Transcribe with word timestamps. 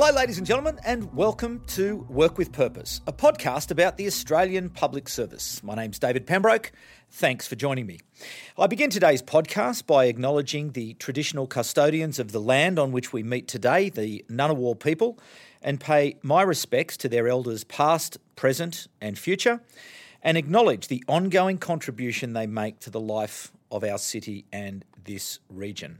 Hello, 0.00 0.12
ladies 0.12 0.38
and 0.38 0.46
gentlemen, 0.46 0.78
and 0.84 1.12
welcome 1.12 1.60
to 1.66 2.06
Work 2.08 2.38
with 2.38 2.52
Purpose, 2.52 3.00
a 3.08 3.12
podcast 3.12 3.72
about 3.72 3.96
the 3.96 4.06
Australian 4.06 4.70
Public 4.70 5.08
Service. 5.08 5.60
My 5.64 5.74
name's 5.74 5.98
David 5.98 6.24
Pembroke. 6.24 6.70
Thanks 7.10 7.48
for 7.48 7.56
joining 7.56 7.84
me. 7.84 7.98
I 8.56 8.68
begin 8.68 8.90
today's 8.90 9.22
podcast 9.22 9.86
by 9.86 10.04
acknowledging 10.04 10.70
the 10.70 10.94
traditional 10.94 11.48
custodians 11.48 12.20
of 12.20 12.30
the 12.30 12.40
land 12.40 12.78
on 12.78 12.92
which 12.92 13.12
we 13.12 13.24
meet 13.24 13.48
today, 13.48 13.88
the 13.88 14.24
Ngunnawal 14.30 14.78
people, 14.78 15.18
and 15.62 15.80
pay 15.80 16.14
my 16.22 16.42
respects 16.42 16.96
to 16.98 17.08
their 17.08 17.26
elders 17.26 17.64
past, 17.64 18.18
present, 18.36 18.86
and 19.00 19.18
future, 19.18 19.60
and 20.22 20.38
acknowledge 20.38 20.86
the 20.86 21.02
ongoing 21.08 21.58
contribution 21.58 22.34
they 22.34 22.46
make 22.46 22.78
to 22.78 22.90
the 22.90 23.00
life 23.00 23.50
of 23.72 23.82
our 23.82 23.98
city 23.98 24.44
and 24.52 24.84
this 25.02 25.40
region. 25.48 25.98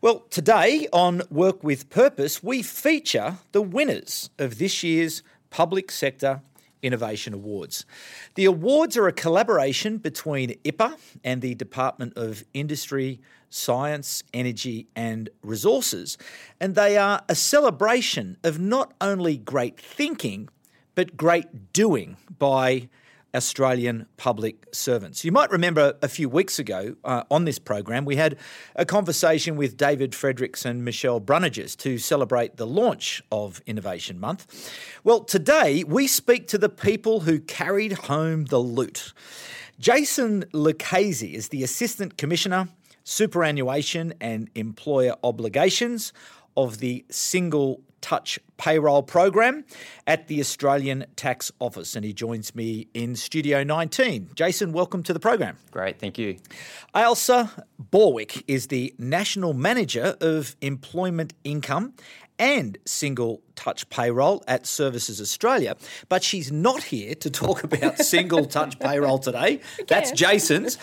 Well, 0.00 0.20
today 0.30 0.88
on 0.92 1.22
Work 1.30 1.64
with 1.64 1.90
Purpose, 1.90 2.42
we 2.42 2.62
feature 2.62 3.38
the 3.52 3.62
winners 3.62 4.30
of 4.38 4.58
this 4.58 4.82
year's 4.82 5.22
Public 5.50 5.90
Sector 5.90 6.42
Innovation 6.82 7.34
Awards. 7.34 7.86
The 8.34 8.44
awards 8.44 8.96
are 8.96 9.08
a 9.08 9.12
collaboration 9.12 9.98
between 9.98 10.50
IPAA 10.64 10.96
and 11.24 11.42
the 11.42 11.54
Department 11.54 12.12
of 12.16 12.44
Industry, 12.54 13.20
Science, 13.48 14.22
Energy 14.34 14.86
and 14.94 15.30
Resources, 15.42 16.18
and 16.60 16.74
they 16.74 16.98
are 16.98 17.22
a 17.28 17.34
celebration 17.34 18.36
of 18.44 18.60
not 18.60 18.92
only 19.00 19.36
great 19.36 19.80
thinking, 19.80 20.48
but 20.94 21.16
great 21.16 21.72
doing 21.72 22.16
by 22.38 22.88
Australian 23.36 24.06
public 24.16 24.66
servants. 24.72 25.24
You 25.24 25.30
might 25.30 25.50
remember 25.50 25.96
a 26.02 26.08
few 26.08 26.28
weeks 26.28 26.58
ago 26.58 26.96
uh, 27.04 27.24
on 27.30 27.44
this 27.44 27.58
program, 27.58 28.04
we 28.04 28.16
had 28.16 28.36
a 28.74 28.86
conversation 28.86 29.56
with 29.56 29.76
David 29.76 30.14
Fredericks 30.14 30.64
and 30.64 30.84
Michelle 30.84 31.20
Bruniges 31.20 31.76
to 31.78 31.98
celebrate 31.98 32.56
the 32.56 32.66
launch 32.66 33.22
of 33.30 33.60
Innovation 33.66 34.18
Month. 34.18 34.72
Well, 35.04 35.22
today 35.22 35.84
we 35.84 36.06
speak 36.06 36.48
to 36.48 36.58
the 36.58 36.70
people 36.70 37.20
who 37.20 37.38
carried 37.38 37.92
home 37.92 38.46
the 38.46 38.58
loot. 38.58 39.12
Jason 39.78 40.46
Lucchese 40.52 41.34
is 41.34 41.48
the 41.48 41.62
Assistant 41.62 42.16
Commissioner, 42.16 42.68
Superannuation 43.04 44.14
and 44.20 44.48
Employer 44.54 45.14
Obligations 45.22 46.12
of 46.56 46.78
the 46.78 47.04
Single 47.10 47.82
Touch 48.06 48.38
Payroll 48.56 49.02
Program 49.02 49.64
at 50.06 50.28
the 50.28 50.38
Australian 50.38 51.06
Tax 51.16 51.50
Office. 51.58 51.96
And 51.96 52.04
he 52.04 52.12
joins 52.12 52.54
me 52.54 52.86
in 52.94 53.16
Studio 53.16 53.64
19. 53.64 54.30
Jason, 54.36 54.72
welcome 54.72 55.02
to 55.02 55.12
the 55.12 55.18
program. 55.18 55.58
Great, 55.72 55.98
thank 55.98 56.16
you. 56.16 56.36
Ailsa 56.94 57.64
Borwick 57.80 58.44
is 58.46 58.68
the 58.68 58.94
National 58.96 59.54
Manager 59.54 60.14
of 60.20 60.54
Employment 60.60 61.32
Income 61.42 61.94
and 62.38 62.78
single 62.84 63.42
touch 63.56 63.90
payroll 63.90 64.44
at 64.46 64.68
Services 64.68 65.20
Australia. 65.20 65.74
But 66.08 66.22
she's 66.22 66.52
not 66.52 66.84
here 66.84 67.16
to 67.16 67.28
talk 67.28 67.64
about 67.64 67.98
single 68.04 68.44
touch 68.44 68.78
payroll 68.78 69.18
today. 69.18 69.58
That's 69.88 70.12
Jason's. 70.12 70.78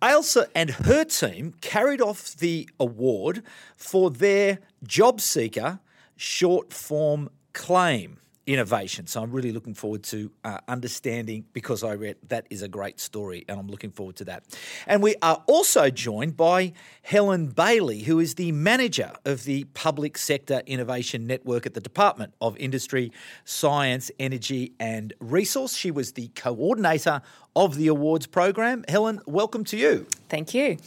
Ailsa 0.00 0.46
and 0.54 0.70
her 0.70 1.04
team 1.04 1.52
carried 1.60 2.00
off 2.00 2.34
the 2.34 2.66
award 2.80 3.42
for 3.76 4.08
their 4.10 4.60
job 4.84 5.20
seeker 5.20 5.78
short 6.22 6.72
form 6.72 7.28
claim 7.52 8.16
innovation. 8.46 9.08
So 9.08 9.22
I'm 9.22 9.32
really 9.32 9.50
looking 9.50 9.74
forward 9.74 10.04
to 10.04 10.30
uh, 10.44 10.58
understanding 10.68 11.44
because 11.52 11.82
I 11.82 11.94
read 11.94 12.16
that 12.28 12.46
is 12.48 12.62
a 12.62 12.68
great 12.68 13.00
story 13.00 13.44
and 13.48 13.58
I'm 13.58 13.66
looking 13.66 13.90
forward 13.90 14.16
to 14.16 14.24
that. 14.26 14.44
And 14.86 15.02
we 15.02 15.16
are 15.20 15.42
also 15.48 15.90
joined 15.90 16.36
by 16.36 16.74
Helen 17.02 17.48
Bailey, 17.48 18.02
who 18.02 18.20
is 18.20 18.36
the 18.36 18.52
manager 18.52 19.12
of 19.24 19.42
the 19.44 19.64
Public 19.74 20.16
Sector 20.16 20.62
Innovation 20.66 21.26
Network 21.26 21.66
at 21.66 21.74
the 21.74 21.80
Department 21.80 22.34
of 22.40 22.56
Industry, 22.56 23.10
Science, 23.44 24.10
Energy 24.20 24.74
and 24.78 25.12
Resource. 25.18 25.76
She 25.76 25.90
was 25.90 26.12
the 26.12 26.28
coordinator 26.36 27.20
of 27.56 27.76
the 27.76 27.88
awards 27.88 28.26
program. 28.26 28.84
Helen, 28.88 29.20
welcome 29.26 29.64
to 29.64 29.76
you. 29.76 30.06
Thank 30.28 30.54
you. 30.54 30.78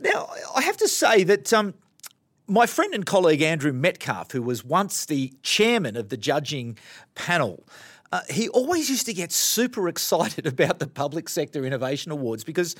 Now, 0.00 0.28
I 0.54 0.60
have 0.62 0.76
to 0.78 0.88
say 0.88 1.24
that 1.24 1.52
um, 1.52 1.74
my 2.48 2.66
friend 2.66 2.94
and 2.94 3.04
colleague 3.04 3.42
Andrew 3.42 3.72
Metcalfe, 3.72 4.32
who 4.32 4.42
was 4.42 4.64
once 4.64 5.06
the 5.06 5.32
chairman 5.42 5.96
of 5.96 6.08
the 6.08 6.16
judging 6.16 6.78
panel, 7.14 7.64
uh, 8.12 8.20
he 8.30 8.48
always 8.50 8.88
used 8.88 9.04
to 9.06 9.12
get 9.12 9.32
super 9.32 9.88
excited 9.88 10.46
about 10.46 10.78
the 10.78 10.86
Public 10.86 11.28
Sector 11.28 11.64
Innovation 11.64 12.12
Awards 12.12 12.44
because, 12.44 12.76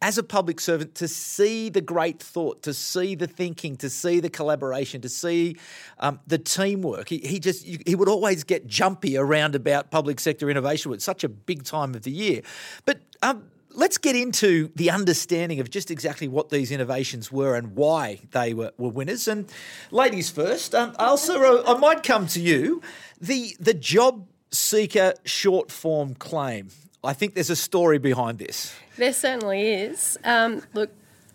as 0.00 0.18
a 0.18 0.22
public 0.22 0.60
servant, 0.60 0.94
to 0.96 1.08
see 1.08 1.68
the 1.68 1.80
great 1.80 2.22
thought, 2.22 2.62
to 2.62 2.72
see 2.72 3.14
the 3.14 3.26
thinking, 3.26 3.76
to 3.76 3.90
see 3.90 4.20
the 4.20 4.30
collaboration, 4.30 5.00
to 5.00 5.08
see 5.08 5.56
um, 5.98 6.20
the 6.26 6.38
teamwork, 6.38 7.08
he, 7.08 7.18
he 7.18 7.40
just 7.40 7.64
he 7.64 7.94
would 7.94 8.08
always 8.08 8.44
get 8.44 8.66
jumpy 8.66 9.16
around 9.16 9.54
about 9.54 9.90
Public 9.90 10.20
Sector 10.20 10.48
Innovation. 10.48 10.92
It's 10.92 11.04
such 11.04 11.24
a 11.24 11.28
big 11.28 11.64
time 11.64 11.94
of 11.94 12.02
the 12.02 12.12
year, 12.12 12.42
but. 12.84 13.00
Um, 13.22 13.50
let's 13.78 13.96
get 13.96 14.16
into 14.16 14.70
the 14.74 14.90
understanding 14.90 15.60
of 15.60 15.70
just 15.70 15.90
exactly 15.90 16.26
what 16.26 16.50
these 16.50 16.72
innovations 16.72 17.30
were 17.30 17.54
and 17.54 17.76
why 17.76 18.18
they 18.32 18.52
were, 18.52 18.72
were 18.76 18.88
winners. 18.88 19.28
And 19.28 19.50
ladies 19.92 20.28
first, 20.30 20.74
um, 20.74 20.92
Ailsa, 20.94 21.36
uh, 21.36 21.74
I 21.74 21.78
might 21.78 22.02
come 22.02 22.26
to 22.28 22.40
you. 22.40 22.82
The 23.20 23.56
the 23.60 23.74
job 23.74 24.26
seeker 24.50 25.14
short 25.24 25.70
form 25.70 26.14
claim. 26.16 26.70
I 27.04 27.12
think 27.12 27.34
there's 27.34 27.50
a 27.50 27.56
story 27.56 27.98
behind 27.98 28.38
this. 28.38 28.74
There 28.96 29.12
certainly 29.12 29.70
is. 29.70 30.18
Um, 30.24 30.62
look, 30.74 30.90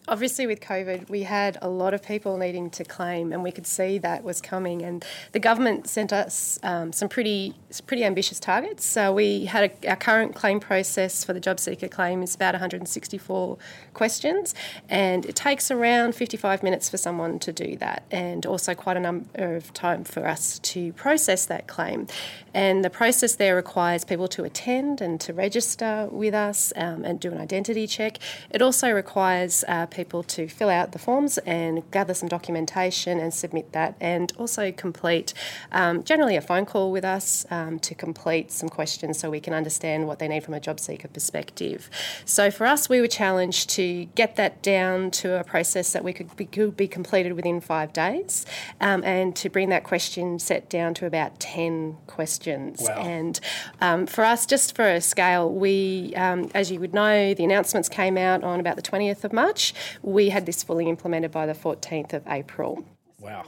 obviously 0.08 0.48
with 0.48 0.60
COVID, 0.60 1.10
we 1.10 1.24
had 1.24 1.58
a 1.62 1.70
lot 1.70 1.94
of 1.94 2.04
people 2.04 2.38
needing 2.38 2.70
to 2.72 2.84
claim, 2.84 3.32
and 3.32 3.44
we 3.44 3.52
could 3.52 3.66
see 3.66 3.98
that 4.00 4.24
was 4.24 4.42
coming. 4.42 4.82
And 4.82 5.06
the 5.32 5.40
government 5.40 5.88
sent 5.88 6.12
us 6.12 6.60
um, 6.64 6.92
some 6.92 7.10
pretty 7.10 7.56
pretty 7.88 8.04
ambitious 8.04 8.40
targets. 8.40 8.86
So 8.86 9.14
we 9.14 9.46
had 9.46 9.72
a, 9.72 9.90
our 9.90 9.96
current 9.96 10.36
claim 10.36 10.60
process 10.60 11.24
for 11.24 11.34
the 11.34 11.40
job 11.40 11.60
seeker 11.60 11.88
claim 11.88 12.22
is 12.22 12.36
about 12.36 12.54
164 12.54 13.58
questions, 13.94 14.54
and 14.90 15.26
it 15.26 15.36
takes 15.36 15.72
around 15.72 16.16
55 16.16 16.64
minutes 16.64 16.90
for 16.90 16.98
someone 16.98 17.40
to 17.40 17.54
do 17.54 17.78
that, 17.78 18.04
and 18.12 18.46
also 18.46 18.74
quite 18.74 18.98
a 18.98 19.00
number 19.00 19.28
of 19.36 19.74
time 19.74 20.04
for 20.04 20.28
us 20.28 20.60
to 20.60 20.94
process 20.94 21.46
that 21.46 21.68
claim. 21.68 22.08
And 22.54 22.84
the 22.86 22.90
process 22.90 23.36
there 23.36 23.56
requires 23.56 24.06
people 24.06 24.28
to 24.30 24.44
attend 24.44 25.02
and 25.02 25.20
to 25.22 25.34
register 25.34 26.08
with 26.12 26.36
us 26.36 26.72
um, 26.76 27.04
and 27.04 27.20
do 27.20 27.32
an 27.32 27.40
identity 27.40 27.88
check. 27.88 28.20
It 28.52 28.62
also 28.62 28.92
requires 28.92 29.64
uh, 29.68 29.88
people 29.94 30.24
to 30.24 30.48
fill 30.48 30.70
out 30.70 30.92
the 30.92 31.00
forms 31.00 31.38
and 31.40 31.90
gather 31.92 32.14
some 32.14 32.28
documentation 32.28 33.20
and 33.20 33.34
submit 33.34 33.72
that, 33.72 33.96
and 34.02 34.34
also 34.38 34.72
complete 34.72 35.34
um, 35.72 36.04
generally 36.04 36.36
a 36.36 36.42
phone 36.42 36.66
call 36.66 36.92
with 36.92 37.06
us 37.06 37.46
um, 37.50 37.80
to 37.80 37.96
complete 37.96 38.52
some 38.52 38.70
questions 38.70 39.20
so 39.20 39.30
we 39.30 39.40
can 39.40 39.54
understand 39.54 40.08
what 40.08 40.20
they 40.20 40.28
need 40.28 40.44
from 40.44 40.54
a 40.54 40.60
job 40.60 40.80
seeker 40.80 41.08
perspective. 41.08 41.90
So 42.26 42.52
for 42.52 42.66
us, 42.66 42.90
we 42.90 43.00
were 43.02 43.08
challenged 43.08 43.70
to 43.72 44.06
get 44.16 44.36
that 44.36 44.62
down 44.62 45.12
to 45.12 45.40
a 45.40 45.44
process 45.44 45.94
that 45.94 46.04
we 46.04 46.14
could 46.14 46.36
be, 46.36 46.46
could 46.46 46.76
be 46.76 46.88
completed 46.88 47.34
within 47.34 47.62
five 47.62 47.94
days, 47.94 48.46
um, 48.82 49.04
and 49.04 49.36
to 49.36 49.50
bring 49.50 49.70
that 49.70 49.84
question 49.84 50.40
set 50.40 50.70
down 50.70 50.94
to 50.96 51.06
about 51.06 51.40
ten 51.40 51.98
questions. 52.08 52.82
Wow. 52.82 53.02
And 53.02 53.40
um, 53.82 54.08
for 54.08 54.24
us, 54.24 54.46
just 54.46 54.76
for 54.76 54.88
a 54.88 55.02
scale, 55.02 55.52
we, 55.52 56.14
um, 56.16 56.50
as 56.54 56.72
you 56.72 56.80
would 56.80 56.94
know, 56.94 57.34
the 57.34 57.44
announcements 57.44 57.90
came 57.90 58.18
out 58.18 58.44
on 58.44 58.60
about 58.60 58.76
the 58.76 58.82
20th 58.82 59.24
of 59.24 59.34
March. 59.34 59.74
We 60.02 60.30
had 60.30 60.46
this 60.46 60.64
fully 60.64 60.88
implemented 60.88 61.32
by 61.32 61.46
the 61.46 61.54
14th 61.54 62.14
of 62.14 62.24
April. 62.28 62.86
Wow. 63.20 63.46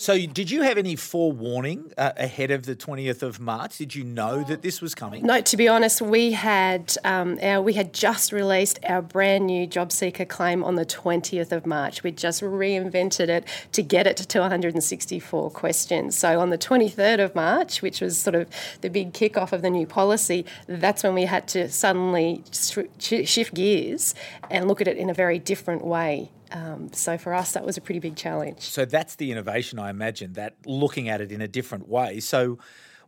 So, 0.00 0.16
did 0.16 0.48
you 0.48 0.62
have 0.62 0.78
any 0.78 0.94
forewarning 0.94 1.92
uh, 1.98 2.12
ahead 2.16 2.52
of 2.52 2.66
the 2.66 2.76
20th 2.76 3.20
of 3.20 3.40
March? 3.40 3.78
Did 3.78 3.96
you 3.96 4.04
know 4.04 4.44
that 4.44 4.62
this 4.62 4.80
was 4.80 4.94
coming? 4.94 5.26
No, 5.26 5.40
to 5.40 5.56
be 5.56 5.66
honest, 5.66 6.00
we 6.00 6.30
had 6.30 6.94
um, 7.02 7.36
our, 7.42 7.60
we 7.60 7.72
had 7.72 7.92
just 7.92 8.30
released 8.30 8.78
our 8.84 9.02
brand 9.02 9.48
new 9.48 9.66
job 9.66 9.90
seeker 9.90 10.24
claim 10.24 10.62
on 10.62 10.76
the 10.76 10.86
20th 10.86 11.50
of 11.50 11.66
March. 11.66 12.04
We 12.04 12.12
just 12.12 12.42
reinvented 12.42 13.28
it 13.28 13.44
to 13.72 13.82
get 13.82 14.06
it 14.06 14.18
to 14.18 14.38
164 14.38 15.50
questions. 15.50 16.16
So 16.16 16.38
on 16.38 16.50
the 16.50 16.58
23rd 16.58 17.18
of 17.18 17.34
March, 17.34 17.82
which 17.82 18.00
was 18.00 18.16
sort 18.16 18.36
of 18.36 18.48
the 18.82 18.90
big 18.90 19.12
kickoff 19.12 19.50
of 19.50 19.62
the 19.62 19.70
new 19.70 19.84
policy, 19.84 20.46
that's 20.68 21.02
when 21.02 21.14
we 21.14 21.24
had 21.24 21.48
to 21.48 21.68
suddenly 21.68 22.44
sh- 22.52 23.26
shift 23.28 23.52
gears 23.52 24.14
and 24.48 24.68
look 24.68 24.80
at 24.80 24.86
it 24.86 24.96
in 24.96 25.10
a 25.10 25.14
very 25.14 25.40
different 25.40 25.84
way. 25.84 26.30
Um, 26.50 26.92
so 26.92 27.18
for 27.18 27.34
us, 27.34 27.52
that 27.52 27.64
was 27.64 27.76
a 27.76 27.80
pretty 27.80 28.00
big 28.00 28.16
challenge. 28.16 28.60
So 28.60 28.84
that's 28.84 29.16
the 29.16 29.30
innovation, 29.30 29.78
I 29.78 29.90
imagine, 29.90 30.32
that 30.34 30.54
looking 30.66 31.08
at 31.08 31.20
it 31.20 31.32
in 31.32 31.40
a 31.40 31.48
different 31.48 31.88
way. 31.88 32.20
So, 32.20 32.58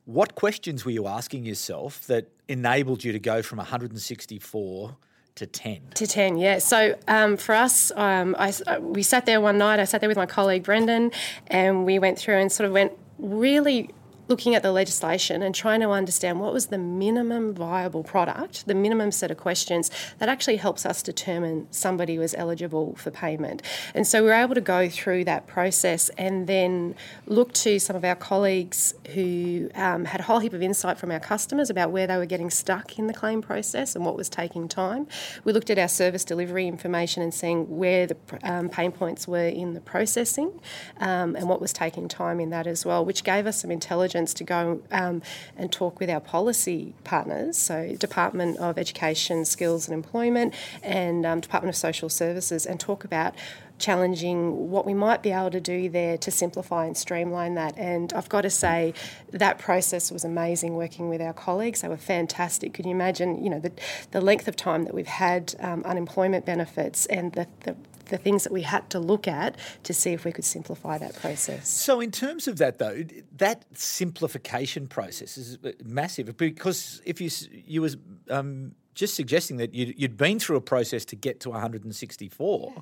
what 0.06 0.34
questions 0.34 0.84
were 0.84 0.90
you 0.90 1.06
asking 1.06 1.44
yourself 1.44 2.06
that 2.06 2.28
enabled 2.48 3.04
you 3.04 3.12
to 3.12 3.19
go 3.19 3.42
from 3.42 3.58
164 3.58 4.96
to 5.37 5.46
10? 5.46 5.81
To 5.94 6.06
10, 6.06 6.37
yeah. 6.38 6.58
So 6.58 6.96
um, 7.06 7.37
for 7.37 7.54
us, 7.54 7.92
um, 7.94 8.34
I, 8.38 8.52
we 8.81 9.02
sat 9.02 9.26
there 9.26 9.40
one 9.40 9.58
night, 9.58 9.78
I 9.78 9.84
sat 9.84 10.00
there 10.00 10.08
with 10.08 10.16
my 10.16 10.26
colleague 10.26 10.64
Brendan, 10.64 11.12
and 11.46 11.84
we 11.84 11.98
went 11.98 12.19
through 12.19 12.38
and 12.38 12.50
sort 12.50 12.66
of 12.66 12.72
went 12.72 12.92
really 13.19 13.90
looking 14.31 14.55
at 14.55 14.62
the 14.62 14.71
legislation 14.71 15.43
and 15.43 15.55
trying 15.55 15.81
to 15.81 15.91
understand 15.91 16.41
what 16.41 16.53
was 16.53 16.67
the 16.67 16.79
minimum 16.79 17.53
viable 17.53 18.05
product, 18.05 18.65
the 18.67 18.75
minimum 18.75 19.11
set 19.11 19.31
of 19.31 19.37
questions 19.37 19.91
that 20.19 20.29
actually 20.29 20.56
helps 20.56 20.87
us 20.87 21.03
determine 21.03 21.67
somebody 21.73 22.17
was 22.17 22.32
eligible 22.37 22.94
for 22.94 23.11
payment. 23.11 23.61
And 23.93 24.06
so 24.06 24.23
we 24.23 24.29
were 24.29 24.35
able 24.35 24.55
to 24.55 24.61
go 24.61 24.88
through 24.88 25.25
that 25.25 25.49
process 25.49 26.11
and 26.11 26.47
then 26.47 26.94
look 27.27 27.53
to 27.55 27.81
some 27.81 27.97
of 27.97 28.05
our 28.05 28.15
colleagues 28.15 28.94
who 29.15 29.69
um, 29.75 30.05
had 30.05 30.21
a 30.21 30.23
whole 30.23 30.38
heap 30.38 30.53
of 30.53 30.62
insight 30.62 30.97
from 30.97 31.11
our 31.11 31.21
customers 31.21 31.69
about 31.69 31.91
where 31.91 32.06
they 32.06 32.17
were 32.17 32.25
getting 32.25 32.50
stuck 32.50 32.99
in 32.99 33.09
the 33.09 33.15
claim 33.15 33.43
process 33.43 33.97
and 33.97 34.06
what 34.06 34.17
was 34.17 34.29
taking 34.29 34.69
time. 34.69 35.09
We 35.43 35.53
looked 35.53 35.71
at 35.71 35.79
our 35.79 35.88
service 35.88 36.25
delivery 36.25 36.69
information 36.69 37.21
and 37.25 37.35
seeing 37.35 37.76
where 37.76 38.06
the 38.06 38.17
um, 38.44 38.69
pain 38.69 38.93
points 38.93 39.26
were 39.26 39.49
in 39.49 39.75
the 39.75 39.81
processing 39.81 40.61
um, 40.99 41.35
and 41.35 41.49
what 41.49 41.61
was 41.61 41.73
taking 41.73 42.06
time 42.06 42.38
in 42.38 42.50
that 42.50 42.69
as 42.69 42.87
well, 42.87 43.05
which 43.05 43.25
gave 43.25 43.49
us 43.49 43.61
some 43.62 43.73
intelligence 43.73 44.19
to 44.26 44.44
go 44.44 44.82
um, 44.90 45.22
and 45.56 45.70
talk 45.72 46.00
with 46.00 46.11
our 46.11 46.20
policy 46.20 46.94
partners, 47.05 47.56
so 47.56 47.94
Department 47.96 48.58
of 48.58 48.78
Education, 48.78 49.44
Skills 49.44 49.88
and 49.88 49.94
Employment, 49.94 50.55
and 50.82 51.25
um, 51.26 51.40
Department 51.40 51.75
of 51.75 51.76
Social 51.76 52.08
Services, 52.08 52.67
and 52.67 52.78
talk 52.78 53.05
about 53.05 53.34
challenging 53.78 54.70
what 54.70 54.84
we 54.84 54.93
might 54.93 55.22
be 55.22 55.32
able 55.32 55.50
to 55.50 55.61
do 55.61 55.88
there 55.88 56.19
to 56.19 56.31
simplify 56.31 56.84
and 56.84 56.96
streamline 56.96 57.55
that. 57.55 57.76
And 57.78 58.12
I've 58.12 58.28
got 58.28 58.43
to 58.43 58.50
say, 58.50 58.93
that 59.31 59.58
process 59.58 60.12
was 60.12 60.23
amazing 60.23 60.75
working 60.75 61.08
with 61.08 61.23
our 61.23 61.32
colleagues. 61.32 61.81
They 61.81 61.88
were 61.88 61.96
fantastic. 61.96 62.75
Can 62.75 62.87
you 62.87 62.94
imagine, 62.94 63.43
you 63.43 63.49
know, 63.49 63.58
the, 63.58 63.73
the 64.11 64.20
length 64.20 64.46
of 64.49 64.55
time 64.55 64.84
that 64.84 64.94
we've 64.94 65.06
had 65.06 65.55
um, 65.61 65.82
unemployment 65.84 66.44
benefits 66.44 67.06
and 67.06 67.32
the, 67.32 67.46
the 67.64 67.75
the 68.11 68.19
things 68.19 68.45
that 68.45 68.53
we 68.53 68.62
had 68.62 68.89
to 68.91 68.99
look 68.99 69.27
at 69.27 69.57
to 69.85 69.95
see 69.95 70.12
if 70.12 70.25
we 70.25 70.33
could 70.33 70.45
simplify 70.45 70.99
that 70.99 71.15
process. 71.17 71.69
So, 71.69 72.01
in 72.01 72.11
terms 72.11 72.47
of 72.47 72.59
that, 72.59 72.79
though, 72.79 73.05
that 73.37 73.65
simplification 73.75 74.87
process 74.87 75.39
is 75.39 75.59
massive 75.85 76.37
because 76.37 77.01
if 77.05 77.21
you 77.21 77.31
you 77.51 77.83
was 77.83 77.97
um, 78.29 78.75
just 78.95 79.15
suggesting 79.15 79.57
that 79.57 79.75
you'd, 79.75 79.99
you'd, 79.99 80.17
been 80.17 80.39
through 80.39 80.57
a 80.57 80.61
process 80.61 81.05
to 81.07 81.17
get 81.17 81.41
to 81.41 81.51
164. 81.51 82.73
Yeah. 82.75 82.81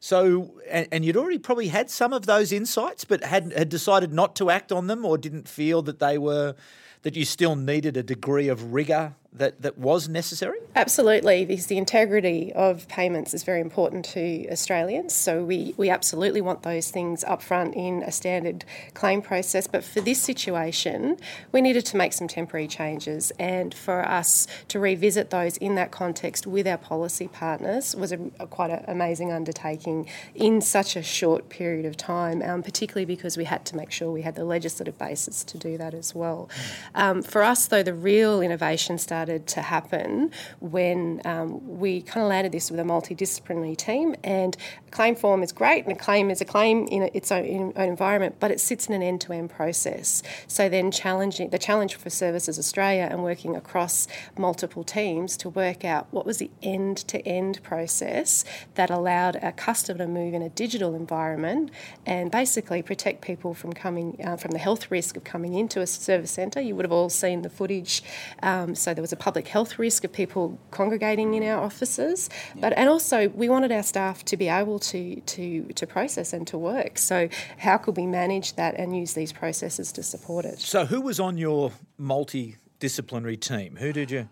So, 0.00 0.54
and, 0.70 0.88
and, 0.92 1.04
you'd 1.04 1.16
already 1.16 1.38
probably 1.38 1.68
had 1.68 1.90
some 1.90 2.12
of 2.12 2.24
those 2.26 2.52
insights, 2.52 3.04
but 3.04 3.22
had 3.24 3.52
had 3.52 3.68
decided 3.68 4.12
not 4.12 4.36
to 4.36 4.48
act 4.48 4.70
on 4.72 4.86
them, 4.86 5.04
or 5.04 5.18
didn't 5.18 5.48
feel 5.48 5.82
that 5.82 5.98
they 5.98 6.18
were 6.18 6.54
that 7.02 7.16
you 7.16 7.24
still 7.24 7.56
needed 7.56 7.96
a 7.96 8.02
degree 8.02 8.48
of 8.48 8.72
rigor 8.72 9.14
that, 9.32 9.60
that 9.62 9.76
was 9.76 10.08
necessary? 10.08 10.58
Absolutely, 10.74 11.44
because 11.44 11.66
the 11.66 11.76
integrity 11.76 12.52
of 12.54 12.88
payments 12.88 13.34
is 13.34 13.42
very 13.42 13.60
important 13.60 14.04
to 14.06 14.48
Australians. 14.50 15.14
So 15.14 15.44
we, 15.44 15.74
we 15.76 15.90
absolutely 15.90 16.40
want 16.40 16.62
those 16.62 16.90
things 16.90 17.24
up 17.24 17.42
front 17.42 17.74
in 17.74 18.02
a 18.02 18.10
standard 18.10 18.64
claim 18.94 19.20
process. 19.20 19.66
But 19.66 19.84
for 19.84 20.00
this 20.00 20.20
situation, 20.20 21.18
we 21.52 21.60
needed 21.60 21.84
to 21.86 21.96
make 21.96 22.14
some 22.14 22.26
temporary 22.26 22.68
changes. 22.68 23.30
And 23.38 23.74
for 23.74 24.06
us 24.08 24.46
to 24.68 24.80
revisit 24.80 25.28
those 25.28 25.58
in 25.58 25.74
that 25.74 25.90
context 25.90 26.46
with 26.46 26.66
our 26.66 26.78
policy 26.78 27.28
partners 27.28 27.94
was 27.94 28.12
a, 28.12 28.18
a 28.40 28.46
quite 28.46 28.70
an 28.70 28.84
amazing 28.88 29.30
undertaking 29.30 30.08
in 30.34 30.62
such 30.62 30.96
a 30.96 31.02
short 31.02 31.50
period 31.50 31.84
of 31.84 31.98
time, 31.98 32.42
um, 32.42 32.62
particularly 32.62 33.04
because 33.04 33.36
we 33.36 33.44
had 33.44 33.66
to 33.66 33.76
make 33.76 33.90
sure 33.90 34.10
we 34.10 34.22
had 34.22 34.36
the 34.36 34.44
legislative 34.44 34.96
basis 34.96 35.44
to 35.44 35.58
do 35.58 35.76
that 35.76 35.92
as 35.92 36.14
well. 36.14 36.48
Mm. 36.94 37.00
Um, 37.00 37.22
for 37.22 37.42
us, 37.42 37.66
though, 37.66 37.82
the 37.82 37.94
real 37.94 38.40
innovation 38.40 38.96
started 38.96 39.17
started 39.18 39.48
to 39.48 39.60
happen 39.60 40.30
when 40.60 41.20
um, 41.24 41.78
we 41.80 42.00
kind 42.02 42.22
of 42.22 42.28
landed 42.28 42.52
this 42.52 42.70
with 42.70 42.78
a 42.78 42.84
multidisciplinary 42.84 43.76
team. 43.76 44.14
And 44.22 44.56
claim 44.92 45.16
form 45.16 45.42
is 45.42 45.50
great, 45.50 45.84
and 45.84 45.92
a 45.92 45.98
claim 45.98 46.30
is 46.30 46.40
a 46.40 46.44
claim 46.44 46.86
in 46.86 47.10
its 47.12 47.32
own, 47.32 47.44
in 47.44 47.72
own 47.74 47.88
environment, 47.88 48.36
but 48.38 48.52
it 48.52 48.60
sits 48.60 48.86
in 48.86 48.94
an 48.94 49.02
end 49.02 49.20
to 49.22 49.32
end 49.32 49.50
process. 49.50 50.22
So 50.46 50.68
then, 50.68 50.92
challenging 50.92 51.50
the 51.50 51.58
challenge 51.58 51.96
for 51.96 52.10
Services 52.10 52.60
Australia 52.60 53.08
and 53.10 53.24
working 53.24 53.56
across 53.56 54.06
multiple 54.36 54.84
teams 54.84 55.36
to 55.38 55.48
work 55.48 55.84
out 55.84 56.06
what 56.12 56.24
was 56.24 56.38
the 56.38 56.50
end 56.62 56.98
to 57.08 57.18
end 57.26 57.60
process 57.64 58.44
that 58.76 58.88
allowed 58.88 59.34
a 59.42 59.50
customer 59.50 59.98
to 59.98 60.06
move 60.06 60.32
in 60.32 60.42
a 60.42 60.48
digital 60.48 60.94
environment 60.94 61.72
and 62.06 62.30
basically 62.30 62.82
protect 62.82 63.20
people 63.20 63.52
from 63.52 63.72
coming 63.72 64.16
uh, 64.24 64.36
from 64.36 64.52
the 64.52 64.58
health 64.58 64.92
risk 64.92 65.16
of 65.16 65.24
coming 65.24 65.54
into 65.54 65.80
a 65.80 65.86
service 65.88 66.30
centre. 66.30 66.60
You 66.60 66.76
would 66.76 66.84
have 66.84 66.92
all 66.92 67.10
seen 67.10 67.42
the 67.42 67.50
footage. 67.50 68.02
Um, 68.42 68.74
so 68.74 68.94
there 68.94 69.02
was 69.02 69.07
a 69.12 69.16
public 69.16 69.48
health 69.48 69.78
risk 69.78 70.04
of 70.04 70.12
people 70.12 70.58
congregating 70.70 71.34
in 71.34 71.42
our 71.42 71.62
offices, 71.62 72.28
yeah. 72.54 72.60
but 72.60 72.72
and 72.74 72.88
also 72.88 73.28
we 73.28 73.48
wanted 73.48 73.72
our 73.72 73.82
staff 73.82 74.24
to 74.26 74.36
be 74.36 74.48
able 74.48 74.78
to 74.78 75.20
to 75.20 75.64
to 75.74 75.86
process 75.86 76.32
and 76.32 76.46
to 76.46 76.58
work. 76.58 76.98
So 76.98 77.28
how 77.58 77.78
could 77.78 77.96
we 77.96 78.06
manage 78.06 78.54
that 78.54 78.74
and 78.76 78.96
use 78.96 79.14
these 79.14 79.32
processes 79.32 79.92
to 79.92 80.02
support 80.02 80.44
it? 80.44 80.60
So 80.60 80.86
who 80.86 81.00
was 81.00 81.20
on 81.20 81.38
your 81.38 81.72
multidisciplinary 82.00 83.40
team? 83.40 83.76
Who 83.76 83.92
did 83.92 84.10
you? 84.10 84.28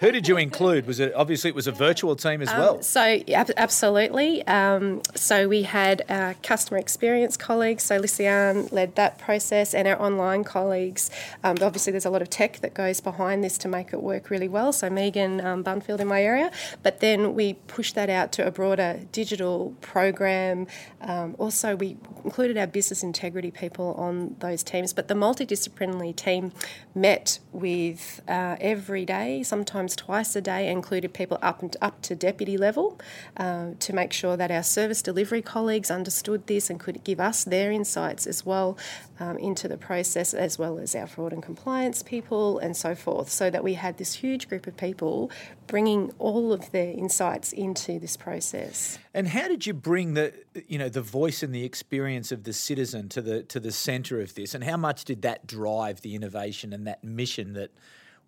Who 0.00 0.12
did 0.12 0.28
you 0.28 0.36
include? 0.36 0.86
Was 0.86 1.00
it 1.00 1.14
obviously 1.14 1.48
it 1.48 1.56
was 1.56 1.66
a 1.66 1.72
virtual 1.72 2.16
team 2.16 2.42
as 2.42 2.48
um, 2.50 2.58
well? 2.58 2.82
So 2.82 3.20
absolutely. 3.56 4.46
Um, 4.46 5.00
so 5.14 5.48
we 5.48 5.62
had 5.62 6.02
our 6.10 6.34
customer 6.42 6.78
experience 6.78 7.36
colleagues. 7.38 7.84
So 7.84 8.00
Lysiane 8.00 8.70
led 8.72 8.94
that 8.96 9.18
process, 9.18 9.72
and 9.72 9.88
our 9.88 10.00
online 10.00 10.44
colleagues. 10.44 11.10
Um, 11.42 11.56
obviously, 11.62 11.92
there's 11.92 12.04
a 12.04 12.10
lot 12.10 12.20
of 12.20 12.28
tech 12.28 12.60
that 12.60 12.74
goes 12.74 13.00
behind 13.00 13.42
this 13.42 13.56
to 13.58 13.68
make 13.68 13.92
it 13.94 14.02
work 14.02 14.28
really 14.28 14.48
well. 14.48 14.72
So 14.72 14.90
Megan 14.90 15.44
um, 15.44 15.62
Bunfield 15.62 16.00
in 16.00 16.08
my 16.08 16.22
area, 16.22 16.50
but 16.82 17.00
then 17.00 17.34
we 17.34 17.54
pushed 17.54 17.94
that 17.94 18.10
out 18.10 18.32
to 18.32 18.46
a 18.46 18.50
broader 18.50 19.00
digital 19.12 19.74
program. 19.80 20.66
Um, 21.00 21.36
also, 21.38 21.74
we 21.74 21.96
included 22.24 22.58
our 22.58 22.66
business 22.66 23.02
integrity 23.02 23.50
people 23.50 23.94
on 23.94 24.36
those 24.40 24.62
teams, 24.62 24.92
but 24.92 25.08
the 25.08 25.14
multidisciplinary 25.14 26.14
team 26.14 26.52
met 26.94 27.38
with 27.52 28.20
uh, 28.28 28.56
every 28.60 29.04
day, 29.04 29.42
sometimes 29.42 29.85
twice 29.94 30.34
a 30.34 30.40
day, 30.40 30.70
included 30.70 31.12
people 31.12 31.38
up 31.42 31.62
and 31.62 31.76
up 31.80 32.02
to 32.02 32.14
deputy 32.14 32.56
level 32.56 32.98
uh, 33.36 33.70
to 33.78 33.92
make 33.92 34.12
sure 34.12 34.36
that 34.36 34.50
our 34.50 34.62
service 34.62 35.02
delivery 35.02 35.42
colleagues 35.42 35.90
understood 35.90 36.46
this 36.46 36.70
and 36.70 36.80
could 36.80 37.04
give 37.04 37.20
us 37.20 37.44
their 37.44 37.70
insights 37.70 38.26
as 38.26 38.44
well 38.44 38.76
um, 39.20 39.38
into 39.38 39.68
the 39.68 39.76
process, 39.76 40.34
as 40.34 40.58
well 40.58 40.78
as 40.78 40.94
our 40.94 41.06
fraud 41.06 41.32
and 41.32 41.42
compliance 41.42 42.02
people 42.02 42.58
and 42.58 42.76
so 42.76 42.94
forth, 42.94 43.30
so 43.30 43.50
that 43.50 43.62
we 43.62 43.74
had 43.74 43.98
this 43.98 44.14
huge 44.14 44.48
group 44.48 44.66
of 44.66 44.76
people 44.76 45.30
bringing 45.66 46.12
all 46.18 46.52
of 46.52 46.70
their 46.72 46.92
insights 46.92 47.52
into 47.52 47.98
this 47.98 48.16
process. 48.16 48.98
And 49.14 49.28
how 49.28 49.48
did 49.48 49.66
you 49.66 49.74
bring 49.74 50.14
the 50.14 50.32
you 50.66 50.78
know 50.78 50.88
the 50.88 51.02
voice 51.02 51.42
and 51.42 51.54
the 51.54 51.64
experience 51.64 52.32
of 52.32 52.44
the 52.44 52.52
citizen 52.52 53.08
to 53.10 53.22
the 53.22 53.42
to 53.44 53.60
the 53.60 53.72
centre 53.72 54.20
of 54.20 54.34
this, 54.34 54.54
and 54.54 54.64
how 54.64 54.76
much 54.76 55.04
did 55.04 55.22
that 55.22 55.46
drive 55.46 56.02
the 56.02 56.14
innovation 56.14 56.72
and 56.72 56.86
that 56.86 57.02
mission 57.02 57.54
that 57.54 57.70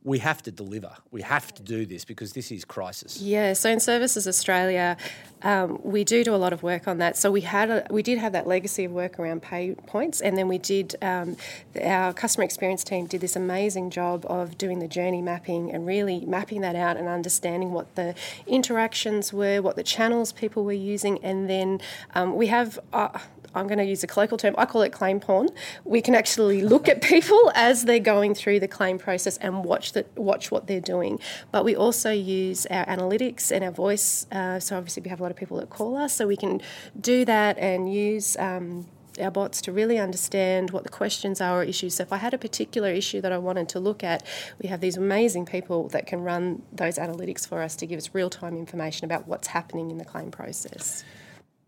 we 0.08 0.18
have 0.20 0.42
to 0.42 0.50
deliver. 0.50 0.96
We 1.10 1.20
have 1.20 1.54
to 1.54 1.62
do 1.62 1.84
this 1.84 2.06
because 2.06 2.32
this 2.32 2.50
is 2.50 2.64
crisis. 2.64 3.20
Yeah. 3.20 3.52
So 3.52 3.68
in 3.68 3.78
Services 3.78 4.26
Australia, 4.26 4.96
um, 5.42 5.78
we 5.84 6.02
do 6.02 6.24
do 6.24 6.34
a 6.34 6.40
lot 6.44 6.54
of 6.54 6.62
work 6.62 6.88
on 6.88 6.96
that. 6.98 7.16
So 7.18 7.30
we 7.30 7.42
had 7.42 7.68
a, 7.68 7.86
we 7.90 8.02
did 8.02 8.18
have 8.18 8.32
that 8.32 8.46
legacy 8.46 8.84
of 8.84 8.92
work 8.92 9.18
around 9.18 9.42
pay 9.42 9.74
points, 9.86 10.22
and 10.22 10.36
then 10.38 10.48
we 10.48 10.56
did 10.56 10.96
um, 11.02 11.36
our 11.84 12.14
customer 12.14 12.44
experience 12.44 12.82
team 12.82 13.06
did 13.06 13.20
this 13.20 13.36
amazing 13.36 13.90
job 13.90 14.24
of 14.28 14.56
doing 14.56 14.78
the 14.78 14.88
journey 14.88 15.20
mapping 15.20 15.70
and 15.70 15.86
really 15.86 16.24
mapping 16.24 16.62
that 16.62 16.74
out 16.74 16.96
and 16.96 17.06
understanding 17.06 17.72
what 17.72 17.94
the 17.94 18.14
interactions 18.46 19.32
were, 19.32 19.60
what 19.60 19.76
the 19.76 19.84
channels 19.84 20.32
people 20.32 20.64
were 20.64 20.72
using, 20.72 21.22
and 21.22 21.50
then 21.50 21.80
um, 22.14 22.34
we 22.34 22.46
have. 22.46 22.78
Uh, 22.92 23.18
I'm 23.54 23.66
going 23.66 23.78
to 23.78 23.84
use 23.84 24.02
a 24.02 24.06
colloquial 24.06 24.38
term, 24.38 24.54
I 24.58 24.66
call 24.66 24.82
it 24.82 24.92
claim 24.92 25.20
porn. 25.20 25.48
We 25.84 26.00
can 26.00 26.14
actually 26.14 26.62
look 26.62 26.88
at 26.88 27.02
people 27.02 27.50
as 27.54 27.84
they're 27.84 27.98
going 27.98 28.34
through 28.34 28.60
the 28.60 28.68
claim 28.68 28.98
process 28.98 29.36
and 29.38 29.64
watch 29.64 29.92
the, 29.92 30.06
watch 30.16 30.50
what 30.50 30.66
they're 30.66 30.80
doing. 30.80 31.18
But 31.52 31.64
we 31.64 31.74
also 31.74 32.10
use 32.10 32.66
our 32.66 32.86
analytics 32.86 33.50
and 33.50 33.64
our 33.64 33.70
voice. 33.70 34.26
Uh, 34.30 34.60
so 34.60 34.76
obviously 34.76 35.02
we 35.02 35.10
have 35.10 35.20
a 35.20 35.22
lot 35.22 35.30
of 35.30 35.36
people 35.36 35.58
that 35.58 35.70
call 35.70 35.96
us, 35.96 36.14
so 36.14 36.26
we 36.26 36.36
can 36.36 36.60
do 37.00 37.24
that 37.24 37.58
and 37.58 37.92
use. 37.92 38.36
Um, 38.38 38.86
our 39.20 39.30
bots 39.30 39.60
to 39.62 39.72
really 39.72 39.98
understand 39.98 40.70
what 40.70 40.84
the 40.84 40.88
questions 40.88 41.40
are 41.40 41.60
or 41.60 41.64
issues. 41.64 41.96
So 41.96 42.02
if 42.02 42.12
I 42.12 42.18
had 42.18 42.34
a 42.34 42.38
particular 42.38 42.90
issue 42.90 43.20
that 43.20 43.32
I 43.32 43.38
wanted 43.38 43.68
to 43.70 43.80
look 43.80 44.04
at, 44.04 44.24
we 44.62 44.68
have 44.68 44.80
these 44.80 44.96
amazing 44.96 45.46
people 45.46 45.88
that 45.88 46.06
can 46.06 46.20
run 46.20 46.62
those 46.72 46.98
analytics 46.98 47.46
for 47.46 47.60
us 47.60 47.76
to 47.76 47.86
give 47.86 47.98
us 47.98 48.10
real 48.12 48.30
time 48.30 48.56
information 48.56 49.04
about 49.06 49.26
what's 49.26 49.48
happening 49.48 49.90
in 49.90 49.98
the 49.98 50.04
claim 50.04 50.30
process. 50.30 51.04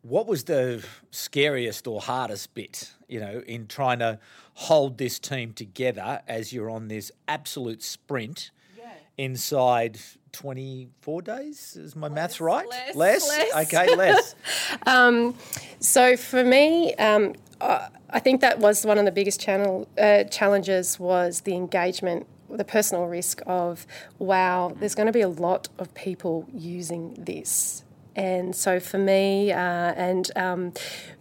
What 0.02 0.26
was 0.26 0.44
the 0.44 0.84
scariest 1.10 1.86
or 1.86 2.00
hardest 2.00 2.54
bit, 2.54 2.92
you 3.08 3.20
know, 3.20 3.42
in 3.46 3.66
trying 3.66 3.98
to 3.98 4.18
hold 4.54 4.98
this 4.98 5.18
team 5.18 5.52
together 5.52 6.22
as 6.26 6.52
you're 6.52 6.70
on 6.70 6.88
this 6.88 7.12
absolute 7.28 7.82
sprint 7.82 8.50
yeah. 8.78 8.92
inside 9.18 9.98
24 10.32 11.22
days? 11.22 11.76
Is 11.76 11.94
my 11.94 12.08
less, 12.08 12.14
maths 12.14 12.40
right? 12.40 12.66
Less? 12.68 12.96
less? 12.96 13.28
less. 13.28 13.66
Okay, 13.66 13.94
less. 13.94 14.34
um, 14.86 15.34
so 15.80 16.16
for 16.16 16.44
me, 16.44 16.94
um, 16.94 17.34
I 17.60 18.20
think 18.20 18.40
that 18.40 18.58
was 18.58 18.86
one 18.86 18.96
of 18.96 19.04
the 19.04 19.12
biggest 19.12 19.38
channel, 19.38 19.86
uh, 19.98 20.24
challenges 20.24 20.98
was 20.98 21.42
the 21.42 21.54
engagement 21.54 22.26
the 22.48 22.64
personal 22.64 23.06
risk 23.06 23.40
of 23.46 23.86
wow 24.18 24.74
there's 24.80 24.96
going 24.96 25.06
to 25.06 25.12
be 25.12 25.20
a 25.20 25.28
lot 25.28 25.68
of 25.78 25.94
people 25.94 26.48
using 26.52 27.14
this 27.14 27.84
and 28.16 28.54
so 28.54 28.80
for 28.80 28.98
me, 28.98 29.52
uh, 29.52 29.58
and 29.58 30.30
um, 30.36 30.72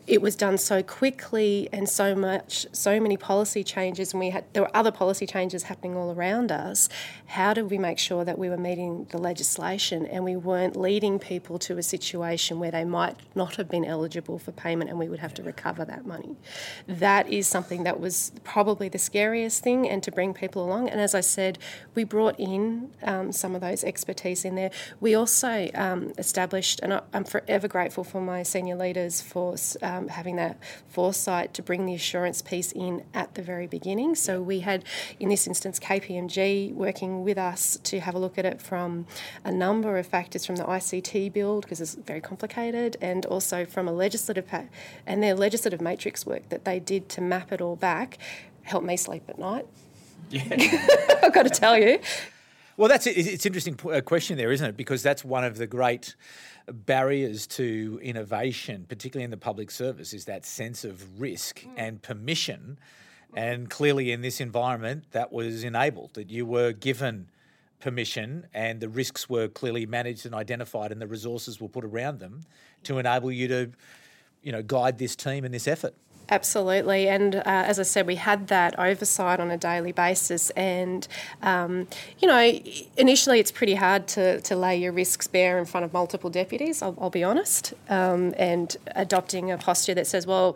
it 0.09 0.23
was 0.23 0.35
done 0.35 0.57
so 0.57 0.81
quickly 0.81 1.69
and 1.71 1.87
so 1.87 2.15
much, 2.15 2.65
so 2.71 2.99
many 2.99 3.15
policy 3.15 3.63
changes, 3.63 4.11
and 4.11 4.19
we 4.19 4.31
had 4.31 4.43
there 4.53 4.63
were 4.63 4.75
other 4.75 4.91
policy 4.91 5.27
changes 5.27 5.63
happening 5.63 5.95
all 5.95 6.11
around 6.11 6.51
us. 6.51 6.89
How 7.27 7.53
did 7.53 7.69
we 7.69 7.77
make 7.77 7.99
sure 7.99 8.25
that 8.25 8.39
we 8.39 8.49
were 8.49 8.57
meeting 8.57 9.05
the 9.11 9.19
legislation 9.19 10.07
and 10.07 10.23
we 10.23 10.35
weren't 10.35 10.75
leading 10.75 11.19
people 11.19 11.59
to 11.59 11.77
a 11.77 11.83
situation 11.83 12.59
where 12.59 12.71
they 12.71 12.85
might 12.85 13.17
not 13.35 13.57
have 13.57 13.69
been 13.69 13.85
eligible 13.85 14.39
for 14.39 14.51
payment 14.51 14.89
and 14.89 14.97
we 14.97 15.07
would 15.07 15.19
have 15.19 15.35
to 15.35 15.43
recover 15.43 15.85
that 15.85 16.07
money? 16.07 16.35
That 16.87 17.29
is 17.29 17.47
something 17.47 17.83
that 17.83 17.99
was 17.99 18.31
probably 18.43 18.89
the 18.89 18.97
scariest 18.97 19.61
thing, 19.61 19.87
and 19.87 20.01
to 20.01 20.11
bring 20.11 20.33
people 20.33 20.65
along. 20.65 20.89
And 20.89 20.99
as 20.99 21.13
I 21.13 21.21
said, 21.21 21.59
we 21.93 22.03
brought 22.03 22.39
in 22.39 22.89
um, 23.03 23.31
some 23.31 23.53
of 23.53 23.61
those 23.61 23.83
expertise 23.83 24.43
in 24.43 24.55
there. 24.55 24.71
We 24.99 25.13
also 25.13 25.69
um, 25.75 26.13
established, 26.17 26.79
and 26.81 26.99
I'm 27.13 27.25
forever 27.25 27.67
grateful 27.67 28.03
for 28.03 28.21
my 28.21 28.41
senior 28.41 28.75
leaders 28.75 29.21
for. 29.21 29.55
Um, 29.83 29.98
um, 29.99 30.07
having 30.07 30.35
that 30.37 30.57
foresight 30.87 31.53
to 31.55 31.61
bring 31.61 31.85
the 31.85 31.93
assurance 31.93 32.41
piece 32.41 32.71
in 32.71 33.03
at 33.13 33.35
the 33.35 33.41
very 33.41 33.67
beginning. 33.67 34.15
So 34.15 34.41
we 34.41 34.61
had, 34.61 34.83
in 35.19 35.29
this 35.29 35.47
instance, 35.47 35.79
KPMG 35.79 36.73
working 36.73 37.23
with 37.23 37.37
us 37.37 37.77
to 37.83 37.99
have 37.99 38.15
a 38.15 38.19
look 38.19 38.37
at 38.37 38.45
it 38.45 38.61
from 38.61 39.05
a 39.43 39.51
number 39.51 39.97
of 39.97 40.07
factors 40.07 40.45
from 40.45 40.55
the 40.55 40.63
ICT 40.63 41.33
build, 41.33 41.63
because 41.63 41.81
it's 41.81 41.95
very 41.95 42.21
complicated, 42.21 42.97
and 43.01 43.25
also 43.25 43.65
from 43.65 43.87
a 43.87 43.91
legislative 43.91 44.47
pa- 44.47 44.65
and 45.05 45.21
their 45.21 45.35
legislative 45.35 45.81
matrix 45.81 46.25
work 46.25 46.47
that 46.49 46.65
they 46.65 46.79
did 46.79 47.09
to 47.09 47.21
map 47.21 47.51
it 47.51 47.61
all 47.61 47.75
back 47.75 48.17
helped 48.63 48.85
me 48.85 48.97
sleep 48.97 49.23
at 49.27 49.39
night. 49.39 49.65
Yeah. 50.29 50.43
I've 51.23 51.33
got 51.33 51.43
to 51.43 51.49
tell 51.49 51.77
you. 51.77 51.99
Well, 52.77 52.87
that's 52.87 53.07
it. 53.07 53.17
It's 53.17 53.45
an 53.45 53.49
interesting 53.49 53.77
uh, 53.91 53.99
question 54.01 54.37
there, 54.37 54.51
isn't 54.51 54.65
it? 54.65 54.77
Because 54.77 55.03
that's 55.03 55.25
one 55.25 55.43
of 55.43 55.57
the 55.57 55.67
great 55.67 56.15
barriers 56.71 57.47
to 57.47 57.99
innovation, 58.01 58.85
particularly 58.87 59.23
in 59.23 59.31
the 59.31 59.37
public 59.37 59.71
service, 59.71 60.13
is 60.13 60.25
that 60.25 60.45
sense 60.45 60.83
of 60.83 61.19
risk 61.19 61.61
mm. 61.61 61.71
and 61.77 62.01
permission. 62.01 62.77
And 63.33 63.69
clearly, 63.69 64.11
in 64.11 64.21
this 64.21 64.41
environment, 64.41 65.05
that 65.11 65.31
was 65.31 65.63
enabled, 65.63 66.15
that 66.15 66.29
you 66.29 66.45
were 66.45 66.71
given 66.71 67.27
permission 67.79 68.45
and 68.53 68.79
the 68.79 68.89
risks 68.89 69.29
were 69.29 69.47
clearly 69.47 69.85
managed 69.85 70.25
and 70.25 70.35
identified 70.35 70.91
and 70.91 71.01
the 71.01 71.07
resources 71.07 71.61
were 71.61 71.69
put 71.69 71.85
around 71.85 72.19
them 72.19 72.41
to 72.83 72.97
enable 72.97 73.31
you 73.31 73.47
to 73.47 73.71
you 74.43 74.51
know 74.51 74.61
guide 74.61 74.97
this 74.97 75.15
team 75.15 75.45
in 75.45 75.51
this 75.51 75.67
effort 75.67 75.95
Absolutely, 76.31 77.07
and 77.09 77.35
uh, 77.35 77.41
as 77.45 77.79
I 77.79 77.83
said, 77.83 78.05
we 78.05 78.15
had 78.15 78.47
that 78.49 78.77
oversight 78.77 79.39
on 79.39 79.49
a 79.49 79.57
daily 79.57 79.91
basis. 79.91 80.51
And 80.51 81.07
um, 81.41 81.87
you 82.19 82.27
know, 82.27 82.59
initially 82.97 83.39
it's 83.39 83.51
pretty 83.51 83.75
hard 83.75 84.07
to, 84.09 84.39
to 84.41 84.55
lay 84.55 84.77
your 84.77 84.91
risks 84.91 85.27
bare 85.27 85.57
in 85.57 85.65
front 85.65 85.85
of 85.85 85.93
multiple 85.93 86.29
deputies. 86.29 86.81
I'll, 86.81 86.95
I'll 87.01 87.09
be 87.09 87.23
honest, 87.23 87.73
um, 87.89 88.33
and 88.37 88.75
adopting 88.95 89.51
a 89.51 89.57
posture 89.57 89.93
that 89.95 90.07
says, 90.07 90.27
well. 90.27 90.55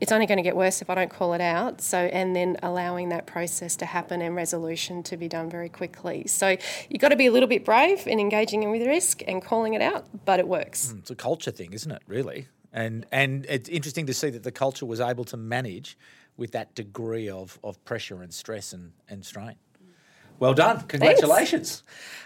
It's 0.00 0.12
only 0.12 0.26
going 0.26 0.36
to 0.36 0.44
get 0.44 0.54
worse 0.54 0.80
if 0.80 0.88
I 0.90 0.94
don't 0.94 1.10
call 1.10 1.34
it 1.34 1.40
out. 1.40 1.80
So, 1.80 1.98
and 1.98 2.36
then 2.36 2.56
allowing 2.62 3.08
that 3.08 3.26
process 3.26 3.74
to 3.74 3.84
happen 3.84 4.22
and 4.22 4.36
resolution 4.36 5.02
to 5.02 5.16
be 5.16 5.26
done 5.26 5.50
very 5.50 5.68
quickly. 5.68 6.28
So, 6.28 6.56
you've 6.88 7.00
got 7.00 7.08
to 7.08 7.16
be 7.16 7.26
a 7.26 7.32
little 7.32 7.48
bit 7.48 7.64
brave 7.64 8.06
in 8.06 8.20
engaging 8.20 8.62
in 8.62 8.70
with 8.70 8.86
risk 8.86 9.24
and 9.26 9.42
calling 9.42 9.74
it 9.74 9.82
out, 9.82 10.06
but 10.24 10.38
it 10.38 10.46
works. 10.46 10.92
Mm, 10.92 10.98
it's 11.00 11.10
a 11.10 11.16
culture 11.16 11.50
thing, 11.50 11.72
isn't 11.72 11.90
it? 11.90 12.00
Really. 12.06 12.46
And 12.72 13.06
and 13.10 13.46
it's 13.48 13.68
interesting 13.68 14.06
to 14.06 14.14
see 14.14 14.30
that 14.30 14.42
the 14.42 14.52
culture 14.52 14.86
was 14.86 15.00
able 15.00 15.24
to 15.24 15.36
manage 15.36 15.96
with 16.36 16.52
that 16.52 16.74
degree 16.74 17.28
of, 17.28 17.58
of 17.64 17.84
pressure 17.84 18.22
and 18.22 18.32
stress 18.32 18.72
and, 18.72 18.92
and 19.08 19.24
strain. 19.24 19.56
Well 20.38 20.54
done. 20.54 20.82
Congratulations. 20.86 21.82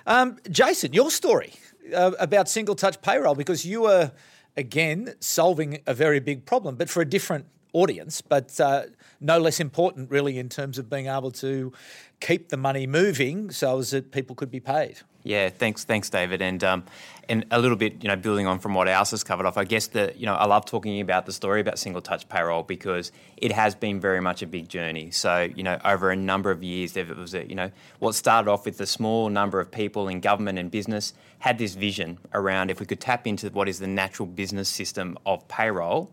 Um, 0.07 0.37
Jason, 0.51 0.93
your 0.93 1.11
story 1.11 1.55
uh, 1.95 2.13
about 2.19 2.49
single 2.49 2.75
touch 2.75 3.01
payroll, 3.01 3.35
because 3.35 3.65
you 3.65 3.83
were, 3.83 4.13
again, 4.57 5.15
solving 5.21 5.81
a 5.87 5.95
very 5.95 6.21
big 6.21 6.45
problem, 6.45 6.77
but 6.77 6.91
for 6.91 7.01
a 7.01 7.07
different 7.07 7.47
audience, 7.73 8.21
but 8.21 8.61
uh, 8.61 8.83
no 9.19 9.39
less 9.39 9.61
important, 9.61 10.11
really, 10.11 10.39
in 10.39 10.51
terms 10.51 10.77
of 10.77 10.91
being 10.91 11.07
able 11.07 11.31
to 11.31 11.73
keep 12.21 12.51
the 12.51 12.59
money 12.59 12.87
moving 12.87 13.51
so 13.51 13.79
as 13.79 13.93
that 13.93 14.13
people 14.13 14.37
could 14.37 14.51
be 14.51 14.61
paid. 14.61 14.99
Yeah, 15.25 15.50
thanks, 15.50 15.85
thanks, 15.85 16.11
David, 16.11 16.43
and 16.43 16.62
um, 16.64 16.85
and 17.29 17.47
a 17.52 17.61
little 17.61 17.76
bit, 17.76 18.02
you 18.02 18.09
know, 18.09 18.17
building 18.17 18.47
on 18.47 18.59
from 18.59 18.75
what 18.75 18.88
Alice 18.88 19.12
has 19.12 19.23
covered 19.23 19.47
off. 19.47 19.57
I 19.57 19.64
guess 19.64 19.87
that 19.88 20.19
you 20.19 20.26
know 20.26 20.35
I 20.35 20.47
love 20.47 20.64
talking 20.67 21.00
about 21.00 21.26
the 21.26 21.33
story 21.33 21.61
about 21.61 21.79
single 21.79 22.02
touch 22.02 22.29
payroll 22.29 22.64
because 22.64 23.12
it 23.37 23.52
has 23.52 23.76
been 23.76 24.00
very 24.00 24.21
much 24.21 24.43
a 24.43 24.47
big 24.47 24.69
journey. 24.69 25.12
So 25.12 25.49
you 25.55 25.62
know, 25.62 25.79
over 25.85 26.11
a 26.11 26.17
number 26.17 26.50
of 26.50 26.62
years, 26.64 26.93
there 26.93 27.07
was 27.07 27.35
a 27.35 27.47
you 27.47 27.55
know 27.55 27.71
what 28.00 28.14
started 28.17 28.50
off 28.50 28.64
with 28.64 28.81
a 28.81 28.87
small 28.87 29.29
number 29.29 29.61
of 29.61 29.71
people 29.71 30.09
in 30.09 30.21
government 30.21 30.59
and 30.59 30.71
business 30.71 31.14
had 31.38 31.59
this 31.59 31.75
vision 31.75 32.19
around 32.35 32.71
if 32.71 32.81
we 32.81 32.87
could 32.87 33.00
tap 33.00 33.26
into 33.26 33.49
what 33.50 33.69
is 33.69 33.79
the 33.79 33.87
natural 33.87 34.26
business 34.26 34.69
system 34.69 35.17
of 35.25 35.47
payroll 35.47 36.11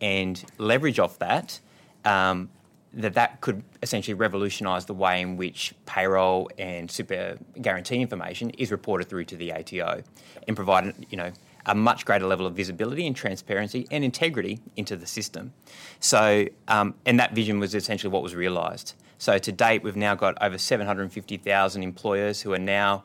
and 0.00 0.44
leverage 0.58 0.98
off 1.00 1.18
that. 1.18 1.58
Um, 2.04 2.50
that 2.94 3.14
that 3.14 3.40
could 3.40 3.62
essentially 3.82 4.14
revolutionise 4.14 4.84
the 4.84 4.94
way 4.94 5.20
in 5.20 5.36
which 5.36 5.74
payroll 5.86 6.50
and 6.58 6.90
super 6.90 7.38
guarantee 7.60 8.00
information 8.00 8.50
is 8.50 8.70
reported 8.70 9.08
through 9.08 9.24
to 9.26 9.36
the 9.36 9.52
ATO, 9.52 10.02
and 10.46 10.56
provide 10.56 10.94
you 11.10 11.16
know 11.16 11.32
a 11.66 11.74
much 11.74 12.04
greater 12.04 12.26
level 12.26 12.46
of 12.46 12.54
visibility 12.54 13.06
and 13.06 13.14
transparency 13.14 13.86
and 13.90 14.04
integrity 14.04 14.60
into 14.76 14.96
the 14.96 15.06
system. 15.06 15.52
So, 16.00 16.46
um, 16.68 16.94
and 17.06 17.20
that 17.20 17.34
vision 17.34 17.60
was 17.60 17.74
essentially 17.74 18.12
what 18.12 18.22
was 18.22 18.34
realised. 18.34 18.94
So 19.18 19.38
to 19.38 19.52
date, 19.52 19.84
we've 19.84 19.94
now 19.94 20.16
got 20.16 20.36
over 20.42 20.58
750,000 20.58 21.82
employers 21.82 22.40
who 22.42 22.52
are 22.52 22.58
now 22.58 23.04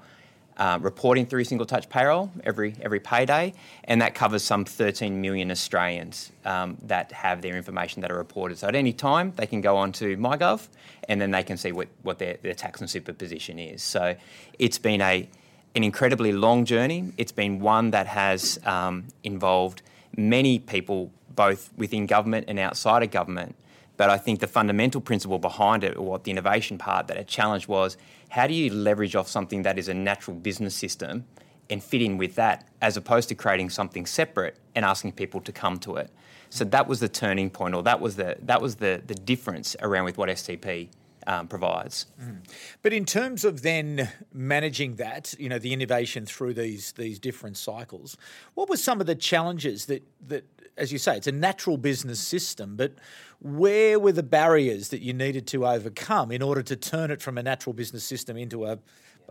uh, 0.57 0.79
reporting 0.81 1.25
through 1.25 1.43
single 1.43 1.65
touch 1.65 1.87
payroll 1.89 2.31
every 2.43 2.75
every 2.81 2.99
payday, 2.99 3.53
and 3.83 4.01
that 4.01 4.15
covers 4.15 4.43
some 4.43 4.65
13 4.65 5.21
million 5.21 5.51
Australians 5.51 6.31
um, 6.45 6.77
that 6.83 7.11
have 7.11 7.41
their 7.41 7.55
information 7.55 8.01
that 8.01 8.11
are 8.11 8.17
reported. 8.17 8.57
So 8.57 8.67
at 8.67 8.75
any 8.75 8.93
time, 8.93 9.33
they 9.35 9.47
can 9.47 9.61
go 9.61 9.77
on 9.77 9.91
to 9.93 10.17
MyGov, 10.17 10.67
and 11.07 11.21
then 11.21 11.31
they 11.31 11.43
can 11.43 11.57
see 11.57 11.71
what, 11.71 11.87
what 12.01 12.19
their, 12.19 12.37
their 12.41 12.53
tax 12.53 12.81
and 12.81 12.89
super 12.89 13.13
position 13.13 13.59
is. 13.59 13.83
So 13.83 14.15
it's 14.57 14.79
been 14.79 15.01
a 15.01 15.29
an 15.75 15.83
incredibly 15.83 16.31
long 16.31 16.65
journey. 16.65 17.13
It's 17.17 17.31
been 17.31 17.59
one 17.59 17.91
that 17.91 18.07
has 18.07 18.59
um, 18.65 19.05
involved 19.23 19.83
many 20.15 20.57
people, 20.57 21.11
both 21.35 21.71
within 21.77 22.07
government 22.07 22.45
and 22.47 22.57
outside 22.57 23.03
of 23.03 23.11
government. 23.11 23.55
But 23.97 24.09
I 24.09 24.17
think 24.17 24.39
the 24.39 24.47
fundamental 24.47 25.01
principle 25.01 25.39
behind 25.39 25.83
it, 25.83 25.97
or 25.97 26.05
what 26.05 26.23
the 26.23 26.31
innovation 26.31 26.77
part 26.77 27.07
that 27.07 27.17
it 27.17 27.27
challenged 27.27 27.67
was, 27.67 27.97
how 28.29 28.47
do 28.47 28.53
you 28.53 28.71
leverage 28.71 29.15
off 29.15 29.27
something 29.27 29.63
that 29.63 29.77
is 29.77 29.87
a 29.87 29.93
natural 29.93 30.37
business 30.37 30.75
system 30.75 31.25
and 31.69 31.83
fit 31.83 32.01
in 32.01 32.17
with 32.17 32.35
that, 32.35 32.67
as 32.81 32.95
opposed 32.95 33.27
to 33.29 33.35
creating 33.35 33.69
something 33.69 34.05
separate 34.05 34.55
and 34.75 34.85
asking 34.85 35.13
people 35.13 35.41
to 35.41 35.51
come 35.51 35.77
to 35.79 35.95
it? 35.97 36.11
So 36.49 36.63
that 36.65 36.87
was 36.87 36.99
the 36.99 37.09
turning 37.09 37.49
point, 37.49 37.75
or 37.75 37.83
that 37.83 37.99
was 37.99 38.15
the 38.15 38.37
that 38.43 38.61
was 38.61 38.75
the 38.75 39.01
the 39.05 39.15
difference 39.15 39.75
around 39.81 40.05
with 40.05 40.17
what 40.17 40.29
STP 40.29 40.89
um, 41.27 41.47
provides. 41.47 42.05
Mm. 42.21 42.37
But 42.81 42.93
in 42.93 43.05
terms 43.05 43.43
of 43.43 43.61
then 43.61 44.09
managing 44.33 44.95
that, 44.95 45.35
you 45.37 45.49
know, 45.49 45.59
the 45.59 45.73
innovation 45.73 46.25
through 46.25 46.53
these 46.53 46.93
these 46.93 47.19
different 47.19 47.57
cycles, 47.57 48.17
what 48.53 48.69
were 48.69 48.77
some 48.77 49.01
of 49.01 49.07
the 49.07 49.15
challenges 49.15 49.85
that 49.87 50.03
that, 50.27 50.45
as 50.77 50.91
you 50.91 50.97
say, 50.97 51.17
it's 51.17 51.27
a 51.27 51.31
natural 51.31 51.77
business 51.77 52.19
system, 52.19 52.75
but 52.75 52.93
where 53.39 53.99
were 53.99 54.11
the 54.11 54.23
barriers 54.23 54.89
that 54.89 55.01
you 55.01 55.13
needed 55.13 55.47
to 55.47 55.67
overcome 55.67 56.31
in 56.31 56.41
order 56.41 56.61
to 56.63 56.75
turn 56.75 57.11
it 57.11 57.21
from 57.21 57.37
a 57.37 57.43
natural 57.43 57.73
business 57.73 58.03
system 58.03 58.37
into 58.37 58.65
a, 58.65 58.79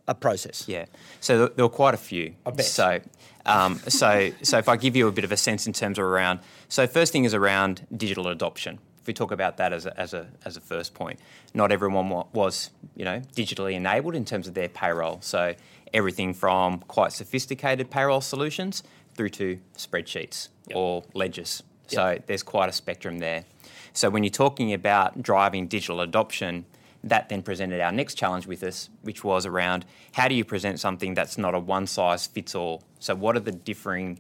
a 0.07 0.15
process? 0.15 0.65
Yeah, 0.67 0.87
so 1.21 1.49
there 1.49 1.65
were 1.65 1.69
quite 1.69 1.95
a 1.95 1.99
few. 1.99 2.35
I 2.45 2.51
bet. 2.51 2.67
So, 2.67 3.01
um, 3.45 3.79
so, 3.89 4.33
so 4.43 4.59
if 4.59 4.69
I 4.69 4.77
give 4.77 4.97
you 4.97 5.09
a 5.09 5.13
bit 5.13 5.25
of 5.25 5.33
a 5.33 5.37
sense 5.37 5.67
in 5.67 5.73
terms 5.73 5.99
of 5.99 6.05
around, 6.05 6.41
so 6.69 6.87
first 6.87 7.13
thing 7.13 7.25
is 7.25 7.35
around 7.35 7.87
digital 7.97 8.29
adoption. 8.29 8.79
If 9.01 9.07
we 9.07 9.15
talk 9.15 9.31
about 9.31 9.59
that 9.59 9.73
as 9.73 9.87
a, 9.87 9.99
as 9.99 10.15
a, 10.15 10.27
as 10.45 10.57
a 10.57 10.61
first 10.61 10.93
point, 10.93 11.21
not 11.55 11.71
everyone 11.71 12.25
was, 12.33 12.71
you 12.97 13.05
know, 13.05 13.21
digitally 13.37 13.75
enabled 13.75 14.17
in 14.17 14.25
terms 14.25 14.49
of 14.49 14.55
their 14.55 14.69
payroll. 14.69 15.21
So 15.21 15.55
everything 15.95 16.35
from 16.35 16.81
quite 16.81 17.13
sophisticated 17.13 17.89
payroll 17.89 18.21
solutions 18.21 18.83
through 19.17 19.31
to 19.31 19.59
spreadsheets 19.77 20.49
yep. 20.69 20.77
or 20.77 21.05
ledgers. 21.15 21.63
So 21.87 22.11
yep. 22.11 22.27
there's 22.27 22.43
quite 22.43 22.69
a 22.69 22.73
spectrum 22.73 23.19
there. 23.19 23.45
So 23.93 24.11
when 24.11 24.25
you're 24.25 24.31
talking 24.31 24.73
about 24.73 25.23
driving 25.23 25.69
digital 25.69 26.01
adoption, 26.01 26.67
that 27.05 27.29
then 27.29 27.43
presented 27.43 27.81
our 27.81 27.93
next 27.93 28.15
challenge 28.15 28.47
with 28.47 28.63
us, 28.63 28.91
which 29.03 29.23
was 29.23 29.47
around 29.47 29.85
how 30.13 30.29
do 30.29 30.35
you 30.35 30.45
present 30.45 30.81
something 30.81 31.15
that's 31.15 31.39
not 31.39 31.55
a 31.55 31.59
one 31.59 31.87
size 31.87 32.27
fits 32.27 32.55
all? 32.55 32.83
So, 32.99 33.15
what 33.15 33.37
are 33.37 33.41
the 33.41 33.53
differing 33.53 34.19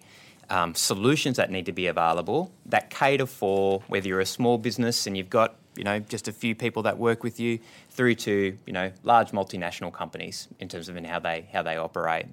um, 0.50 0.74
solutions 0.74 1.36
that 1.36 1.50
need 1.50 1.66
to 1.66 1.72
be 1.72 1.88
available 1.88 2.52
that 2.66 2.90
cater 2.90 3.26
for 3.26 3.82
whether 3.88 4.06
you're 4.06 4.20
a 4.20 4.26
small 4.26 4.58
business 4.58 5.06
and 5.06 5.16
you've 5.16 5.30
got 5.30 5.56
you 5.74 5.82
know 5.82 5.98
just 5.98 6.28
a 6.28 6.32
few 6.32 6.54
people 6.54 6.84
that 6.84 6.98
work 6.98 7.24
with 7.24 7.40
you 7.40 7.58
through 7.90 8.14
to 8.14 8.56
you 8.64 8.72
know 8.72 8.92
large 9.02 9.32
multinational 9.32 9.92
companies 9.92 10.46
in 10.60 10.68
terms 10.68 10.88
of 10.88 10.96
in 10.96 11.04
how 11.04 11.18
they 11.18 11.48
how 11.52 11.62
they 11.62 11.76
operate. 11.76 12.26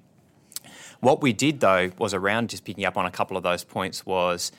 What 1.00 1.22
we 1.22 1.32
did 1.32 1.60
though 1.60 1.90
was 1.98 2.14
around 2.14 2.50
just 2.50 2.64
picking 2.64 2.84
up 2.84 2.96
on 2.96 3.06
a 3.06 3.10
couple 3.10 3.36
of 3.36 3.42
those 3.42 3.64
points 3.64 4.06
was 4.06 4.52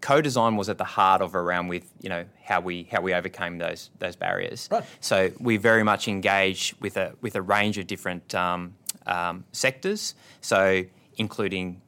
co-design 0.00 0.56
was 0.56 0.68
at 0.68 0.78
the 0.78 0.84
heart 0.84 1.20
of 1.20 1.34
around 1.34 1.68
with 1.68 1.92
you 2.00 2.08
know 2.08 2.24
how 2.44 2.60
we 2.60 2.88
how 2.90 3.00
we 3.00 3.14
overcame 3.14 3.58
those 3.58 3.90
those 3.98 4.16
barriers. 4.16 4.68
Right. 4.70 4.84
So 5.00 5.30
we 5.38 5.56
very 5.56 5.82
much 5.82 6.08
engage 6.08 6.74
with 6.80 6.96
a 6.96 7.14
with 7.20 7.34
a 7.36 7.42
range 7.42 7.78
of 7.78 7.86
different 7.86 8.34
um, 8.34 8.74
um, 9.06 9.44
sectors. 9.52 10.14
So 10.40 10.84
including 11.16 11.80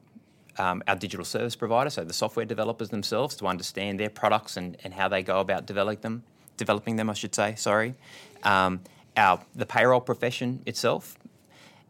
um, 0.59 0.83
our 0.89 0.97
digital 0.97 1.25
service 1.25 1.55
provider, 1.57 1.89
so 1.91 2.05
the 2.05 2.13
software 2.13 2.45
developers 2.45 2.89
themselves, 2.91 3.37
to 3.37 3.47
understand 3.47 4.01
their 4.01 4.11
products 4.11 4.57
and, 4.57 4.77
and 4.83 4.93
how 4.93 5.09
they 5.09 5.23
go 5.23 5.41
about 5.41 5.67
developing 5.67 6.01
them, 6.03 6.25
developing 6.57 6.97
them, 6.97 7.09
I 7.09 7.15
should 7.15 7.35
say. 7.35 7.55
Sorry, 7.55 7.95
um, 8.43 8.81
our 9.17 9.41
the 9.55 9.67
payroll 9.67 10.01
profession 10.01 10.63
itself, 10.67 11.17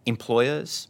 employers, 0.06 0.88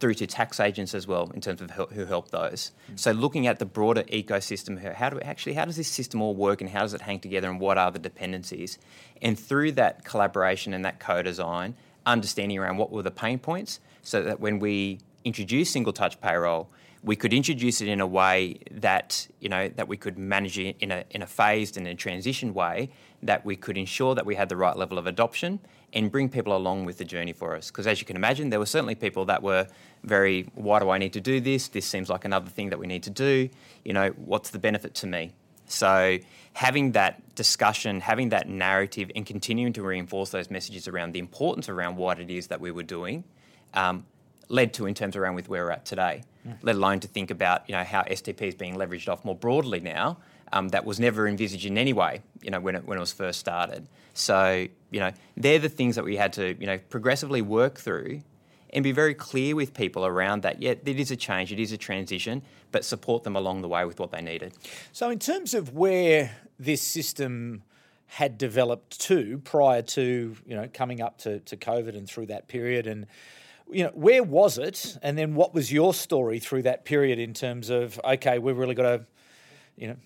through 0.00 0.14
to 0.14 0.26
tax 0.26 0.60
agents 0.60 0.94
as 0.94 1.06
well 1.06 1.30
in 1.34 1.40
terms 1.40 1.60
of 1.60 1.70
who 1.70 2.04
help 2.04 2.30
those. 2.30 2.72
Mm. 2.90 2.98
So 2.98 3.12
looking 3.12 3.46
at 3.46 3.58
the 3.58 3.64
broader 3.64 4.02
ecosystem, 4.04 4.80
here, 4.80 4.94
how 4.94 5.10
do 5.10 5.16
we, 5.16 5.22
actually 5.22 5.54
how 5.54 5.64
does 5.64 5.76
this 5.76 5.88
system 5.88 6.20
all 6.20 6.34
work 6.34 6.60
and 6.60 6.70
how 6.70 6.80
does 6.80 6.94
it 6.94 7.00
hang 7.00 7.20
together 7.20 7.48
and 7.48 7.60
what 7.60 7.78
are 7.78 7.90
the 7.90 7.98
dependencies? 7.98 8.78
And 9.22 9.38
through 9.38 9.72
that 9.72 10.04
collaboration 10.04 10.74
and 10.74 10.84
that 10.84 11.00
co-design, 11.00 11.74
understanding 12.06 12.58
around 12.58 12.76
what 12.76 12.90
were 12.90 13.02
the 13.02 13.10
pain 13.10 13.38
points, 13.38 13.80
so 14.02 14.22
that 14.22 14.40
when 14.40 14.58
we 14.58 15.00
introduce 15.24 15.70
single 15.70 15.92
touch 15.92 16.20
payroll, 16.20 16.68
we 17.04 17.16
could 17.16 17.34
introduce 17.34 17.82
it 17.82 17.88
in 17.88 18.00
a 18.00 18.06
way 18.06 18.58
that 18.70 19.28
you 19.38 19.48
know 19.48 19.68
that 19.68 19.86
we 19.86 19.96
could 19.96 20.18
manage 20.18 20.58
it 20.58 20.76
in 20.80 20.90
a 20.90 21.04
in 21.10 21.20
a 21.22 21.26
phased 21.26 21.76
and 21.76 21.86
a 21.86 21.94
transition 21.94 22.54
way 22.54 22.90
that 23.22 23.44
we 23.44 23.56
could 23.56 23.76
ensure 23.76 24.14
that 24.14 24.26
we 24.26 24.34
had 24.34 24.48
the 24.48 24.56
right 24.56 24.76
level 24.76 24.98
of 24.98 25.06
adoption 25.06 25.60
and 25.92 26.10
bring 26.10 26.28
people 26.28 26.56
along 26.56 26.84
with 26.84 26.98
the 26.98 27.04
journey 27.04 27.32
for 27.32 27.56
us. 27.56 27.70
Because 27.70 27.86
as 27.86 28.00
you 28.00 28.06
can 28.06 28.16
imagine, 28.16 28.50
there 28.50 28.58
were 28.58 28.66
certainly 28.66 28.94
people 28.94 29.24
that 29.26 29.42
were 29.42 29.66
very, 30.02 30.42
why 30.54 30.80
do 30.80 30.90
I 30.90 30.98
need 30.98 31.12
to 31.14 31.20
do 31.20 31.40
this? 31.40 31.68
This 31.68 31.86
seems 31.86 32.10
like 32.10 32.24
another 32.24 32.50
thing 32.50 32.70
that 32.70 32.78
we 32.78 32.86
need 32.86 33.04
to 33.04 33.10
do. 33.10 33.48
You 33.84 33.92
know, 33.92 34.10
what's 34.10 34.50
the 34.50 34.58
benefit 34.58 34.94
to 34.96 35.06
me? 35.06 35.32
So 35.66 36.18
having 36.52 36.92
that 36.92 37.34
discussion, 37.34 38.00
having 38.00 38.30
that 38.30 38.48
narrative, 38.48 39.10
and 39.14 39.24
continuing 39.24 39.72
to 39.74 39.82
reinforce 39.82 40.30
those 40.30 40.50
messages 40.50 40.88
around 40.88 41.12
the 41.12 41.20
importance 41.20 41.68
around 41.68 41.96
what 41.96 42.20
it 42.20 42.30
is 42.30 42.48
that 42.48 42.60
we 42.60 42.70
were 42.70 42.82
doing, 42.82 43.24
um, 43.72 44.04
led 44.48 44.74
to 44.74 44.86
in 44.86 44.94
terms 44.94 45.16
around 45.16 45.34
with 45.34 45.48
where 45.48 45.64
we're 45.64 45.70
at 45.70 45.86
today. 45.86 46.22
Mm. 46.46 46.56
Let 46.62 46.76
alone 46.76 47.00
to 47.00 47.08
think 47.08 47.30
about 47.30 47.68
you 47.68 47.74
know 47.74 47.84
how 47.84 48.02
STP 48.02 48.42
is 48.42 48.54
being 48.54 48.74
leveraged 48.74 49.08
off 49.08 49.24
more 49.24 49.36
broadly 49.36 49.80
now 49.80 50.18
um, 50.54 50.68
that 50.68 50.84
was 50.84 51.00
never 51.00 51.26
envisaged 51.26 51.66
in 51.66 51.76
any 51.76 51.92
way, 51.92 52.22
you 52.42 52.50
know, 52.50 52.60
when 52.60 52.76
it, 52.76 52.84
when 52.84 52.96
it 52.96 53.00
was 53.00 53.12
first 53.12 53.40
started. 53.40 53.86
So, 54.14 54.66
you 54.90 55.00
know, 55.00 55.10
they're 55.36 55.58
the 55.58 55.68
things 55.68 55.96
that 55.96 56.04
we 56.04 56.16
had 56.16 56.32
to, 56.34 56.54
you 56.60 56.66
know, 56.66 56.78
progressively 56.88 57.42
work 57.42 57.78
through 57.78 58.22
and 58.70 58.84
be 58.84 58.92
very 58.92 59.14
clear 59.14 59.56
with 59.56 59.74
people 59.74 60.06
around 60.06 60.42
that. 60.42 60.62
Yeah, 60.62 60.74
it 60.84 61.00
is 61.00 61.10
a 61.10 61.16
change, 61.16 61.52
it 61.52 61.58
is 61.58 61.72
a 61.72 61.76
transition, 61.76 62.42
but 62.70 62.84
support 62.84 63.24
them 63.24 63.34
along 63.34 63.62
the 63.62 63.68
way 63.68 63.84
with 63.84 63.98
what 63.98 64.12
they 64.12 64.20
needed. 64.20 64.52
So, 64.92 65.10
in 65.10 65.18
terms 65.18 65.54
of 65.54 65.74
where 65.74 66.36
this 66.58 66.82
system 66.82 67.62
had 68.06 68.38
developed 68.38 69.00
to 69.00 69.38
prior 69.38 69.82
to, 69.82 70.36
you 70.46 70.54
know, 70.54 70.68
coming 70.72 71.00
up 71.00 71.18
to, 71.18 71.40
to 71.40 71.56
COVID 71.56 71.96
and 71.96 72.08
through 72.08 72.26
that 72.26 72.46
period 72.46 72.86
and 72.86 73.06
you 73.70 73.84
know, 73.84 73.90
where 73.94 74.22
was 74.22 74.58
it, 74.58 74.98
and 75.02 75.16
then 75.16 75.34
what 75.34 75.54
was 75.54 75.72
your 75.72 75.94
story 75.94 76.38
through 76.38 76.62
that 76.62 76.84
period 76.84 77.18
in 77.18 77.34
terms 77.34 77.70
of 77.70 78.00
okay, 78.04 78.38
we've 78.38 78.56
really 78.56 78.74
got 78.74 78.82
to, 78.82 79.06
you 79.76 79.88
know, 79.88 79.96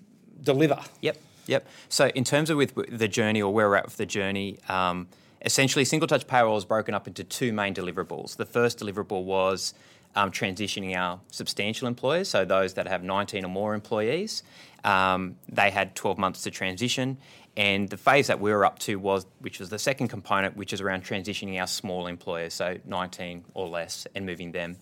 deliver. 0.43 0.79
Yep, 1.01 1.17
yep. 1.47 1.67
So 1.89 2.09
in 2.09 2.25
terms 2.25 2.51
of 2.51 2.57
with 2.57 2.75
the 2.99 3.09
journey 3.09 3.43
or 3.43 3.53
where 3.53 3.69
we're 3.69 3.77
at 3.77 3.87
with 3.87 3.97
the 3.97 4.07
journey, 4.07 4.59
um, 4.69 5.09
essentially 5.43 5.85
single 5.85 6.07
touch 6.07 6.27
payroll 6.27 6.57
is 6.57 6.65
broken 6.65 6.95
up 6.95 7.07
into 7.07 7.25
two 7.25 7.53
main 7.53 7.75
deliverables. 7.75 8.37
The 8.37 8.47
first 8.47 8.79
deliverable 8.79 9.25
was 9.25 9.75
um, 10.15 10.31
transitioning 10.31 10.97
our 10.97 11.21
substantial 11.31 11.87
employers, 11.87 12.29
so 12.29 12.45
those 12.45 12.75
that 12.75 12.87
have 12.87 13.03
19 13.03 13.45
or 13.45 13.49
more 13.49 13.75
employees. 13.75 14.43
Um, 14.85 15.37
they 15.49 15.71
had 15.71 15.95
12 15.95 16.19
months 16.19 16.43
to 16.43 16.51
transition, 16.51 17.19
and 17.59 17.89
the 17.89 17.97
phase 17.97 18.29
that 18.29 18.39
we 18.39 18.53
were 18.53 18.65
up 18.65 18.79
to 18.79 18.97
was, 18.97 19.27
which 19.41 19.59
was 19.59 19.69
the 19.69 19.81
second 19.81 20.09
component, 20.09 20.57
which 20.57 20.73
is 20.73 20.81
around 20.81 21.03
transitioning 21.03 21.61
our 21.61 21.67
small 21.67 22.07
employers, 22.07 22.55
so 22.55 22.79
19 22.87 23.45
or 23.53 23.67
less, 23.67 24.07
and 24.15 24.25
moving 24.25 24.53
them. 24.53 24.77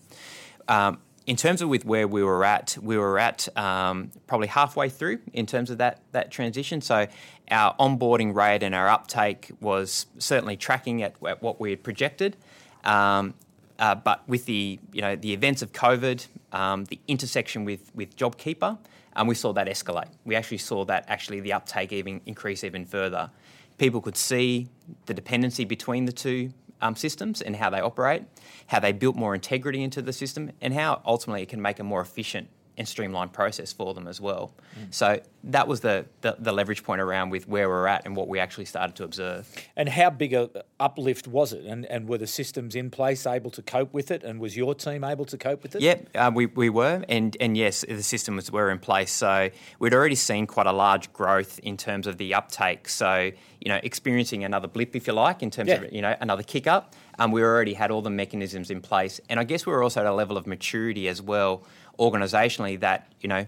Um, 0.67 0.99
in 1.25 1.35
terms 1.35 1.63
of 1.63 1.69
with 1.69 1.85
where 1.85 2.07
we 2.07 2.23
were 2.23 2.45
at, 2.45 2.77
we 2.79 2.95
were 2.95 3.17
at 3.17 3.49
um, 3.57 4.11
probably 4.27 4.47
halfway 4.47 4.89
through 4.89 5.17
in 5.33 5.47
terms 5.47 5.71
of 5.71 5.79
that 5.79 6.01
that 6.11 6.29
transition. 6.29 6.79
So 6.79 7.07
our 7.49 7.75
onboarding 7.77 8.35
rate 8.35 8.61
and 8.61 8.75
our 8.75 8.87
uptake 8.87 9.49
was 9.59 10.05
certainly 10.19 10.55
tracking 10.55 11.01
at, 11.01 11.15
at 11.25 11.41
what 11.41 11.59
we 11.59 11.71
had 11.71 11.83
projected. 11.83 12.37
Um, 12.83 13.33
uh, 13.79 13.95
but 13.95 14.21
with 14.29 14.45
the 14.45 14.79
you 14.93 15.01
know 15.01 15.15
the 15.15 15.33
events 15.33 15.63
of 15.63 15.73
COVID, 15.73 16.27
um, 16.51 16.85
the 16.85 16.99
intersection 17.07 17.65
with 17.65 17.91
with 17.95 18.15
JobKeeper, 18.15 18.77
we 19.25 19.35
saw 19.35 19.53
that 19.53 19.67
escalate. 19.67 20.09
We 20.25 20.35
actually 20.35 20.59
saw 20.59 20.85
that 20.85 21.05
actually 21.07 21.39
the 21.39 21.53
uptake 21.53 21.91
even 21.93 22.21
increase 22.25 22.63
even 22.63 22.85
further. 22.85 23.31
People 23.77 24.01
could 24.01 24.17
see 24.17 24.67
the 25.05 25.13
dependency 25.13 25.65
between 25.65 26.05
the 26.05 26.11
two 26.11 26.51
um, 26.81 26.95
systems 26.95 27.41
and 27.41 27.55
how 27.55 27.69
they 27.69 27.79
operate, 27.79 28.23
how 28.67 28.79
they 28.79 28.91
built 28.91 29.15
more 29.15 29.33
integrity 29.33 29.81
into 29.81 30.01
the 30.01 30.13
system, 30.13 30.51
and 30.61 30.73
how 30.73 31.01
ultimately 31.05 31.41
it 31.41 31.49
can 31.49 31.61
make 31.61 31.79
a 31.79 31.83
more 31.83 32.01
efficient 32.01 32.49
and 32.77 32.87
streamlined 32.87 33.33
process 33.33 33.73
for 33.73 33.93
them 33.93 34.07
as 34.07 34.21
well. 34.21 34.53
Mm. 34.79 34.93
So 34.93 35.19
that 35.45 35.67
was 35.67 35.79
the, 35.81 36.05
the, 36.21 36.35
the, 36.37 36.51
leverage 36.51 36.83
point 36.83 37.01
around 37.01 37.29
with 37.31 37.47
where 37.47 37.69
we're 37.69 37.87
at 37.87 38.05
and 38.05 38.15
what 38.15 38.27
we 38.27 38.39
actually 38.39 38.65
started 38.65 38.95
to 38.97 39.03
observe. 39.03 39.49
And 39.75 39.89
how 39.89 40.09
big 40.09 40.33
a 40.33 40.49
uplift 40.79 41.27
was 41.27 41.53
it? 41.53 41.65
And, 41.65 41.85
and 41.85 42.07
were 42.07 42.17
the 42.17 42.27
systems 42.27 42.75
in 42.75 42.89
place 42.91 43.25
able 43.25 43.49
to 43.51 43.61
cope 43.61 43.93
with 43.93 44.11
it? 44.11 44.23
And 44.23 44.39
was 44.39 44.55
your 44.55 44.75
team 44.75 45.03
able 45.03 45.25
to 45.25 45.37
cope 45.37 45.63
with 45.63 45.75
it? 45.75 45.81
Yeah, 45.81 45.97
uh, 46.15 46.31
we, 46.33 46.45
we 46.45 46.69
were. 46.69 47.03
And, 47.09 47.35
and 47.39 47.57
yes, 47.57 47.83
the 47.87 48.03
systems 48.03 48.51
were 48.51 48.69
in 48.69 48.79
place. 48.79 49.11
So 49.11 49.49
we'd 49.79 49.93
already 49.93 50.15
seen 50.15 50.45
quite 50.45 50.67
a 50.67 50.71
large 50.71 51.11
growth 51.13 51.59
in 51.59 51.77
terms 51.77 52.05
of 52.05 52.17
the 52.17 52.33
uptake. 52.33 52.89
So, 52.89 53.31
you 53.61 53.69
know, 53.69 53.79
experiencing 53.81 54.43
another 54.43 54.67
blip, 54.67 54.95
if 54.95 55.07
you 55.07 55.13
like, 55.13 55.41
in 55.41 55.49
terms 55.49 55.69
yeah. 55.69 55.75
of, 55.75 55.91
you 55.91 56.01
know, 56.01 56.15
another 56.21 56.43
kick 56.43 56.67
up. 56.67 56.93
Um, 57.19 57.31
we 57.31 57.41
already 57.41 57.73
had 57.73 57.89
all 57.89 58.03
the 58.03 58.11
mechanisms 58.11 58.69
in 58.69 58.81
place. 58.81 59.19
And 59.29 59.39
I 59.39 59.43
guess 59.43 59.65
we 59.65 59.71
were 59.71 59.81
also 59.81 60.01
at 60.01 60.05
a 60.05 60.13
level 60.13 60.37
of 60.37 60.45
maturity 60.45 61.07
as 61.07 61.21
well 61.21 61.63
organisationally 61.99 62.79
that 62.79 63.11
you 63.21 63.29
know 63.29 63.45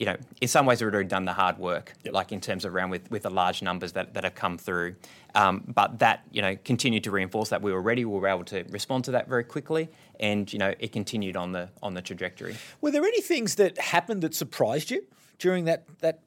you 0.00 0.06
know, 0.06 0.16
in 0.40 0.48
some 0.48 0.64
ways, 0.64 0.82
we've 0.82 0.90
already 0.90 1.10
done 1.10 1.26
the 1.26 1.34
hard 1.34 1.58
work, 1.58 1.92
yep. 2.02 2.14
like 2.14 2.32
in 2.32 2.40
terms 2.40 2.64
of 2.64 2.74
around 2.74 2.88
with, 2.88 3.10
with 3.10 3.24
the 3.24 3.28
large 3.28 3.60
numbers 3.60 3.92
that, 3.92 4.14
that 4.14 4.24
have 4.24 4.34
come 4.34 4.56
through. 4.56 4.94
Um, 5.34 5.62
but 5.68 5.98
that, 5.98 6.24
you 6.32 6.40
know, 6.40 6.56
continued 6.64 7.04
to 7.04 7.10
reinforce 7.10 7.50
that 7.50 7.60
we 7.60 7.70
were 7.70 7.82
ready. 7.82 8.06
We 8.06 8.18
were 8.18 8.26
able 8.26 8.44
to 8.44 8.64
respond 8.70 9.04
to 9.04 9.10
that 9.10 9.28
very 9.28 9.44
quickly, 9.44 9.90
and 10.18 10.50
you 10.50 10.58
know, 10.58 10.72
it 10.78 10.92
continued 10.92 11.36
on 11.36 11.52
the 11.52 11.68
on 11.82 11.92
the 11.92 12.00
trajectory. 12.00 12.56
Were 12.80 12.90
there 12.90 13.04
any 13.04 13.20
things 13.20 13.56
that 13.56 13.76
happened 13.76 14.22
that 14.22 14.34
surprised 14.34 14.90
you 14.90 15.04
during 15.38 15.66
that 15.66 15.84
that 15.98 16.20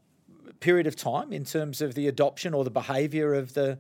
period 0.60 0.86
of 0.86 0.96
time 0.96 1.34
in 1.34 1.44
terms 1.44 1.82
of 1.82 1.96
the 1.96 2.08
adoption 2.08 2.54
or 2.54 2.64
the 2.64 2.72
behaviour 2.72 3.34
of 3.34 3.56
the 3.56 3.80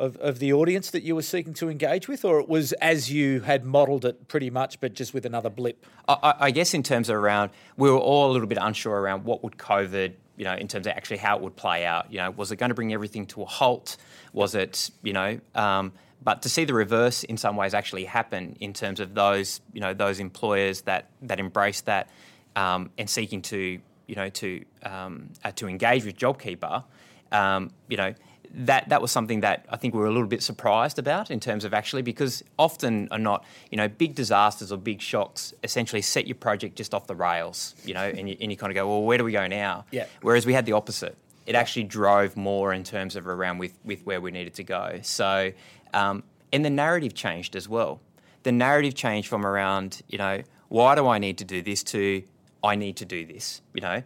of, 0.00 0.16
of 0.16 0.38
the 0.38 0.52
audience 0.52 0.90
that 0.90 1.02
you 1.02 1.14
were 1.14 1.22
seeking 1.22 1.52
to 1.54 1.68
engage 1.68 2.08
with, 2.08 2.24
or 2.24 2.40
it 2.40 2.48
was 2.48 2.72
as 2.74 3.12
you 3.12 3.40
had 3.40 3.64
modelled 3.64 4.04
it 4.04 4.28
pretty 4.28 4.48
much, 4.48 4.80
but 4.80 4.94
just 4.94 5.12
with 5.12 5.26
another 5.26 5.50
blip? 5.50 5.86
I, 6.08 6.34
I, 6.40 6.50
guess 6.50 6.72
in 6.72 6.82
terms 6.82 7.10
of 7.10 7.16
around, 7.16 7.50
we 7.76 7.90
were 7.90 7.98
all 7.98 8.30
a 8.30 8.32
little 8.32 8.48
bit 8.48 8.58
unsure 8.60 8.98
around 8.98 9.24
what 9.24 9.44
would 9.44 9.58
COVID, 9.58 10.14
you 10.36 10.44
know, 10.44 10.54
in 10.54 10.68
terms 10.68 10.86
of 10.86 10.94
actually 10.94 11.18
how 11.18 11.36
it 11.36 11.42
would 11.42 11.54
play 11.54 11.84
out. 11.84 12.10
You 12.10 12.18
know, 12.18 12.30
was 12.30 12.50
it 12.50 12.56
going 12.56 12.70
to 12.70 12.74
bring 12.74 12.94
everything 12.94 13.26
to 13.26 13.42
a 13.42 13.44
halt? 13.44 13.98
Was 14.32 14.54
it, 14.54 14.90
you 15.02 15.12
know, 15.12 15.38
um, 15.54 15.92
but 16.22 16.42
to 16.42 16.48
see 16.48 16.64
the 16.64 16.74
reverse 16.74 17.22
in 17.22 17.36
some 17.36 17.56
ways 17.56 17.74
actually 17.74 18.04
happen 18.04 18.56
in 18.58 18.72
terms 18.72 19.00
of 19.00 19.14
those, 19.14 19.60
you 19.74 19.80
know, 19.80 19.92
those 19.92 20.18
employers 20.18 20.80
that 20.82 21.10
that 21.22 21.38
embrace 21.38 21.82
that 21.82 22.08
um, 22.56 22.90
and 22.96 23.08
seeking 23.08 23.42
to, 23.42 23.78
you 24.06 24.14
know, 24.16 24.30
to 24.30 24.64
um, 24.82 25.28
uh, 25.44 25.50
to 25.52 25.68
engage 25.68 26.06
with 26.06 26.16
JobKeeper, 26.16 26.84
um, 27.32 27.70
you 27.88 27.98
know 27.98 28.14
that 28.52 28.88
that 28.88 29.00
was 29.00 29.12
something 29.12 29.40
that 29.40 29.64
I 29.68 29.76
think 29.76 29.94
we 29.94 30.00
were 30.00 30.06
a 30.06 30.12
little 30.12 30.26
bit 30.26 30.42
surprised 30.42 30.98
about 30.98 31.30
in 31.30 31.38
terms 31.38 31.64
of 31.64 31.72
actually 31.72 32.02
because 32.02 32.42
often 32.58 33.08
are 33.10 33.18
not 33.18 33.44
you 33.70 33.76
know 33.76 33.88
big 33.88 34.14
disasters 34.14 34.72
or 34.72 34.76
big 34.76 35.00
shocks 35.00 35.54
essentially 35.62 36.02
set 36.02 36.26
your 36.26 36.34
project 36.34 36.76
just 36.76 36.92
off 36.92 37.06
the 37.06 37.14
rails 37.14 37.74
you 37.84 37.94
know 37.94 38.00
and 38.08 38.28
you, 38.28 38.36
and 38.40 38.50
you 38.50 38.56
kind 38.56 38.70
of 38.70 38.74
go 38.74 38.88
well 38.88 39.02
where 39.02 39.18
do 39.18 39.24
we 39.24 39.32
go 39.32 39.46
now? 39.46 39.84
Yeah. 39.90 40.06
Whereas 40.22 40.46
we 40.46 40.52
had 40.52 40.66
the 40.66 40.72
opposite. 40.72 41.16
It 41.46 41.54
actually 41.54 41.84
drove 41.84 42.36
more 42.36 42.72
in 42.72 42.84
terms 42.84 43.16
of 43.16 43.26
around 43.26 43.58
with 43.58 43.78
with 43.84 44.04
where 44.04 44.20
we 44.20 44.30
needed 44.30 44.54
to 44.54 44.64
go. 44.64 44.98
So 45.02 45.52
um, 45.94 46.22
and 46.52 46.64
the 46.64 46.70
narrative 46.70 47.14
changed 47.14 47.54
as 47.54 47.68
well. 47.68 48.00
The 48.42 48.52
narrative 48.52 48.94
changed 48.94 49.28
from 49.28 49.46
around 49.46 50.02
you 50.08 50.18
know 50.18 50.42
why 50.68 50.94
do 50.94 51.06
I 51.06 51.18
need 51.18 51.38
to 51.38 51.44
do 51.44 51.62
this? 51.62 51.82
to 51.84 52.22
I 52.62 52.74
need 52.74 52.96
to 52.96 53.04
do 53.04 53.24
this 53.24 53.62
you 53.74 53.80
know? 53.80 54.02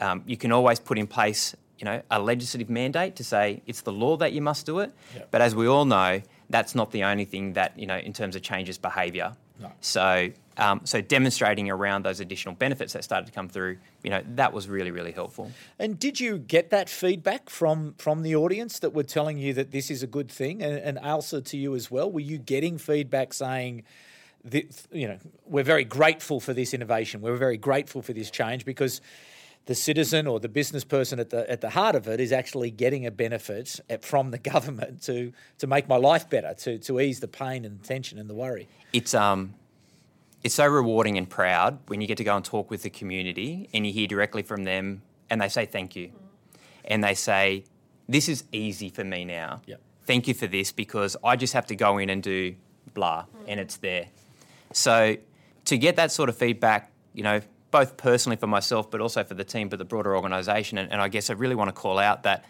Um, 0.00 0.22
you 0.26 0.36
can 0.36 0.52
always 0.52 0.78
put 0.78 0.96
in 0.96 1.08
place 1.08 1.56
you 1.78 1.84
know, 1.84 2.02
a 2.10 2.20
legislative 2.20 2.68
mandate 2.68 3.16
to 3.16 3.24
say 3.24 3.62
it's 3.66 3.82
the 3.82 3.92
law 3.92 4.16
that 4.16 4.32
you 4.32 4.42
must 4.42 4.66
do 4.66 4.80
it. 4.80 4.92
Yep. 5.14 5.28
But 5.30 5.40
as 5.40 5.54
we 5.54 5.66
all 5.66 5.84
know, 5.84 6.22
that's 6.50 6.74
not 6.74 6.90
the 6.90 7.04
only 7.04 7.24
thing 7.24 7.54
that, 7.54 7.78
you 7.78 7.86
know, 7.86 7.96
in 7.96 8.12
terms 8.12 8.36
of 8.36 8.42
changes 8.42 8.78
behaviour. 8.78 9.36
No. 9.60 9.72
So, 9.80 10.30
um, 10.56 10.80
so 10.84 11.00
demonstrating 11.00 11.70
around 11.70 12.04
those 12.04 12.20
additional 12.20 12.54
benefits 12.54 12.92
that 12.92 13.04
started 13.04 13.26
to 13.26 13.32
come 13.32 13.48
through, 13.48 13.78
you 14.02 14.10
know, 14.10 14.22
that 14.36 14.52
was 14.52 14.68
really, 14.68 14.90
really 14.90 15.12
helpful. 15.12 15.50
And 15.78 15.98
did 15.98 16.20
you 16.20 16.38
get 16.38 16.70
that 16.70 16.88
feedback 16.88 17.50
from 17.50 17.94
from 17.98 18.22
the 18.22 18.36
audience 18.36 18.78
that 18.80 18.90
were 18.90 19.02
telling 19.02 19.38
you 19.38 19.52
that 19.54 19.70
this 19.70 19.90
is 19.90 20.02
a 20.02 20.06
good 20.06 20.30
thing, 20.30 20.62
and, 20.62 20.78
and 20.78 20.98
Ailsa 20.98 21.44
to 21.46 21.56
you 21.56 21.74
as 21.74 21.90
well? 21.90 22.10
Were 22.10 22.20
you 22.20 22.38
getting 22.38 22.78
feedback 22.78 23.32
saying? 23.34 23.84
That, 24.44 24.86
you 24.92 25.08
know, 25.08 25.18
we're 25.46 25.64
very 25.64 25.84
grateful 25.84 26.38
for 26.38 26.54
this 26.54 26.72
innovation. 26.72 27.20
We're 27.20 27.36
very 27.36 27.58
grateful 27.58 28.02
for 28.02 28.12
this 28.12 28.30
change 28.30 28.64
because 28.64 29.00
the 29.66 29.74
citizen 29.74 30.26
or 30.26 30.40
the 30.40 30.48
business 30.48 30.84
person 30.84 31.20
at 31.20 31.30
the 31.30 31.50
at 31.50 31.60
the 31.60 31.70
heart 31.70 31.94
of 31.94 32.08
it 32.08 32.20
is 32.20 32.32
actually 32.32 32.70
getting 32.70 33.04
a 33.04 33.10
benefit 33.10 33.80
from 34.00 34.30
the 34.30 34.38
government 34.38 35.02
to 35.02 35.32
to 35.58 35.66
make 35.66 35.88
my 35.88 35.96
life 35.96 36.28
better, 36.28 36.54
to 36.54 36.78
to 36.78 37.00
ease 37.00 37.20
the 37.20 37.28
pain 37.28 37.64
and 37.64 37.82
tension 37.82 38.18
and 38.18 38.28
the 38.30 38.34
worry. 38.34 38.68
It's 38.92 39.14
um, 39.14 39.54
it's 40.42 40.54
so 40.54 40.66
rewarding 40.66 41.18
and 41.18 41.28
proud 41.28 41.78
when 41.88 42.00
you 42.00 42.06
get 42.06 42.16
to 42.18 42.24
go 42.24 42.36
and 42.36 42.44
talk 42.44 42.70
with 42.70 42.82
the 42.82 42.90
community 42.90 43.68
and 43.72 43.86
you 43.86 43.92
hear 43.92 44.06
directly 44.06 44.42
from 44.42 44.64
them 44.64 45.02
and 45.30 45.40
they 45.40 45.48
say 45.48 45.66
thank 45.66 45.96
you. 45.96 46.12
And 46.84 47.02
they 47.02 47.14
say, 47.14 47.64
This 48.08 48.28
is 48.28 48.44
easy 48.52 48.88
for 48.88 49.04
me 49.04 49.24
now. 49.24 49.60
Yep. 49.66 49.80
Thank 50.04 50.28
you 50.28 50.34
for 50.34 50.46
this 50.46 50.72
because 50.72 51.16
I 51.22 51.36
just 51.36 51.52
have 51.52 51.66
to 51.66 51.76
go 51.76 51.98
in 51.98 52.08
and 52.08 52.22
do 52.22 52.54
blah 52.94 53.26
and 53.46 53.60
it's 53.60 53.76
there. 53.76 54.06
So 54.72 55.16
to 55.66 55.78
get 55.78 55.96
that 55.96 56.12
sort 56.12 56.28
of 56.28 56.36
feedback, 56.36 56.92
you 57.12 57.22
know, 57.22 57.40
both 57.70 57.96
personally 57.96 58.36
for 58.36 58.46
myself 58.46 58.90
but 58.90 59.00
also 59.00 59.22
for 59.24 59.34
the 59.34 59.44
team 59.44 59.68
but 59.68 59.78
the 59.78 59.84
broader 59.84 60.16
organisation 60.16 60.78
and, 60.78 60.90
and 60.90 61.00
I 61.00 61.08
guess 61.08 61.30
I 61.30 61.34
really 61.34 61.54
want 61.54 61.68
to 61.68 61.72
call 61.72 61.98
out 61.98 62.22
that, 62.22 62.44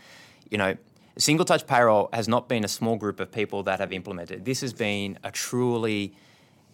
you 0.50 0.58
know, 0.58 0.76
single 1.16 1.44
touch 1.44 1.66
payroll 1.66 2.08
has 2.12 2.28
not 2.28 2.48
been 2.48 2.64
a 2.64 2.68
small 2.68 2.96
group 2.96 3.18
of 3.18 3.32
people 3.32 3.64
that 3.64 3.80
have 3.80 3.92
implemented. 3.92 4.44
This 4.44 4.60
has 4.60 4.72
been 4.72 5.18
a 5.24 5.30
truly 5.30 6.14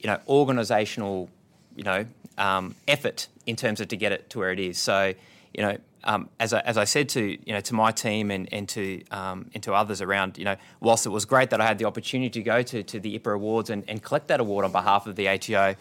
you 0.04 0.08
know, 0.08 0.18
organisational, 0.28 1.28
you 1.74 1.82
know, 1.82 2.04
um, 2.36 2.74
effort 2.86 3.28
in 3.46 3.56
terms 3.56 3.80
of 3.80 3.88
to 3.88 3.96
get 3.96 4.12
it 4.12 4.28
to 4.30 4.38
where 4.38 4.52
it 4.52 4.60
is. 4.60 4.76
So, 4.76 5.14
you 5.54 5.62
know, 5.62 5.78
um, 6.04 6.28
as, 6.38 6.52
I, 6.52 6.60
as 6.60 6.76
I 6.76 6.84
said 6.84 7.08
to 7.10 7.22
you 7.22 7.54
know 7.54 7.60
to 7.60 7.74
my 7.74 7.90
team 7.90 8.30
and, 8.30 8.46
and 8.52 8.68
to 8.68 9.02
um, 9.10 9.50
and 9.54 9.62
to 9.62 9.72
others 9.72 10.02
around, 10.02 10.36
you 10.36 10.44
know, 10.44 10.56
whilst 10.80 11.06
it 11.06 11.08
was 11.08 11.24
great 11.24 11.48
that 11.50 11.62
I 11.62 11.66
had 11.66 11.78
the 11.78 11.86
opportunity 11.86 12.28
to 12.28 12.42
go 12.42 12.62
to, 12.62 12.82
to 12.82 13.00
the 13.00 13.18
IPAA 13.18 13.36
Awards 13.36 13.70
and, 13.70 13.84
and 13.88 14.02
collect 14.02 14.28
that 14.28 14.40
award 14.40 14.66
on 14.66 14.72
behalf 14.72 15.06
of 15.06 15.16
the 15.16 15.28
ATO, 15.28 15.74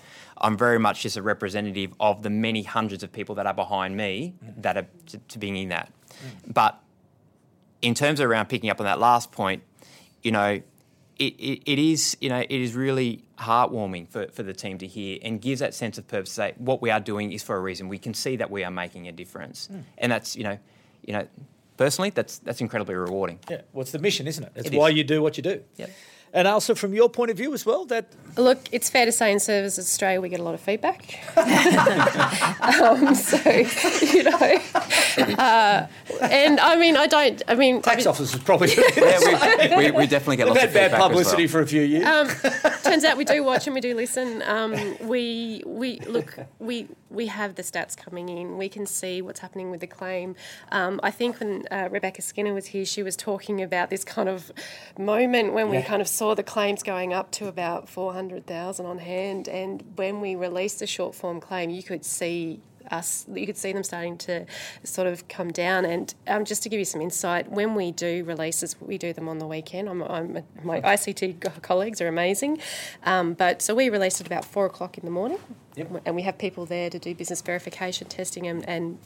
I'm 0.43 0.57
very 0.57 0.77
much 0.77 1.01
just 1.01 1.17
a 1.17 1.21
representative 1.21 1.93
of 1.99 2.21
the 2.21 2.29
many 2.29 2.63
hundreds 2.63 3.01
of 3.01 3.11
people 3.11 3.35
that 3.35 3.47
are 3.47 3.53
behind 3.53 3.95
me 3.95 4.35
that 4.57 4.77
are 4.77 4.87
to, 5.07 5.17
to 5.17 5.39
being 5.39 5.55
in 5.55 5.69
that. 5.69 5.91
Mm. 6.11 6.53
But 6.53 6.79
in 7.81 7.93
terms 7.93 8.19
of 8.19 8.29
around 8.29 8.47
picking 8.47 8.69
up 8.69 8.79
on 8.79 8.85
that 8.85 8.99
last 8.99 9.31
point, 9.31 9.63
you 10.21 10.31
know, 10.31 10.61
it, 11.17 11.33
it, 11.39 11.71
it 11.71 11.79
is 11.79 12.17
you 12.19 12.29
know 12.29 12.39
it 12.39 12.51
is 12.51 12.73
really 12.73 13.23
heartwarming 13.37 14.07
for, 14.09 14.27
for 14.27 14.43
the 14.43 14.53
team 14.53 14.77
to 14.79 14.87
hear 14.87 15.19
and 15.21 15.41
gives 15.41 15.59
that 15.59 15.73
sense 15.73 15.97
of 15.97 16.07
purpose. 16.07 16.31
Say 16.31 16.53
what 16.57 16.81
we 16.81 16.89
are 16.89 16.99
doing 16.99 17.31
is 17.31 17.43
for 17.43 17.55
a 17.55 17.59
reason. 17.59 17.87
We 17.87 17.99
can 17.99 18.13
see 18.13 18.35
that 18.37 18.49
we 18.49 18.63
are 18.63 18.71
making 18.71 19.07
a 19.07 19.11
difference, 19.11 19.69
mm. 19.71 19.83
and 19.97 20.11
that's 20.11 20.35
you 20.35 20.43
know 20.43 20.57
you 21.05 21.13
know 21.13 21.27
personally 21.77 22.09
that's 22.09 22.39
that's 22.39 22.61
incredibly 22.61 22.95
rewarding. 22.95 23.39
Yeah, 23.49 23.61
well, 23.73 23.83
it's 23.83 23.91
the 23.91 23.99
mission, 23.99 24.27
isn't 24.27 24.43
it? 24.43 24.51
It's 24.55 24.67
it 24.69 24.73
why 24.73 24.89
is. 24.89 24.95
you 24.95 25.03
do 25.03 25.21
what 25.21 25.37
you 25.37 25.43
do. 25.43 25.63
Yep. 25.77 25.91
And 26.35 26.47
also 26.47 26.73
from 26.73 26.95
your 26.95 27.09
point 27.09 27.29
of 27.29 27.37
view 27.37 27.53
as 27.53 27.63
well, 27.63 27.85
that 27.85 28.07
look, 28.37 28.59
it's 28.71 28.89
fair 28.89 29.05
to 29.05 29.11
say 29.11 29.31
in 29.31 29.39
Services 29.39 29.85
Australia 29.85 30.19
we 30.19 30.29
get 30.29 30.39
a 30.39 30.43
lot 30.43 30.55
of 30.55 30.61
feedback. 30.61 31.19
um, 31.37 33.13
so 33.13 33.37
you 34.01 34.23
know, 34.23 34.59
uh, 35.37 35.87
and 36.21 36.59
I 36.59 36.75
mean, 36.75 36.97
I 36.97 37.05
don't. 37.05 37.39
I 37.47 37.53
mean, 37.53 37.83
tax 37.83 38.07
I 38.07 38.09
officers 38.09 38.41
probably. 38.41 38.73
yeah, 38.97 39.19
we, 39.77 39.77
we, 39.77 39.91
we, 39.91 40.07
definitely 40.07 40.37
get 40.37 40.47
We've 40.47 40.55
lots 40.55 40.65
of 40.65 40.73
bad 40.73 40.91
publicity 40.91 41.43
well. 41.43 41.51
for 41.51 41.59
a 41.61 41.67
few 41.67 41.83
years. 41.83 42.05
Um, 42.05 42.27
turns 42.83 43.03
out 43.03 43.15
we 43.15 43.25
do 43.25 43.43
watch 43.43 43.67
and 43.67 43.75
we 43.75 43.81
do 43.81 43.93
listen. 43.93 44.41
Um, 44.41 44.97
we 45.01 45.61
we 45.67 45.99
look 45.99 46.35
we 46.57 46.87
we 47.13 47.27
have 47.27 47.55
the 47.55 47.63
stats 47.63 47.95
coming 47.95 48.29
in. 48.29 48.57
We 48.57 48.69
can 48.69 48.85
see 48.85 49.21
what's 49.21 49.39
happening 49.39 49.71
with 49.71 49.79
the 49.79 49.87
claim. 49.87 50.35
Um, 50.71 50.99
I 51.03 51.11
think 51.11 51.39
when 51.39 51.65
uh, 51.71 51.89
Rebecca 51.91 52.21
Skinner 52.21 52.53
was 52.53 52.67
here, 52.67 52.85
she 52.85 53.03
was 53.03 53.15
talking 53.15 53.61
about 53.61 53.89
this 53.89 54.03
kind 54.03 54.27
of 54.27 54.51
moment 54.97 55.53
when 55.53 55.69
we 55.69 55.81
kind 55.81 56.01
of 56.01 56.07
saw 56.07 56.33
the 56.35 56.43
claims 56.43 56.83
going 56.83 57.13
up 57.13 57.31
to 57.31 57.47
about 57.47 57.87
four 57.87 58.13
hundred 58.13 58.45
thousand 58.45 58.85
on 58.85 58.97
hand, 58.97 59.47
and 59.47 59.83
when 59.95 60.21
we 60.21 60.35
released 60.35 60.79
the 60.79 60.87
short 60.87 61.15
form 61.15 61.39
claim, 61.39 61.69
you 61.69 61.83
could 61.83 62.03
see 62.03 62.59
us, 62.93 63.25
you 63.33 63.45
could 63.45 63.57
see 63.57 63.73
them 63.73 63.83
starting 63.83 64.17
to 64.19 64.45
sort 64.83 65.07
of 65.07 65.27
come 65.27 65.51
down. 65.51 65.85
And 65.85 66.13
um, 66.27 66.45
just 66.45 66.63
to 66.63 66.69
give 66.69 66.79
you 66.79 66.85
some 66.85 67.01
insight, 67.01 67.51
when 67.51 67.75
we 67.75 67.91
do 67.91 68.23
releases, 68.25 68.79
we 68.79 68.97
do 68.97 69.13
them 69.13 69.27
on 69.27 69.39
the 69.39 69.47
weekend. 69.47 69.89
I'm, 69.89 70.03
I'm, 70.03 70.43
my 70.63 70.81
ICT 70.81 71.61
colleagues 71.61 72.01
are 72.01 72.07
amazing. 72.07 72.59
Um, 73.03 73.33
but 73.33 73.61
so 73.61 73.75
we 73.75 73.89
release 73.89 74.21
at 74.21 74.27
about 74.27 74.45
four 74.45 74.65
o'clock 74.65 74.97
in 74.97 75.05
the 75.05 75.11
morning. 75.11 75.39
Yep. 75.75 76.03
And 76.05 76.15
we 76.15 76.21
have 76.21 76.37
people 76.37 76.65
there 76.65 76.89
to 76.89 76.99
do 76.99 77.15
business 77.15 77.41
verification 77.41 78.07
testing 78.07 78.47
and, 78.47 78.67
and 78.69 78.99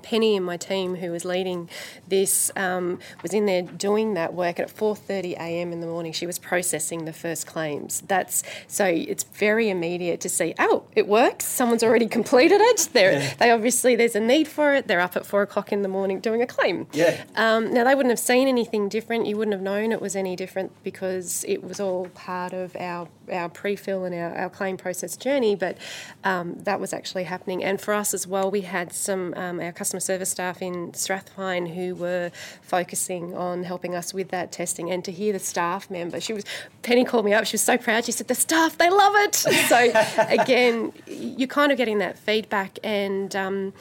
Penny 0.00 0.36
and 0.36 0.44
my 0.44 0.56
team, 0.56 0.96
who 0.96 1.10
was 1.10 1.24
leading 1.24 1.68
this, 2.08 2.50
um, 2.56 2.98
was 3.22 3.32
in 3.32 3.46
there 3.46 3.62
doing 3.62 4.14
that 4.14 4.34
work. 4.34 4.58
And 4.58 4.68
at 4.68 4.76
4:30 4.76 5.34
a.m. 5.34 5.72
in 5.72 5.80
the 5.80 5.86
morning, 5.86 6.12
she 6.12 6.26
was 6.26 6.38
processing 6.38 7.04
the 7.04 7.12
first 7.12 7.46
claims. 7.46 8.02
That's 8.06 8.42
so 8.66 8.84
it's 8.84 9.24
very 9.24 9.70
immediate 9.70 10.20
to 10.20 10.28
see. 10.28 10.54
Oh, 10.58 10.84
it 10.94 11.06
works. 11.06 11.44
Someone's 11.46 11.82
already 11.82 12.06
completed 12.06 12.60
it. 12.60 12.88
They 12.92 13.12
yeah. 13.12 13.34
they 13.38 13.50
obviously 13.50 13.96
there's 13.96 14.16
a 14.16 14.20
need 14.20 14.48
for 14.48 14.74
it. 14.74 14.86
They're 14.86 15.00
up 15.00 15.16
at 15.16 15.26
four 15.26 15.42
o'clock 15.42 15.72
in 15.72 15.82
the 15.82 15.88
morning 15.88 16.20
doing 16.20 16.42
a 16.42 16.46
claim. 16.46 16.86
Yeah. 16.92 17.22
Um, 17.36 17.72
now 17.72 17.84
they 17.84 17.94
wouldn't 17.94 18.10
have 18.10 18.18
seen 18.18 18.48
anything 18.48 18.88
different. 18.88 19.26
You 19.26 19.36
wouldn't 19.36 19.54
have 19.54 19.62
known 19.62 19.92
it 19.92 20.00
was 20.00 20.16
any 20.16 20.36
different 20.36 20.72
because 20.82 21.44
it 21.46 21.62
was 21.62 21.80
all 21.80 22.08
part 22.08 22.52
of 22.52 22.76
our 22.76 23.08
our 23.30 23.48
pre-fill 23.48 24.04
and 24.04 24.14
our, 24.14 24.36
our 24.36 24.50
claim 24.50 24.76
process 24.76 25.16
journey. 25.16 25.54
But 25.54 25.78
um, 26.24 26.56
that 26.60 26.80
was 26.80 26.92
actually 26.92 27.24
happening. 27.24 27.62
And 27.62 27.80
for 27.80 27.94
us 27.94 28.14
as 28.14 28.26
well, 28.26 28.50
we 28.50 28.62
had 28.62 28.92
some 28.92 29.34
um, 29.34 29.60
our 29.60 29.72
customer 29.90 30.14
service 30.14 30.30
staff 30.30 30.62
in 30.62 30.92
Strathpine 30.92 31.74
who 31.74 31.96
were 31.96 32.30
focusing 32.62 33.34
on 33.34 33.64
helping 33.64 33.96
us 33.96 34.14
with 34.14 34.28
that 34.28 34.52
testing. 34.52 34.88
And 34.88 35.04
to 35.04 35.10
hear 35.10 35.32
the 35.32 35.40
staff 35.40 35.90
member, 35.90 36.20
she 36.20 36.32
was 36.32 36.44
Penny 36.82 37.04
called 37.04 37.24
me 37.24 37.34
up. 37.34 37.44
She 37.44 37.54
was 37.54 37.62
so 37.62 37.76
proud. 37.76 38.04
She 38.04 38.12
said, 38.12 38.28
"The 38.28 38.36
staff, 38.36 38.78
they 38.78 38.88
love 38.88 39.14
it." 39.16 39.44
So 39.70 39.92
again, 40.28 40.92
you're 41.06 41.48
kind 41.48 41.70
of 41.72 41.78
getting 41.78 41.98
that 41.98 42.18
feedback 42.18 42.78
and. 42.84 43.34
Um, 43.34 43.72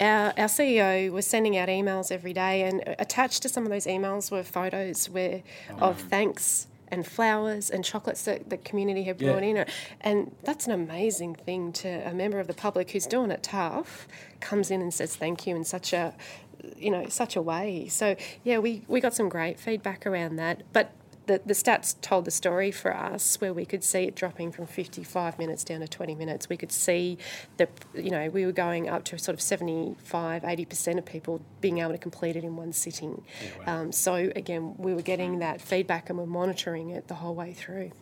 our, 0.00 0.34
our 0.36 0.48
CEO 0.48 1.12
was 1.12 1.24
sending 1.24 1.56
out 1.56 1.68
emails 1.68 2.10
every 2.10 2.32
day, 2.32 2.62
and 2.62 2.82
attached 2.98 3.42
to 3.42 3.48
some 3.48 3.62
of 3.62 3.70
those 3.70 3.86
emails 3.86 4.28
were 4.30 4.42
photos 4.42 5.08
where 5.08 5.42
oh, 5.70 5.90
of 5.90 6.00
thanks 6.00 6.66
and 6.94 7.06
flowers 7.06 7.70
and 7.70 7.84
chocolates 7.84 8.22
that 8.22 8.48
the 8.48 8.56
community 8.56 9.02
have 9.02 9.18
brought 9.18 9.42
yeah. 9.42 9.62
in. 9.62 9.66
And 10.00 10.34
that's 10.44 10.66
an 10.66 10.72
amazing 10.72 11.34
thing 11.34 11.72
to 11.72 11.88
a 12.08 12.14
member 12.14 12.38
of 12.38 12.46
the 12.46 12.54
public 12.54 12.92
who's 12.92 13.06
doing 13.06 13.30
it 13.30 13.42
tough 13.42 14.06
comes 14.40 14.70
in 14.70 14.80
and 14.80 14.94
says 14.94 15.16
thank 15.16 15.46
you 15.46 15.56
in 15.56 15.64
such 15.64 15.92
a 15.92 16.14
you 16.78 16.90
know 16.90 17.08
such 17.08 17.36
a 17.36 17.42
way. 17.42 17.88
So 17.88 18.16
yeah, 18.42 18.58
we, 18.58 18.84
we 18.88 19.00
got 19.00 19.14
some 19.14 19.28
great 19.28 19.58
feedback 19.58 20.06
around 20.06 20.36
that. 20.36 20.62
But 20.72 20.92
the, 21.26 21.40
the 21.44 21.54
stats 21.54 21.94
told 22.00 22.24
the 22.24 22.30
story 22.30 22.70
for 22.70 22.94
us 22.94 23.40
where 23.40 23.52
we 23.52 23.64
could 23.64 23.82
see 23.82 24.04
it 24.04 24.14
dropping 24.14 24.52
from 24.52 24.66
55 24.66 25.38
minutes 25.38 25.64
down 25.64 25.80
to 25.80 25.88
20 25.88 26.14
minutes. 26.14 26.48
We 26.48 26.56
could 26.56 26.72
see 26.72 27.18
that, 27.56 27.70
you 27.94 28.10
know, 28.10 28.28
we 28.28 28.44
were 28.44 28.52
going 28.52 28.88
up 28.88 29.04
to 29.04 29.18
sort 29.18 29.34
of 29.34 29.40
75, 29.40 30.42
80% 30.42 30.98
of 30.98 31.04
people 31.04 31.40
being 31.60 31.78
able 31.78 31.92
to 31.92 31.98
complete 31.98 32.36
it 32.36 32.44
in 32.44 32.56
one 32.56 32.72
sitting. 32.72 33.24
Yeah, 33.42 33.66
wow. 33.66 33.80
um, 33.80 33.92
so, 33.92 34.14
again, 34.36 34.74
we 34.78 34.94
were 34.94 35.02
getting 35.02 35.38
that 35.38 35.60
feedback 35.60 36.10
and 36.10 36.18
we're 36.18 36.26
monitoring 36.26 36.90
it 36.90 37.08
the 37.08 37.14
whole 37.14 37.34
way 37.34 37.52
through. 37.52 37.92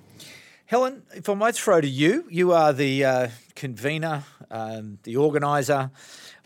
Helen, 0.67 1.03
if 1.15 1.29
I 1.29 1.35
might 1.35 1.55
throw 1.55 1.81
to 1.81 1.89
you, 1.89 2.27
you 2.31 2.53
are 2.53 2.73
the 2.73 3.05
uh, 3.05 3.29
convener, 3.55 4.25
um, 4.51 4.99
the 5.03 5.17
organiser 5.17 5.91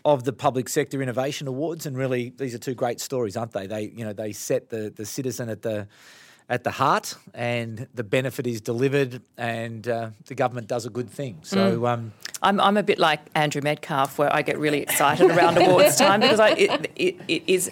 of 0.03 0.25
the 0.25 0.33
Public 0.33 0.69
Sector 0.69 1.01
Innovation 1.01 1.47
Awards, 1.47 1.85
and 1.85 1.97
really 1.97 2.33
these 2.35 2.53
are 2.53 2.57
two 2.57 2.73
great 2.73 2.99
stories, 2.99 3.37
aren't 3.37 3.53
they? 3.53 3.67
They, 3.67 3.83
you 3.83 4.03
know, 4.03 4.13
they 4.13 4.31
set 4.31 4.69
the 4.69 4.89
the 4.93 5.05
citizen 5.05 5.49
at 5.49 5.61
the 5.61 5.87
at 6.49 6.63
the 6.63 6.71
heart, 6.71 7.15
and 7.33 7.87
the 7.93 8.03
benefit 8.03 8.47
is 8.47 8.61
delivered, 8.61 9.21
and 9.37 9.87
uh, 9.87 10.09
the 10.27 10.35
government 10.35 10.67
does 10.67 10.85
a 10.85 10.89
good 10.89 11.09
thing. 11.09 11.39
So. 11.43 11.79
Mm. 11.79 11.87
Um, 11.87 12.13
I'm, 12.41 12.59
I'm 12.59 12.77
a 12.77 12.83
bit 12.83 12.99
like 12.99 13.19
Andrew 13.35 13.61
Metcalfe, 13.61 14.17
where 14.17 14.33
I 14.33 14.41
get 14.41 14.59
really 14.59 14.81
excited 14.81 15.29
around 15.31 15.57
awards 15.57 15.95
time 15.97 16.21
because 16.21 16.39
I, 16.39 16.49
it, 16.49 16.91
it, 16.95 17.15
it 17.27 17.43
is. 17.47 17.71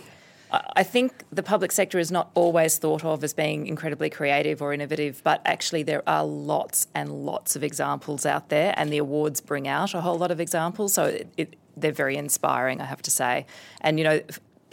I 0.52 0.84
think 0.84 1.24
the 1.32 1.44
public 1.44 1.72
sector 1.72 2.00
is 2.00 2.12
not 2.12 2.32
always 2.34 2.78
thought 2.78 3.04
of 3.04 3.24
as 3.24 3.34
being 3.34 3.68
incredibly 3.68 4.10
creative 4.10 4.62
or 4.62 4.74
innovative, 4.74 5.22
but 5.24 5.42
actually 5.44 5.84
there 5.84 6.02
are 6.08 6.24
lots 6.24 6.88
and 6.96 7.26
lots 7.26 7.56
of 7.56 7.64
examples 7.64 8.26
out 8.26 8.50
there, 8.50 8.74
and 8.78 8.92
the 8.92 8.98
awards 8.98 9.42
bring 9.42 9.68
out 9.68 9.94
a 9.94 10.02
whole 10.02 10.18
lot 10.18 10.32
of 10.32 10.40
examples. 10.40 10.94
So 10.94 11.06
it, 11.06 11.28
it, 11.38 11.56
they're 11.76 11.92
very 11.92 12.16
inspiring, 12.16 12.80
I 12.80 12.86
have 12.86 13.02
to 13.04 13.12
say. 13.12 13.46
And 13.82 13.98
you 14.00 14.06
know, 14.06 14.22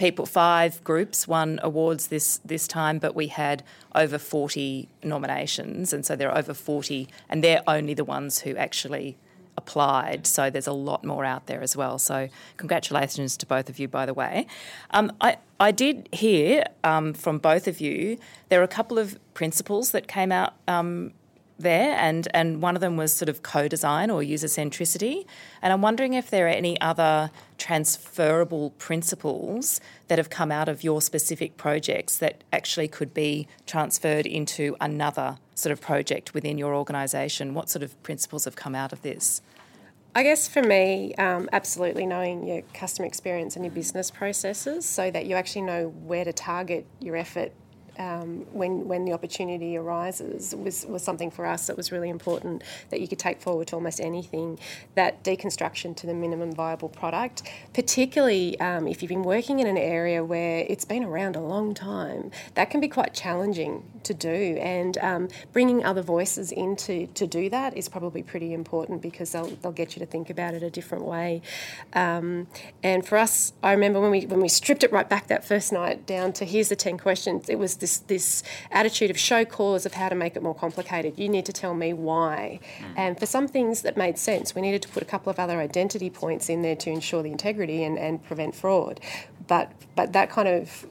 people, 0.02 0.26
five 0.26 0.82
groups 0.82 1.28
won 1.28 1.60
awards 1.62 2.08
this 2.08 2.40
this 2.44 2.66
time, 2.66 2.98
but 2.98 3.14
we 3.14 3.28
had 3.28 3.62
over 3.94 4.18
40 4.18 4.88
nominations, 5.04 5.92
and 5.92 6.04
so 6.04 6.16
there 6.16 6.28
are 6.28 6.36
over 6.36 6.52
40, 6.52 7.08
and 7.28 7.44
they're 7.44 7.62
only 7.68 7.94
the 7.94 8.04
ones 8.04 8.40
who 8.40 8.56
actually 8.56 9.16
applied. 9.56 10.26
So 10.26 10.50
there's 10.50 10.66
a 10.66 10.72
lot 10.72 11.04
more 11.04 11.24
out 11.24 11.46
there 11.46 11.62
as 11.62 11.76
well. 11.76 12.00
So 12.00 12.28
congratulations 12.56 13.36
to 13.36 13.46
both 13.46 13.68
of 13.68 13.78
you, 13.78 13.86
by 13.86 14.04
the 14.06 14.14
way. 14.14 14.48
Um, 14.90 15.12
I, 15.20 15.36
I 15.60 15.70
did 15.70 16.08
hear 16.10 16.64
um, 16.82 17.14
from 17.14 17.38
both 17.38 17.68
of 17.68 17.80
you 17.80 18.18
there 18.48 18.60
are 18.60 18.64
a 18.64 18.74
couple 18.78 18.98
of 18.98 19.18
principles 19.34 19.92
that 19.92 20.08
came 20.08 20.32
out 20.32 20.54
um, 20.66 21.12
there, 21.62 21.96
and, 21.96 22.28
and 22.34 22.62
one 22.62 22.76
of 22.76 22.80
them 22.80 22.96
was 22.96 23.14
sort 23.14 23.28
of 23.28 23.42
co 23.42 23.68
design 23.68 24.10
or 24.10 24.22
user 24.22 24.46
centricity. 24.46 25.26
And 25.60 25.72
I'm 25.72 25.82
wondering 25.82 26.14
if 26.14 26.30
there 26.30 26.46
are 26.46 26.50
any 26.50 26.80
other 26.80 27.30
transferable 27.58 28.70
principles 28.78 29.80
that 30.08 30.18
have 30.18 30.30
come 30.30 30.52
out 30.52 30.68
of 30.68 30.84
your 30.84 31.00
specific 31.00 31.56
projects 31.56 32.18
that 32.18 32.44
actually 32.52 32.88
could 32.88 33.14
be 33.14 33.46
transferred 33.66 34.26
into 34.26 34.76
another 34.80 35.38
sort 35.54 35.72
of 35.72 35.80
project 35.80 36.34
within 36.34 36.58
your 36.58 36.74
organisation. 36.74 37.54
What 37.54 37.70
sort 37.70 37.82
of 37.82 38.00
principles 38.02 38.44
have 38.44 38.56
come 38.56 38.74
out 38.74 38.92
of 38.92 39.02
this? 39.02 39.40
I 40.14 40.22
guess 40.24 40.46
for 40.46 40.62
me, 40.62 41.14
um, 41.14 41.48
absolutely 41.52 42.04
knowing 42.04 42.46
your 42.46 42.62
customer 42.74 43.06
experience 43.06 43.56
and 43.56 43.64
your 43.64 43.72
business 43.72 44.10
processes 44.10 44.84
so 44.84 45.10
that 45.10 45.24
you 45.24 45.36
actually 45.36 45.62
know 45.62 45.88
where 45.88 46.24
to 46.24 46.34
target 46.34 46.86
your 47.00 47.16
effort 47.16 47.52
um, 47.98 48.46
when 48.52 48.88
when 48.88 49.04
the 49.04 49.12
opportunity 49.12 49.76
arises 49.76 50.54
was 50.54 50.86
was 50.86 51.02
something 51.02 51.30
for 51.30 51.46
us 51.46 51.66
that 51.66 51.76
was 51.76 51.92
really 51.92 52.08
important 52.08 52.62
that 52.90 53.00
you 53.00 53.08
could 53.08 53.18
take 53.18 53.40
forward 53.40 53.68
to 53.68 53.76
almost 53.76 54.00
anything. 54.00 54.58
That 54.94 55.22
deconstruction 55.24 55.96
to 55.96 56.06
the 56.06 56.14
minimum 56.14 56.52
viable 56.52 56.88
product, 56.88 57.42
particularly 57.74 58.58
um, 58.60 58.86
if 58.86 59.02
you've 59.02 59.08
been 59.08 59.22
working 59.22 59.60
in 59.60 59.66
an 59.66 59.78
area 59.78 60.24
where 60.24 60.64
it's 60.68 60.84
been 60.84 61.04
around 61.04 61.36
a 61.36 61.40
long 61.40 61.74
time, 61.74 62.30
that 62.54 62.70
can 62.70 62.80
be 62.80 62.88
quite 62.88 63.14
challenging 63.14 63.84
to 64.04 64.14
do. 64.14 64.56
And 64.60 64.98
um, 64.98 65.28
bringing 65.52 65.84
other 65.84 66.02
voices 66.02 66.52
into 66.52 67.06
to 67.08 67.26
do 67.26 67.48
that 67.50 67.76
is 67.76 67.88
probably 67.88 68.22
pretty 68.22 68.52
important 68.52 69.02
because 69.02 69.32
they'll 69.32 69.48
they'll 69.62 69.72
get 69.72 69.96
you 69.96 70.00
to 70.00 70.06
think 70.06 70.30
about 70.30 70.54
it 70.54 70.62
a 70.62 70.70
different 70.70 71.04
way. 71.04 71.42
Um, 71.92 72.46
and 72.82 73.06
for 73.06 73.18
us, 73.18 73.52
I 73.62 73.72
remember 73.72 74.00
when 74.00 74.10
we 74.10 74.26
when 74.26 74.40
we 74.40 74.48
stripped 74.48 74.84
it 74.84 74.92
right 74.92 75.08
back 75.08 75.28
that 75.28 75.44
first 75.44 75.72
night 75.72 76.06
down 76.06 76.32
to 76.34 76.44
here's 76.44 76.68
the 76.68 76.76
ten 76.76 76.98
questions. 76.98 77.48
It 77.48 77.58
was 77.58 77.76
this 77.82 77.98
this 77.98 78.42
attitude 78.70 79.10
of 79.10 79.18
show 79.18 79.44
cause 79.44 79.84
of 79.84 79.92
how 79.92 80.08
to 80.08 80.14
make 80.14 80.34
it 80.34 80.42
more 80.42 80.54
complicated. 80.54 81.18
You 81.18 81.28
need 81.28 81.44
to 81.46 81.52
tell 81.52 81.74
me 81.74 81.92
why. 81.92 82.60
Mm. 82.78 82.94
And 82.96 83.20
for 83.20 83.26
some 83.26 83.46
things 83.46 83.82
that 83.82 83.96
made 83.98 84.16
sense, 84.16 84.54
we 84.54 84.62
needed 84.62 84.80
to 84.82 84.88
put 84.88 85.02
a 85.02 85.06
couple 85.06 85.30
of 85.30 85.38
other 85.38 85.60
identity 85.60 86.08
points 86.08 86.48
in 86.48 86.62
there 86.62 86.76
to 86.76 86.90
ensure 86.90 87.22
the 87.22 87.30
integrity 87.30 87.84
and, 87.84 87.98
and 87.98 88.24
prevent 88.24 88.54
fraud. 88.54 88.98
But 89.46 89.72
but 89.94 90.14
that 90.14 90.30
kind 90.30 90.48
of 90.48 90.86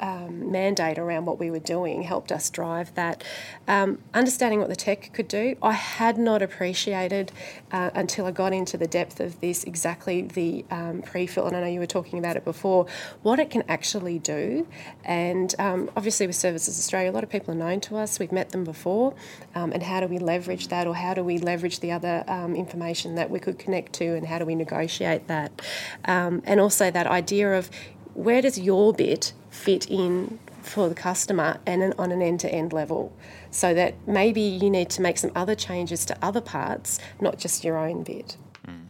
um, 0.00 0.50
mandate 0.50 0.98
around 0.98 1.26
what 1.26 1.38
we 1.38 1.50
were 1.50 1.58
doing 1.58 2.02
helped 2.02 2.32
us 2.32 2.48
drive 2.50 2.94
that. 2.94 3.24
Um, 3.68 3.98
understanding 4.14 4.60
what 4.60 4.68
the 4.68 4.76
tech 4.76 5.12
could 5.12 5.28
do, 5.28 5.56
I 5.62 5.72
had 5.72 6.16
not 6.16 6.42
appreciated 6.42 7.32
uh, 7.72 7.90
until 7.94 8.26
I 8.26 8.30
got 8.30 8.52
into 8.52 8.76
the 8.76 8.86
depth 8.86 9.20
of 9.20 9.40
this 9.40 9.64
exactly 9.64 10.22
the 10.22 10.64
um, 10.70 11.02
pre-fill, 11.02 11.46
and 11.46 11.56
I 11.56 11.60
know 11.60 11.66
you 11.66 11.80
were 11.80 11.86
talking 11.86 12.18
about 12.18 12.36
it 12.36 12.44
before, 12.44 12.86
what 13.22 13.38
it 13.38 13.50
can 13.50 13.64
actually 13.68 14.18
do. 14.18 14.66
And 15.04 15.54
um, 15.58 15.90
obviously, 15.96 16.26
with 16.26 16.35
Services 16.36 16.78
Australia, 16.78 17.10
a 17.10 17.12
lot 17.12 17.24
of 17.24 17.30
people 17.30 17.52
are 17.52 17.56
known 17.56 17.80
to 17.80 17.96
us, 17.96 18.18
we've 18.18 18.32
met 18.32 18.50
them 18.50 18.64
before, 18.64 19.14
um, 19.54 19.72
and 19.72 19.82
how 19.82 20.00
do 20.00 20.06
we 20.06 20.18
leverage 20.18 20.68
that, 20.68 20.86
or 20.86 20.94
how 20.94 21.14
do 21.14 21.24
we 21.24 21.38
leverage 21.38 21.80
the 21.80 21.92
other 21.92 22.24
um, 22.28 22.54
information 22.54 23.14
that 23.16 23.30
we 23.30 23.38
could 23.38 23.58
connect 23.58 23.92
to, 23.94 24.14
and 24.14 24.26
how 24.26 24.38
do 24.38 24.44
we 24.44 24.54
negotiate 24.54 25.26
that? 25.28 25.62
and 26.04 26.60
also 26.60 26.90
that 26.90 27.06
idea 27.06 27.58
of 27.58 27.70
where 28.14 28.40
does 28.40 28.58
your 28.58 28.92
bit 28.92 29.32
fit 29.50 29.88
in 29.90 30.38
for 30.62 30.88
the 30.88 30.94
customer 30.94 31.60
and 31.66 31.82
an, 31.82 31.92
on 31.98 32.10
an 32.10 32.22
end 32.22 32.40
to 32.40 32.52
end 32.52 32.72
level? 32.72 33.14
So 33.50 33.74
that 33.74 33.94
maybe 34.06 34.40
you 34.40 34.70
need 34.70 34.90
to 34.90 35.02
make 35.02 35.18
some 35.18 35.30
other 35.34 35.54
changes 35.54 36.04
to 36.06 36.18
other 36.22 36.40
parts, 36.40 36.98
not 37.20 37.38
just 37.38 37.62
your 37.62 37.76
own 37.76 38.02
bit. 38.02 38.36
Mm. 38.66 38.86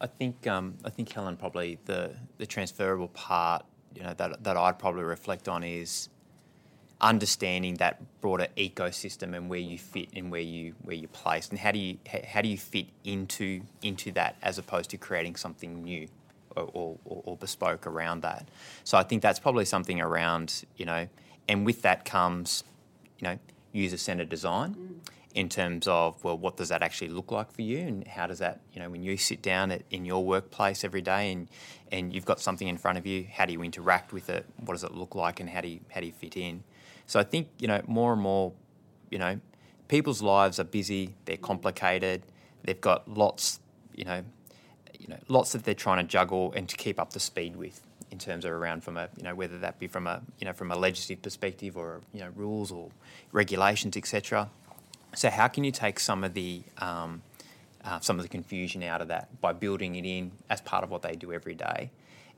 I 0.00 0.06
think 0.06 0.46
um, 0.46 0.74
I 0.84 0.90
think 0.90 1.12
Helen 1.12 1.36
probably 1.36 1.78
the 1.84 2.16
the 2.38 2.46
transferable 2.46 3.08
part 3.08 3.64
you 3.94 4.02
know 4.02 4.14
that 4.14 4.42
that 4.44 4.56
I'd 4.56 4.78
probably 4.78 5.04
reflect 5.04 5.48
on 5.48 5.62
is 5.62 6.08
understanding 7.00 7.74
that 7.74 8.00
broader 8.20 8.46
ecosystem 8.56 9.36
and 9.36 9.50
where 9.50 9.58
you 9.58 9.78
fit 9.78 10.08
and 10.14 10.30
where 10.30 10.40
you 10.40 10.74
where 10.82 10.96
you 10.96 11.06
place 11.08 11.50
and 11.50 11.58
how 11.58 11.70
do 11.70 11.78
you 11.78 11.98
how 12.26 12.40
do 12.40 12.48
you 12.48 12.56
fit 12.56 12.86
into 13.04 13.60
into 13.82 14.10
that 14.12 14.34
as 14.42 14.56
opposed 14.56 14.88
to 14.88 14.96
creating 14.96 15.36
something 15.36 15.82
new 15.84 16.08
or, 16.56 16.96
or, 17.04 17.22
or 17.24 17.36
bespoke 17.36 17.86
around 17.86 18.22
that. 18.22 18.48
So 18.84 18.98
I 18.98 19.02
think 19.02 19.22
that's 19.22 19.38
probably 19.38 19.64
something 19.64 20.00
around, 20.00 20.64
you 20.76 20.86
know, 20.86 21.08
and 21.48 21.66
with 21.66 21.82
that 21.82 22.04
comes, 22.04 22.64
you 23.18 23.28
know, 23.28 23.38
user 23.72 23.96
centered 23.96 24.28
design 24.28 24.74
mm. 24.74 25.10
in 25.34 25.48
terms 25.48 25.86
of, 25.86 26.22
well, 26.24 26.36
what 26.36 26.56
does 26.56 26.70
that 26.70 26.82
actually 26.82 27.08
look 27.08 27.30
like 27.30 27.52
for 27.52 27.62
you? 27.62 27.78
And 27.78 28.06
how 28.06 28.26
does 28.26 28.38
that, 28.38 28.60
you 28.72 28.80
know, 28.80 28.88
when 28.88 29.02
you 29.02 29.16
sit 29.16 29.42
down 29.42 29.70
at, 29.70 29.82
in 29.90 30.04
your 30.04 30.24
workplace 30.24 30.82
every 30.82 31.02
day 31.02 31.32
and, 31.32 31.48
and 31.92 32.12
you've 32.12 32.24
got 32.24 32.40
something 32.40 32.66
in 32.66 32.78
front 32.78 32.98
of 32.98 33.06
you, 33.06 33.26
how 33.30 33.44
do 33.44 33.52
you 33.52 33.62
interact 33.62 34.12
with 34.12 34.30
it? 34.30 34.46
What 34.56 34.74
does 34.74 34.84
it 34.84 34.94
look 34.94 35.14
like 35.14 35.40
and 35.40 35.48
how 35.50 35.60
do 35.60 35.68
you, 35.68 35.80
how 35.90 36.00
do 36.00 36.06
you 36.06 36.12
fit 36.12 36.36
in? 36.36 36.64
So 37.06 37.20
I 37.20 37.22
think, 37.22 37.48
you 37.58 37.68
know, 37.68 37.82
more 37.86 38.12
and 38.12 38.20
more, 38.20 38.52
you 39.10 39.18
know, 39.18 39.40
people's 39.88 40.22
lives 40.22 40.58
are 40.58 40.64
busy, 40.64 41.14
they're 41.24 41.36
complicated, 41.36 42.22
they've 42.64 42.80
got 42.80 43.08
lots, 43.08 43.60
you 43.94 44.04
know, 44.04 44.22
you 44.98 45.08
know, 45.08 45.18
lots 45.28 45.52
that 45.52 45.64
they're 45.64 45.74
trying 45.74 45.98
to 45.98 46.04
juggle 46.04 46.52
and 46.56 46.68
to 46.68 46.76
keep 46.76 46.98
up 46.98 47.12
the 47.12 47.20
speed 47.20 47.56
with 47.56 47.80
in 48.10 48.18
terms 48.18 48.44
of 48.44 48.52
around 48.52 48.82
from 48.82 48.96
a, 48.96 49.08
you 49.16 49.22
know, 49.22 49.34
whether 49.34 49.58
that 49.58 49.78
be 49.78 49.86
from 49.86 50.06
a, 50.06 50.22
you 50.38 50.46
know, 50.46 50.52
from 50.52 50.70
a 50.70 50.76
legislative 50.76 51.22
perspective 51.22 51.76
or, 51.76 52.00
you 52.12 52.20
know, 52.20 52.30
rules 52.34 52.72
or 52.72 52.90
regulations, 53.32 53.96
etc. 53.96 54.50
So 55.14 55.30
how 55.30 55.48
can 55.48 55.64
you 55.64 55.72
take 55.72 56.00
some 56.00 56.24
of 56.24 56.34
the, 56.34 56.62
um, 56.78 57.22
uh, 57.84 58.00
some 58.00 58.18
of 58.18 58.24
the 58.24 58.28
confusion 58.28 58.82
out 58.82 59.00
of 59.00 59.08
that 59.08 59.40
by 59.40 59.52
building 59.52 59.94
it 59.96 60.04
in 60.04 60.32
as 60.50 60.60
part 60.60 60.82
of 60.82 60.90
what 60.90 61.02
they 61.02 61.14
do 61.14 61.32
every 61.32 61.54
day? 61.54 61.90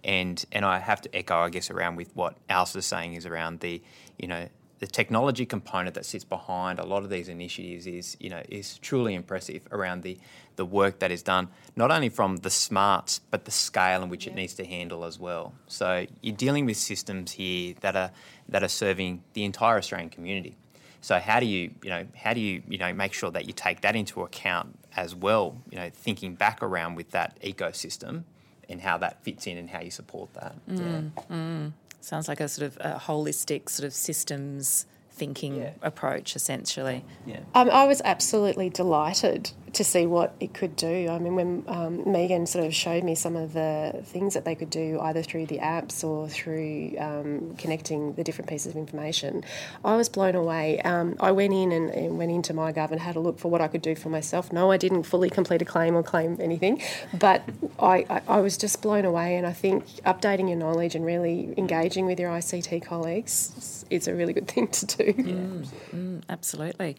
And 0.05 0.45
and 0.53 0.65
I 0.65 0.79
have 0.79 1.01
to 1.03 1.17
echo, 1.17 1.39
I 1.39 1.51
guess, 1.51 1.71
around 1.71 1.97
with 1.97 2.15
what 2.15 2.37
Alice 2.49 2.77
is 2.77 2.87
saying 2.87 3.15
is 3.15 3.27
around 3.27 3.61
the, 3.61 3.83
you 4.17 4.29
know, 4.29 4.49
the 4.79 4.87
technology 4.87 5.45
component 5.45 5.95
that 5.95 6.07
sits 6.07 6.25
behind 6.25 6.79
a 6.79 6.85
lot 6.85 7.03
of 7.03 7.11
these 7.11 7.29
initiatives 7.29 7.87
is, 7.87 8.17
you 8.21 8.31
know, 8.31 8.43
is 8.49 8.79
truly 8.79 9.15
impressive 9.15 9.67
around 9.73 10.03
the, 10.03 10.19
the 10.57 10.65
work 10.65 11.01
that 11.01 11.11
is 11.11 11.23
done, 11.23 11.49
not 11.75 11.91
only 11.91 12.09
from 12.09 12.37
the 12.39 12.51
smarts, 12.51 13.21
but 13.31 13.45
the 13.45 13.51
scale 13.51 14.03
in 14.03 14.09
which 14.09 14.27
yeah. 14.27 14.33
it 14.33 14.37
needs 14.37 14.55
to 14.55 14.65
handle 14.65 15.05
as 15.05 15.19
well. 15.19 15.53
So 15.67 16.07
you're 16.23 16.37
dealing 16.37 16.65
with 16.65 16.77
systems 16.77 17.33
here 17.33 17.75
that 17.81 17.97
are 17.97 18.11
that 18.49 18.63
are 18.63 18.69
serving 18.69 19.23
the 19.35 19.45
entire 19.45 19.77
Australian 19.77 20.11
community. 20.11 20.57
So 21.01 21.19
how 21.19 21.39
do 21.39 21.47
you, 21.47 21.71
you 21.83 21.91
know, 21.91 22.07
how 22.17 22.33
do 22.35 22.41
you, 22.41 22.63
you 22.69 22.79
know, 22.79 22.93
make 22.93 23.13
sure 23.13 23.31
that 23.31 23.47
you 23.47 23.53
take 23.53 23.83
that 23.83 23.95
into 23.95 24.23
account 24.23 24.79
as 24.97 25.15
well? 25.15 25.57
You 25.71 25.79
know, 25.79 25.91
thinking 25.93 26.35
back 26.35 26.63
around 26.63 26.95
with 26.95 27.11
that 27.11 27.41
ecosystem 27.43 28.25
and 28.69 28.81
how 28.81 28.99
that 28.99 29.23
fits 29.23 29.47
in 29.47 29.59
and 29.59 29.71
how 29.71 29.81
you 29.81 29.91
support 29.91 30.33
that. 30.35 30.55
Mm, 30.69 31.11
yeah. 31.19 31.37
mm. 31.37 31.73
Sounds 32.01 32.29
like 32.29 32.41
a 32.41 32.49
sort 32.49 32.67
of 32.67 32.77
a 32.81 32.99
holistic 32.99 33.69
sort 33.69 33.87
of 33.87 33.93
systems 33.93 34.87
thinking 35.11 35.57
yeah. 35.57 35.71
approach, 35.83 36.37
essentially. 36.37 37.05
Yeah. 37.27 37.41
Um, 37.55 37.69
I 37.71 37.87
was 37.87 38.01
absolutely 38.05 38.71
delighted 38.71 39.51
to 39.73 39.85
see 39.85 40.07
what 40.07 40.35
it 40.41 40.55
could 40.55 40.77
do. 40.77 41.09
I 41.09 41.19
mean, 41.19 41.35
when 41.35 41.65
um, 41.67 42.11
Megan 42.11 42.47
sort 42.47 42.65
of 42.65 42.75
showed 42.75 43.05
me 43.05 43.15
some 43.15 43.37
of 43.37 43.53
the 43.53 44.01
things 44.05 44.35
that 44.35 44.45
they 44.45 44.55
could 44.55 44.71
do 44.71 44.99
either 45.01 45.23
through 45.23 45.47
the 45.47 45.59
apps 45.59 46.05
or 46.05 46.29
through 46.29 46.95
um, 46.99 47.55
connecting 47.57 48.15
the 48.15 48.25
different 48.25 48.49
pieces 48.49 48.73
of 48.73 48.77
information, 48.77 49.45
I 49.85 49.97
was 49.97 50.09
blown 50.09 50.35
away. 50.35 50.81
Um, 50.83 51.17
I 51.21 51.33
went 51.33 51.53
in 51.53 51.73
and, 51.73 51.91
and, 51.91 52.19
went 52.19 52.31
into 52.31 52.55
MyGov 52.55 52.91
and 52.91 53.01
had 53.01 53.17
a 53.17 53.21
look 53.21 53.39
for 53.39 53.51
what 53.51 53.61
I 53.61 53.69
could 53.69 53.83
do 53.83 53.95
for 53.95 54.09
myself. 54.09 54.53
No, 54.53 54.71
I 54.71 54.77
didn't 54.77 55.05
fully 55.05 55.31
complete 55.31 55.63
a 55.63 55.65
claim 55.65 55.95
or 55.95 56.03
claim 56.03 56.37
anything, 56.41 56.83
but 57.15 57.43
I, 57.79 58.07
I, 58.09 58.23
I 58.29 58.41
was 58.41 58.57
just 58.57 58.83
blown 58.83 59.05
away. 59.05 59.37
And 59.37 59.47
I 59.47 59.53
think 59.53 59.87
updating 60.05 60.49
your 60.49 60.59
knowledge 60.59 60.95
and 60.95 61.05
really 61.05 61.55
engaging 61.57 62.07
with 62.07 62.19
your 62.19 62.31
ICT 62.31 62.85
colleagues 62.85 63.85
is 63.91 64.09
a 64.09 64.15
really 64.15 64.33
good 64.33 64.49
thing 64.49 64.69
to 64.69 64.87
do. 64.87 65.13
Mm, 65.13 65.67
mm, 65.95 66.23
absolutely. 66.29 66.97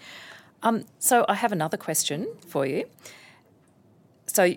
Um, 0.62 0.86
so 0.98 1.26
I 1.30 1.36
have 1.36 1.52
another 1.52 1.78
question 1.78 2.28
for 2.48 2.65
you. 2.65 2.86
So 4.26 4.56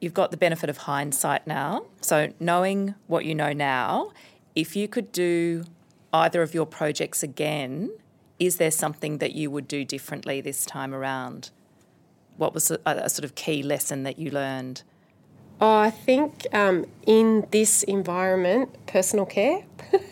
you've 0.00 0.14
got 0.14 0.30
the 0.30 0.36
benefit 0.36 0.70
of 0.70 0.78
hindsight 0.78 1.46
now. 1.46 1.86
So 2.00 2.32
knowing 2.38 2.94
what 3.06 3.24
you 3.24 3.34
know 3.34 3.52
now, 3.52 4.12
if 4.54 4.76
you 4.76 4.88
could 4.88 5.12
do 5.12 5.64
either 6.12 6.42
of 6.42 6.54
your 6.54 6.66
projects 6.66 7.22
again, 7.22 7.90
is 8.38 8.56
there 8.56 8.70
something 8.70 9.18
that 9.18 9.32
you 9.32 9.50
would 9.50 9.66
do 9.66 9.84
differently 9.84 10.40
this 10.40 10.64
time 10.64 10.94
around? 10.94 11.50
What 12.36 12.54
was 12.54 12.70
a, 12.70 12.78
a 12.84 13.08
sort 13.08 13.24
of 13.24 13.34
key 13.34 13.62
lesson 13.62 14.02
that 14.04 14.18
you 14.18 14.30
learned? 14.30 14.82
Oh, 15.60 15.76
I 15.76 15.90
think 15.90 16.46
um, 16.52 16.86
in 17.06 17.46
this 17.50 17.82
environment, 17.84 18.70
personal 18.86 19.24
care, 19.24 19.62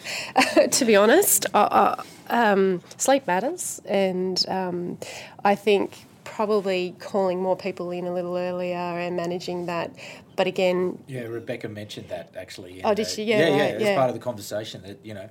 to 0.70 0.84
be 0.84 0.96
honest, 0.96 1.46
um, 1.52 2.80
sleep 2.96 3.26
matters, 3.26 3.80
and 3.84 4.44
um, 4.48 4.98
I 5.44 5.54
think 5.54 6.06
probably 6.24 6.94
calling 6.98 7.42
more 7.42 7.56
people 7.56 7.90
in 7.90 8.06
a 8.06 8.14
little 8.14 8.36
earlier 8.36 8.76
and 8.76 9.16
managing 9.16 9.66
that. 9.66 9.90
But 10.36 10.46
again, 10.46 11.02
yeah, 11.06 11.22
Rebecca 11.22 11.68
mentioned 11.68 12.08
that 12.08 12.34
actually. 12.36 12.82
Oh, 12.84 12.94
did 12.94 13.06
she? 13.06 13.24
Yeah, 13.24 13.38
yeah, 13.38 13.44
right, 13.44 13.56
yeah. 13.56 13.64
It's 13.64 13.84
yeah. 13.84 13.96
part 13.96 14.08
of 14.08 14.14
the 14.14 14.20
conversation 14.20 14.82
that 14.82 15.04
you 15.04 15.14
know, 15.14 15.28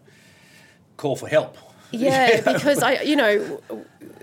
call 0.98 1.16
for 1.16 1.28
help. 1.28 1.58
Yeah, 2.02 2.42
because 2.42 2.82
I, 2.82 3.02
you 3.02 3.16
know, 3.16 3.62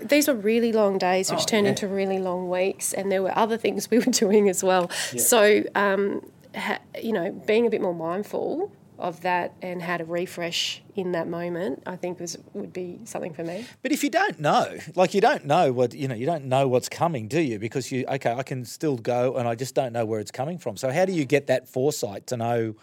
these 0.01 0.27
were 0.27 0.33
really 0.33 0.71
long 0.71 0.97
days, 0.97 1.29
which 1.31 1.41
oh, 1.41 1.45
turned 1.45 1.65
yeah. 1.65 1.71
into 1.71 1.87
really 1.87 2.19
long 2.19 2.49
weeks, 2.49 2.93
and 2.93 3.11
there 3.11 3.21
were 3.21 3.37
other 3.37 3.57
things 3.57 3.89
we 3.89 3.99
were 3.99 4.05
doing 4.11 4.49
as 4.49 4.63
well. 4.63 4.89
Yeah. 5.13 5.21
So, 5.21 5.63
um, 5.75 6.25
ha, 6.55 6.79
you 7.01 7.13
know, 7.13 7.31
being 7.31 7.67
a 7.67 7.69
bit 7.69 7.81
more 7.81 7.93
mindful 7.93 8.71
of 8.99 9.21
that 9.21 9.53
and 9.61 9.81
how 9.81 9.97
to 9.97 10.03
refresh 10.03 10.81
in 10.95 11.13
that 11.13 11.27
moment, 11.27 11.81
I 11.85 11.95
think 11.95 12.19
was 12.19 12.37
would 12.53 12.73
be 12.73 12.99
something 13.05 13.33
for 13.33 13.43
me. 13.43 13.65
But 13.81 13.91
if 13.91 14.03
you 14.03 14.09
don't 14.09 14.39
know, 14.39 14.77
like 14.95 15.13
you 15.13 15.21
don't 15.21 15.45
know 15.45 15.71
what 15.71 15.93
you 15.93 16.07
know, 16.07 16.15
you 16.15 16.25
don't 16.25 16.45
know 16.45 16.67
what's 16.67 16.89
coming, 16.89 17.27
do 17.27 17.39
you? 17.39 17.59
Because 17.59 17.91
you 17.91 18.05
okay, 18.07 18.33
I 18.33 18.43
can 18.43 18.65
still 18.65 18.97
go, 18.97 19.35
and 19.35 19.47
I 19.47 19.55
just 19.55 19.75
don't 19.75 19.93
know 19.93 20.05
where 20.05 20.19
it's 20.19 20.31
coming 20.31 20.57
from. 20.57 20.75
So 20.77 20.91
how 20.91 21.05
do 21.05 21.13
you 21.13 21.25
get 21.25 21.47
that 21.47 21.67
foresight 21.67 22.27
to 22.27 22.37
know? 22.37 22.75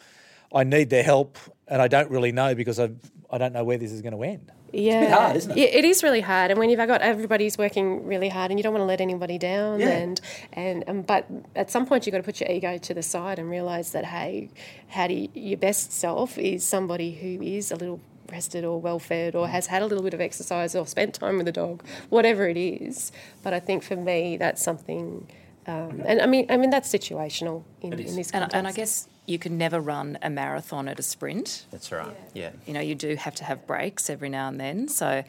I 0.54 0.64
need 0.64 0.90
their 0.90 1.02
help, 1.02 1.38
and 1.68 1.82
I 1.82 1.88
don't 1.88 2.10
really 2.10 2.32
know 2.32 2.54
because 2.54 2.80
I 2.80 2.90
I 3.30 3.38
don't 3.38 3.52
know 3.52 3.64
where 3.64 3.78
this 3.78 3.92
is 3.92 4.00
going 4.00 4.14
to 4.14 4.22
end. 4.22 4.52
Yeah, 4.76 5.02
it's 5.02 5.12
hard, 5.12 5.36
isn't 5.36 5.50
it? 5.52 5.56
Yeah, 5.56 5.78
it 5.78 5.84
is 5.84 6.02
really 6.02 6.20
hard. 6.20 6.50
And 6.50 6.58
when 6.58 6.70
you've 6.70 6.78
got 6.78 7.00
everybody's 7.00 7.56
working 7.56 8.06
really 8.06 8.28
hard, 8.28 8.50
and 8.50 8.58
you 8.58 8.62
don't 8.62 8.72
want 8.72 8.82
to 8.82 8.86
let 8.86 9.00
anybody 9.00 9.38
down, 9.38 9.80
yeah. 9.80 9.88
and 9.88 10.20
and 10.52 10.84
um, 10.86 11.02
but 11.02 11.26
at 11.54 11.70
some 11.70 11.86
point 11.86 12.06
you've 12.06 12.12
got 12.12 12.18
to 12.18 12.24
put 12.24 12.40
your 12.40 12.50
ego 12.50 12.78
to 12.78 12.94
the 12.94 13.02
side 13.02 13.38
and 13.38 13.50
realise 13.50 13.90
that 13.90 14.04
hey, 14.04 14.50
how 14.88 15.06
do 15.06 15.14
you, 15.14 15.28
your 15.34 15.58
best 15.58 15.92
self 15.92 16.38
is 16.38 16.64
somebody 16.64 17.12
who 17.12 17.42
is 17.42 17.70
a 17.70 17.76
little 17.76 18.00
rested 18.30 18.64
or 18.64 18.80
well 18.80 18.98
fed 18.98 19.34
or 19.34 19.48
has 19.48 19.66
had 19.68 19.82
a 19.82 19.86
little 19.86 20.02
bit 20.02 20.14
of 20.14 20.20
exercise 20.20 20.74
or 20.74 20.86
spent 20.86 21.14
time 21.14 21.36
with 21.36 21.46
the 21.46 21.52
dog, 21.52 21.82
whatever 22.08 22.48
it 22.48 22.56
is. 22.56 23.12
But 23.42 23.52
I 23.52 23.60
think 23.60 23.82
for 23.82 23.96
me, 23.96 24.36
that's 24.36 24.62
something. 24.62 25.28
Um, 25.66 26.02
and 26.06 26.20
I 26.20 26.26
mean, 26.26 26.46
I 26.48 26.56
mean 26.56 26.70
that's 26.70 26.92
situational 26.92 27.64
in, 27.80 27.92
in 27.94 28.16
this 28.16 28.30
and, 28.30 28.42
context. 28.42 28.54
and 28.54 28.68
I 28.68 28.72
guess 28.72 29.08
you 29.26 29.38
can 29.38 29.58
never 29.58 29.80
run 29.80 30.18
a 30.22 30.30
marathon 30.30 30.88
at 30.88 30.98
a 30.98 31.02
sprint. 31.02 31.66
That's 31.70 31.90
right. 31.92 32.16
Yeah. 32.32 32.50
You 32.66 32.72
know, 32.72 32.80
you 32.80 32.94
do 32.94 33.16
have 33.16 33.34
to 33.36 33.44
have 33.44 33.66
breaks 33.66 34.08
every 34.08 34.28
now 34.28 34.48
and 34.48 34.58
then. 34.58 34.88
So, 34.88 35.24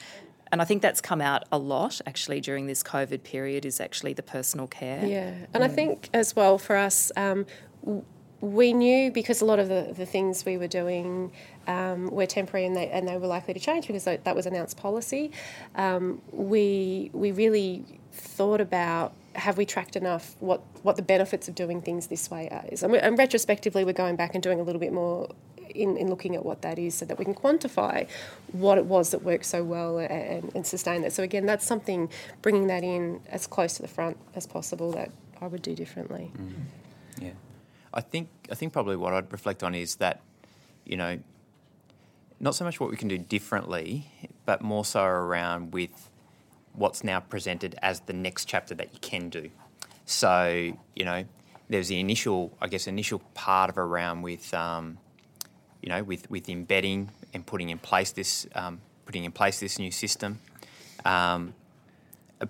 and 0.52 0.62
I 0.62 0.66
think 0.66 0.82
that's 0.82 1.02
come 1.02 1.20
out 1.20 1.44
a 1.52 1.58
lot 1.58 2.00
actually 2.06 2.40
during 2.40 2.68
this 2.68 2.84
COVID 2.84 3.24
period 3.24 3.66
is 3.66 3.82
actually 3.82 4.14
the 4.14 4.24
personal 4.24 4.68
care. 4.68 5.06
Yeah, 5.06 5.34
and 5.54 5.64
I 5.64 5.68
think 5.68 6.10
as 6.14 6.36
well 6.36 6.58
for 6.58 6.76
us, 6.76 7.12
um, 7.18 7.46
we 8.40 8.72
knew 8.72 9.12
because 9.12 9.42
a 9.42 9.46
lot 9.46 9.60
of 9.60 9.68
the, 9.68 9.94
the 9.98 10.06
things 10.06 10.46
we 10.46 10.58
were 10.58 10.68
doing 10.68 11.32
um, 11.66 12.08
were 12.08 12.26
temporary 12.26 12.66
and 12.66 12.76
they, 12.76 12.88
and 12.90 13.08
they 13.08 13.18
were 13.18 13.28
likely 13.28 13.54
to 13.54 13.60
change 13.60 13.88
because 13.88 14.04
that 14.06 14.24
that 14.24 14.36
was 14.36 14.46
announced 14.46 14.78
policy. 14.78 15.32
Um, 15.76 16.22
we 16.32 17.10
we 17.14 17.32
really 17.32 17.84
thought 18.12 18.62
about 18.62 19.14
have 19.38 19.58
we 19.58 19.65
tracked 19.65 19.95
enough 19.95 20.36
what, 20.39 20.62
what 20.84 20.95
the 20.95 21.02
benefits 21.02 21.47
of 21.47 21.56
doing 21.56 21.82
things 21.82 22.08
this 22.08 22.30
way 22.30 22.50
is. 22.71 22.84
And, 22.84 22.91
we, 22.91 23.00
and 23.00 23.17
retrospectively, 23.17 23.86
we're 23.86 23.93
going 23.93 24.15
back 24.15 24.34
and 24.34 24.41
doing 24.41 24.60
a 24.60 24.63
little 24.63 24.80
bit 24.80 24.91
more 24.91 25.30
in, 25.69 25.95
in 25.95 26.10
looking 26.10 26.36
at 26.36 26.43
what 26.43 26.63
that 26.63 26.80
is 26.80 26.95
so 26.95 27.06
that 27.06 27.19
we 27.19 27.26
can 27.26 27.36
quantify 27.36 28.08
what 28.52 28.78
it 28.78 28.86
was 28.86 29.12
that 29.12 29.23
worked 29.23 29.45
so 29.45 29.63
well 29.63 30.00
and, 30.00 30.52
and 30.56 30.65
sustain 30.65 31.02
that. 31.04 31.13
So, 31.13 31.23
again, 31.23 31.45
that's 31.45 31.65
something, 31.65 32.10
bringing 32.41 32.67
that 32.67 32.84
in 32.84 33.21
as 33.30 33.47
close 33.47 33.76
to 33.76 33.84
the 33.84 33.88
front 33.88 34.17
as 34.36 34.47
possible 34.47 34.91
that 34.93 35.12
I 35.39 35.47
would 35.47 35.62
do 35.62 35.76
differently. 35.76 36.32
Mm. 36.36 36.54
Yeah, 37.21 37.32
I 37.93 38.02
think 38.02 38.30
I 38.52 38.56
think 38.56 38.73
probably 38.73 38.95
what 38.95 39.13
I'd 39.13 39.32
reflect 39.32 39.63
on 39.63 39.76
is 39.76 39.97
that, 39.97 40.21
you 40.86 40.97
know, 40.97 41.19
not 42.39 42.56
so 42.56 42.63
much 42.63 42.80
what 42.80 42.89
we 42.89 42.97
can 42.97 43.08
do 43.08 43.17
differently, 43.17 44.12
but 44.45 44.62
more 44.62 44.86
so 44.86 45.04
around 45.04 45.73
with 45.73 46.07
what's 46.78 47.04
now 47.04 47.20
presented 47.20 47.76
as 47.82 48.00
the 48.02 48.13
next 48.13 48.46
chapter 48.46 48.74
that 48.76 48.94
you 48.94 49.00
can 49.02 49.30
do. 49.30 49.50
So 50.06 50.74
you 50.96 51.06
know, 51.06 51.26
there's 51.70 51.90
the 51.90 52.00
initial, 52.00 52.56
I 52.62 52.68
guess, 52.68 52.88
initial 52.88 53.20
part 53.34 53.70
of 53.70 53.78
around 53.78 54.22
with, 54.22 54.54
um, 54.54 54.98
you 55.82 55.90
know, 55.90 56.04
with 56.04 56.30
with 56.32 56.48
embedding 56.50 57.10
and 57.34 57.46
putting 57.46 57.70
in 57.70 57.78
place 57.78 58.12
this 58.12 58.48
um, 58.56 58.82
putting 59.06 59.26
in 59.26 59.32
place 59.32 59.60
this 59.60 59.78
new 59.80 59.92
system. 59.92 60.40
Um, 61.04 61.54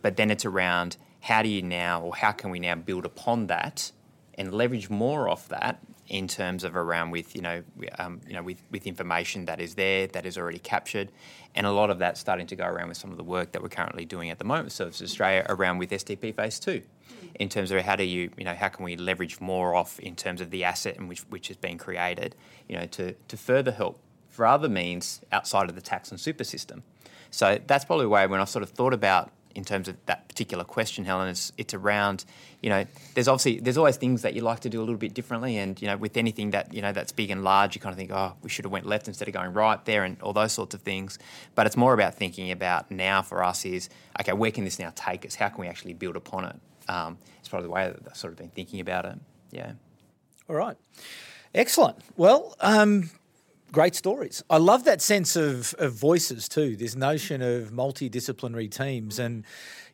but 0.02 0.18
then 0.18 0.30
it's 0.30 0.46
around 0.46 0.98
how 1.22 1.42
do 1.42 1.50
you 1.50 1.62
now, 1.62 2.02
or 2.02 2.16
how 2.16 2.32
can 2.32 2.52
we 2.52 2.60
now 2.60 2.76
build 2.76 3.06
upon 3.06 3.48
that 3.48 3.92
and 4.36 4.54
leverage 4.54 4.90
more 4.90 5.30
off 5.30 5.48
that 5.50 5.80
in 6.08 6.28
terms 6.28 6.64
of 6.64 6.76
around 6.76 7.12
with 7.12 7.36
you 7.36 7.42
know 7.42 7.64
um, 8.00 8.22
you 8.28 8.34
know 8.34 8.44
with, 8.44 8.62
with 8.72 8.88
information 8.88 9.46
that 9.46 9.60
is 9.60 9.76
there 9.76 10.08
that 10.08 10.26
is 10.26 10.38
already 10.38 10.60
captured, 10.60 11.12
and 11.56 11.68
a 11.68 11.72
lot 11.72 11.90
of 11.90 12.00
that 12.00 12.18
starting 12.18 12.48
to 12.48 12.56
go 12.56 12.66
around 12.66 12.88
with 12.90 12.98
some 12.98 13.12
of 13.12 13.18
the 13.18 13.24
work 13.24 13.52
that 13.52 13.62
we're 13.62 13.70
currently 13.70 14.06
doing 14.06 14.30
at 14.30 14.40
the 14.40 14.46
moment, 14.46 14.72
Services 14.72 15.12
Australia 15.12 15.46
around 15.50 15.78
with 15.78 15.92
STP 15.92 16.36
Phase 16.36 16.60
Two, 16.60 16.82
in 17.36 17.50
terms 17.50 17.72
of 17.72 17.82
how 17.82 17.96
do 17.96 18.04
you 18.04 18.32
you 18.38 18.46
know 18.46 18.56
how 18.56 18.70
can 18.70 18.86
we 18.86 18.96
leverage 18.96 19.40
more 19.40 19.76
off 19.76 20.00
in 20.00 20.16
terms 20.16 20.42
of 20.42 20.52
the 20.52 20.64
asset 20.64 20.98
in 20.98 21.08
which 21.08 21.22
which 21.30 21.48
has 21.50 21.58
been 21.58 21.78
created, 21.78 22.36
you 22.68 22.78
know 22.78 22.86
to 22.86 23.14
to 23.28 23.38
further 23.38 23.72
help 23.72 24.00
for 24.30 24.46
other 24.46 24.70
means 24.70 25.22
outside 25.32 25.68
of 25.70 25.76
the 25.76 25.82
tax 25.82 26.12
and 26.12 26.20
super 26.20 26.44
system. 26.44 26.84
So 27.32 27.60
that's 27.66 27.86
probably 27.86 28.06
why 28.06 28.26
when 28.28 28.40
I've 28.40 28.50
sort 28.50 28.64
of 28.64 28.70
thought 28.70 28.94
about 28.94 29.32
in 29.58 29.66
terms 29.66 29.88
of 29.88 29.98
that 30.06 30.30
particular 30.30 30.64
question, 30.64 31.04
Helen, 31.04 31.30
it's, 31.30 31.52
it's 31.58 31.74
around, 31.74 32.26
you 32.62 32.70
know, 32.70 32.86
there's 33.16 33.28
obviously, 33.28 33.60
there's 33.60 33.78
always 33.78 33.98
things 33.98 34.22
that 34.22 34.36
you 34.36 34.42
like 34.42 34.60
to 34.62 34.70
do 34.70 34.80
a 34.80 34.84
little 34.84 34.98
bit 34.98 35.16
differently. 35.16 35.58
And, 35.58 35.82
you 35.82 35.88
know, 35.88 35.98
with 35.98 36.16
anything 36.16 36.52
that, 36.52 36.76
you 36.76 36.84
know, 36.84 36.94
that's 36.94 37.12
big 37.12 37.32
and 37.32 37.44
large, 37.44 37.74
you 37.74 37.82
kind 37.82 37.92
of 37.92 37.98
think, 37.98 38.12
oh, 38.12 38.36
we 38.44 38.50
should 38.50 38.66
have 38.66 38.72
went 38.72 38.86
left 38.86 39.08
instead 39.08 39.28
of 39.28 39.34
going 39.34 39.54
right 39.54 39.84
there 39.86 40.04
and 40.04 40.22
all 40.22 40.32
those 40.32 40.52
sorts 40.52 40.76
of 40.76 40.82
things. 40.82 41.18
But 41.56 41.66
it's 41.66 41.76
more 41.76 41.96
about 41.96 42.14
thinking 42.14 42.52
about 42.52 42.92
now 42.92 43.24
for 43.24 43.44
us 43.44 43.66
is, 43.66 43.90
okay, 44.20 44.34
where 44.34 44.52
can 44.52 44.64
this 44.64 44.78
now 44.78 44.94
take 44.96 45.26
us? 45.26 45.34
How 45.34 45.50
can 45.50 45.62
we 45.62 45.68
actually 45.68 45.94
build 45.94 46.16
upon 46.16 46.46
it? 46.46 46.56
Um, 46.88 47.18
it's 47.40 47.50
probably 47.50 47.66
the 47.66 47.74
way 47.74 47.88
that 47.88 48.12
I've 48.12 48.16
sort 48.16 48.34
of 48.34 48.38
been 48.38 48.50
thinking 48.50 48.80
about 48.80 49.06
it. 49.06 49.18
Yeah. 49.50 49.72
All 50.48 50.56
right. 50.56 50.78
Excellent. 51.56 51.98
Well, 52.16 52.56
um, 52.60 53.10
great 53.72 53.96
stories. 53.96 54.44
I 54.50 54.58
love 54.58 54.86
that 54.86 55.02
sense 55.02 55.36
of, 55.36 55.76
of 55.78 55.94
voices 55.94 56.48
too. 56.48 56.76
This 56.76 56.96
notion 56.96 57.42
of 57.42 57.72
multidisciplinary 57.72 58.72
teams 58.72 59.20
and 59.20 59.44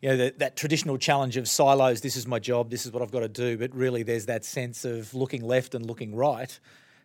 you 0.02 0.10
know 0.10 0.18
that, 0.18 0.40
that 0.40 0.56
traditional 0.56 0.98
challenge 0.98 1.38
of 1.38 1.48
silos. 1.48 2.02
This 2.02 2.16
is 2.16 2.28
my 2.28 2.40
job. 2.40 2.70
This 2.70 2.86
is 2.86 2.92
what 2.92 3.02
I've 3.02 3.12
got 3.12 3.22
to 3.22 3.30
do. 3.30 3.58
But 3.58 3.74
really, 3.74 4.04
there's 4.04 4.26
that 4.26 4.46
sense 4.46 4.86
of 4.86 5.14
looking 5.14 5.44
left 5.44 5.76
and 5.76 5.86
looking 5.86 6.16
right, 6.16 6.60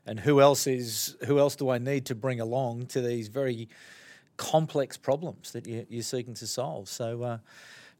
and 0.04 0.20
who 0.20 0.40
else 0.40 0.66
is 0.66 1.16
who 1.26 1.38
else 1.38 1.56
do 1.56 1.70
I 1.70 1.78
need 1.78 2.06
to 2.06 2.14
bring 2.14 2.40
along 2.40 2.86
to 2.86 3.00
these 3.00 3.28
very 3.28 3.68
complex 4.36 4.96
problems 4.96 5.52
that 5.52 5.66
you, 5.66 5.86
you're 5.88 6.02
seeking 6.02 6.34
to 6.34 6.46
solve. 6.46 6.88
So. 6.88 7.22
Uh, 7.22 7.38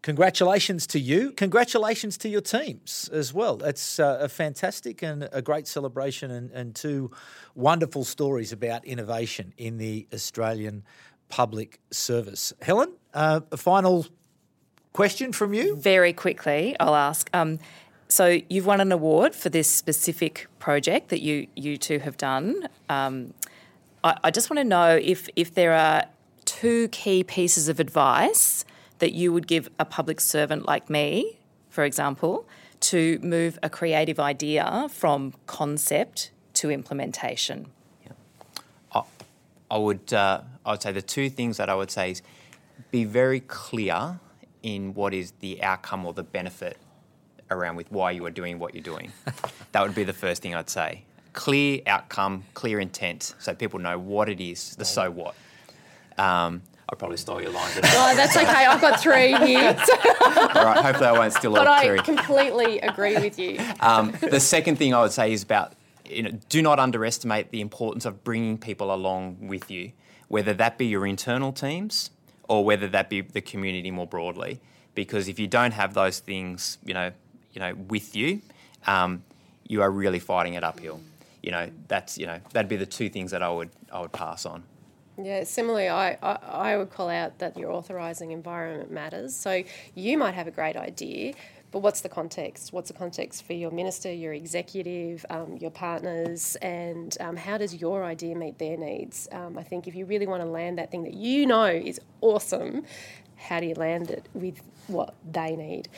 Congratulations 0.02 0.86
to 0.86 1.00
you. 1.00 1.32
Congratulations 1.32 2.16
to 2.18 2.28
your 2.28 2.40
teams 2.40 3.10
as 3.12 3.34
well. 3.34 3.60
It's 3.64 3.98
uh, 3.98 4.18
a 4.20 4.28
fantastic 4.28 5.02
and 5.02 5.28
a 5.32 5.42
great 5.42 5.66
celebration, 5.66 6.30
and, 6.30 6.50
and 6.52 6.74
two 6.74 7.10
wonderful 7.54 8.04
stories 8.04 8.52
about 8.52 8.84
innovation 8.84 9.52
in 9.56 9.78
the 9.78 10.06
Australian 10.14 10.84
public 11.28 11.80
service. 11.90 12.52
Helen, 12.62 12.92
uh, 13.12 13.40
a 13.50 13.56
final 13.56 14.06
question 14.92 15.32
from 15.32 15.52
you. 15.52 15.76
Very 15.76 16.12
quickly, 16.12 16.76
I'll 16.78 16.94
ask. 16.94 17.28
Um, 17.34 17.58
so 18.08 18.40
you've 18.48 18.66
won 18.66 18.80
an 18.80 18.92
award 18.92 19.34
for 19.34 19.48
this 19.48 19.68
specific 19.68 20.46
project 20.58 21.08
that 21.08 21.20
you 21.20 21.48
you 21.56 21.76
two 21.76 21.98
have 21.98 22.16
done. 22.16 22.68
Um, 22.88 23.34
I, 24.04 24.16
I 24.24 24.30
just 24.30 24.48
want 24.48 24.58
to 24.58 24.64
know 24.64 24.96
if 24.96 25.28
if 25.34 25.54
there 25.54 25.74
are 25.74 26.04
two 26.44 26.88
key 26.88 27.22
pieces 27.24 27.68
of 27.68 27.78
advice 27.80 28.64
that 28.98 29.12
you 29.12 29.32
would 29.32 29.46
give 29.46 29.68
a 29.78 29.84
public 29.84 30.20
servant 30.20 30.66
like 30.66 30.90
me, 30.90 31.38
for 31.70 31.84
example, 31.84 32.46
to 32.80 33.18
move 33.22 33.58
a 33.62 33.70
creative 33.70 34.20
idea 34.20 34.88
from 34.90 35.34
concept 35.46 36.30
to 36.54 36.70
implementation? 36.70 37.66
I, 38.92 39.02
I 39.70 39.78
would 39.78 40.12
uh, 40.12 40.42
I 40.64 40.72
would 40.72 40.82
say 40.82 40.92
the 40.92 41.02
two 41.02 41.30
things 41.30 41.56
that 41.56 41.68
I 41.68 41.74
would 41.74 41.90
say 41.90 42.12
is 42.12 42.22
be 42.90 43.04
very 43.04 43.40
clear 43.40 44.20
in 44.62 44.94
what 44.94 45.14
is 45.14 45.32
the 45.40 45.62
outcome 45.62 46.04
or 46.06 46.12
the 46.12 46.22
benefit 46.22 46.76
around 47.50 47.76
with 47.76 47.90
why 47.90 48.10
you 48.10 48.24
are 48.26 48.30
doing 48.30 48.58
what 48.58 48.74
you're 48.74 48.82
doing. 48.82 49.12
that 49.72 49.82
would 49.82 49.94
be 49.94 50.04
the 50.04 50.12
first 50.12 50.42
thing 50.42 50.54
I'd 50.54 50.70
say. 50.70 51.04
Clear 51.32 51.80
outcome, 51.86 52.44
clear 52.54 52.80
intent, 52.80 53.34
so 53.38 53.54
people 53.54 53.78
know 53.78 53.98
what 53.98 54.28
it 54.28 54.40
is, 54.40 54.74
the 54.76 54.84
so 54.84 55.10
what. 55.10 55.34
Um, 56.16 56.62
I 56.90 56.94
probably 56.94 57.18
stole 57.18 57.42
your 57.42 57.50
line. 57.52 57.70
I? 57.82 58.12
Oh, 58.12 58.16
that's 58.16 58.36
okay. 58.36 58.46
I've 58.46 58.80
got 58.80 59.00
three 59.00 59.34
here, 59.46 59.76
All 60.22 60.64
right, 60.64 60.82
hopefully 60.82 61.06
I 61.06 61.12
won't 61.12 61.34
steal 61.34 61.52
but 61.52 61.66
all 61.66 61.74
I 61.74 61.86
three. 61.86 61.98
completely 61.98 62.80
agree 62.80 63.16
with 63.18 63.38
you. 63.38 63.60
Um, 63.80 64.14
the 64.22 64.40
second 64.40 64.76
thing 64.76 64.94
I 64.94 65.02
would 65.02 65.12
say 65.12 65.32
is 65.32 65.42
about 65.42 65.74
you 66.08 66.22
know, 66.22 66.30
do 66.48 66.62
not 66.62 66.78
underestimate 66.78 67.50
the 67.50 67.60
importance 67.60 68.06
of 68.06 68.24
bringing 68.24 68.56
people 68.56 68.92
along 68.94 69.48
with 69.48 69.70
you, 69.70 69.92
whether 70.28 70.54
that 70.54 70.78
be 70.78 70.86
your 70.86 71.06
internal 71.06 71.52
teams 71.52 72.10
or 72.48 72.64
whether 72.64 72.88
that 72.88 73.10
be 73.10 73.20
the 73.20 73.42
community 73.42 73.90
more 73.90 74.06
broadly. 74.06 74.60
Because 74.94 75.28
if 75.28 75.38
you 75.38 75.46
don't 75.46 75.72
have 75.72 75.94
those 75.94 76.18
things, 76.18 76.78
you 76.84 76.94
know, 76.94 77.12
you 77.52 77.60
know, 77.60 77.74
with 77.74 78.16
you, 78.16 78.40
um, 78.86 79.22
you 79.66 79.82
are 79.82 79.90
really 79.90 80.18
fighting 80.18 80.54
it 80.54 80.64
uphill. 80.64 81.00
You 81.42 81.50
know, 81.52 81.70
that's 81.86 82.18
you 82.18 82.26
know, 82.26 82.40
that'd 82.52 82.68
be 82.68 82.76
the 82.76 82.86
two 82.86 83.08
things 83.10 83.30
that 83.30 83.42
I 83.42 83.50
would 83.50 83.70
I 83.92 84.00
would 84.00 84.12
pass 84.12 84.46
on. 84.46 84.62
Yeah, 85.20 85.42
similarly, 85.42 85.88
I, 85.88 86.12
I, 86.22 86.38
I 86.44 86.76
would 86.76 86.90
call 86.90 87.08
out 87.08 87.38
that 87.40 87.56
your 87.56 87.72
authorising 87.72 88.30
environment 88.30 88.92
matters. 88.92 89.34
So 89.34 89.64
you 89.96 90.16
might 90.16 90.34
have 90.34 90.46
a 90.46 90.52
great 90.52 90.76
idea, 90.76 91.34
but 91.72 91.80
what's 91.80 92.02
the 92.02 92.08
context? 92.08 92.72
What's 92.72 92.88
the 92.88 92.96
context 92.96 93.44
for 93.44 93.52
your 93.52 93.72
minister, 93.72 94.12
your 94.12 94.32
executive, 94.32 95.26
um, 95.28 95.56
your 95.60 95.72
partners, 95.72 96.56
and 96.62 97.16
um, 97.18 97.36
how 97.36 97.58
does 97.58 97.74
your 97.74 98.04
idea 98.04 98.36
meet 98.36 98.58
their 98.58 98.76
needs? 98.76 99.28
Um, 99.32 99.58
I 99.58 99.64
think 99.64 99.88
if 99.88 99.96
you 99.96 100.06
really 100.06 100.26
want 100.28 100.42
to 100.42 100.48
land 100.48 100.78
that 100.78 100.92
thing 100.92 101.02
that 101.02 101.14
you 101.14 101.46
know 101.46 101.66
is 101.66 102.00
awesome, 102.20 102.84
how 103.36 103.58
do 103.58 103.66
you 103.66 103.74
land 103.74 104.10
it 104.10 104.28
with 104.34 104.60
what 104.88 105.14
they 105.30 105.56
need? 105.56 105.88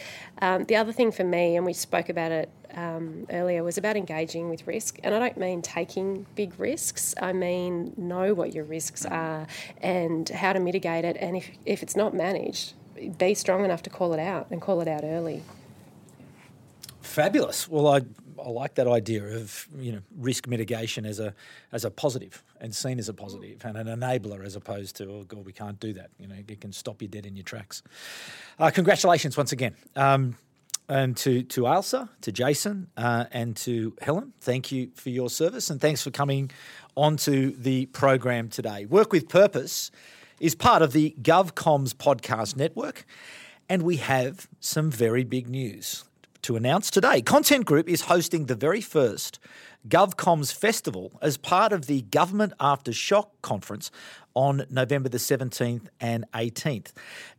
Um, 0.43 0.65
the 0.65 0.77
other 0.77 0.93
thing 0.93 1.13
for 1.13 1.25
me, 1.25 1.57
and 1.57 1.65
we 1.65 1.73
spoke 1.73 2.09
about 2.09 2.33
it 2.33 2.51
um, 2.75 3.27
earlier, 3.31 3.63
was 3.65 3.79
about 3.79 3.97
engaging 3.97 4.51
with 4.51 4.67
risk. 4.67 4.99
And 5.03 5.15
I 5.15 5.19
don't 5.19 5.39
mean 5.39 5.63
taking 5.63 6.27
big 6.35 6.59
risks, 6.59 7.15
I 7.21 7.33
mean 7.33 7.93
know 7.97 8.35
what 8.35 8.55
your 8.55 8.65
risks 8.65 9.05
are 9.07 9.47
and 9.81 10.29
how 10.29 10.53
to 10.53 10.61
mitigate 10.61 11.05
it. 11.05 11.17
And 11.21 11.37
if, 11.37 11.51
if 11.65 11.83
it's 11.83 11.97
not 11.97 12.15
managed, 12.15 12.75
be 13.19 13.35
strong 13.35 13.65
enough 13.65 13.83
to 13.85 13.91
call 13.91 14.13
it 14.13 14.21
out 14.21 14.49
and 14.51 14.61
call 14.61 14.81
it 14.81 14.89
out 14.89 15.05
early. 15.05 15.43
Fabulous. 17.01 17.69
Well, 17.69 17.89
I, 17.89 18.03
I 18.45 18.49
like 18.49 18.75
that 18.75 18.87
idea 18.87 19.25
of 19.25 19.69
you 19.79 19.93
know 19.93 20.01
risk 20.17 20.47
mitigation 20.47 21.07
as 21.07 21.21
a 21.21 21.35
as 21.73 21.85
a 21.85 21.91
positive 21.91 22.43
and 22.61 22.75
seen 22.75 22.99
as 22.99 23.09
a 23.09 23.15
positive 23.15 23.65
and 23.65 23.77
an 23.77 23.87
enabler 23.87 24.45
as 24.45 24.57
opposed 24.57 24.97
to 24.97 25.05
oh 25.05 25.25
god 25.25 25.45
we 25.45 25.53
can't 25.53 25.81
do 25.81 25.93
that. 25.95 26.11
You 26.19 26.29
know 26.29 26.37
it 26.47 26.61
can 26.61 26.73
stop 26.73 27.03
you 27.03 27.09
dead 27.09 27.27
in 27.27 27.37
your 27.37 27.45
tracks. 27.45 27.83
Uh, 28.59 28.71
congratulations 28.71 29.37
once 29.37 29.53
again. 29.53 29.75
Um, 29.97 30.37
and 30.89 31.17
to 31.19 31.43
to 31.45 31.63
Ailsa, 31.63 32.09
to 32.23 32.33
Jason, 32.33 32.89
uh, 32.97 33.27
and 33.31 33.57
to 33.59 33.95
Helen. 34.03 34.33
Thank 34.41 34.73
you 34.73 34.91
for 34.95 35.11
your 35.11 35.31
service, 35.31 35.71
and 35.71 35.81
thanks 35.81 36.03
for 36.03 36.11
coming 36.11 36.51
onto 36.97 37.57
the 37.57 37.87
program 37.87 38.49
today. 38.49 38.87
Work 38.87 39.13
with 39.13 39.29
Purpose 39.29 39.91
is 40.41 40.55
part 40.55 40.83
of 40.83 40.93
the 40.93 41.15
GovComms 41.23 41.95
podcast 41.95 42.57
network, 42.57 43.05
and 43.69 43.83
we 43.83 43.99
have 43.99 44.49
some 44.59 44.91
very 44.91 45.23
big 45.23 45.49
news 45.49 46.05
to 46.43 46.57
announce 46.57 46.91
today. 46.91 47.23
Content 47.23 47.65
Group 47.67 47.89
is 47.89 48.03
hosting 48.03 48.47
the 48.47 48.55
very 48.55 48.81
first 48.81 49.39
GovComms 49.89 50.53
Festival 50.53 51.19
as 51.23 51.37
part 51.37 51.73
of 51.73 51.87
the 51.87 52.03
Government 52.03 52.53
After 52.61 52.93
Shock 52.93 53.31
Conference 53.43 53.91
on 54.35 54.65
November 54.71 55.09
the 55.09 55.19
17th 55.19 55.89
and 56.01 56.25
18th. 56.33 56.93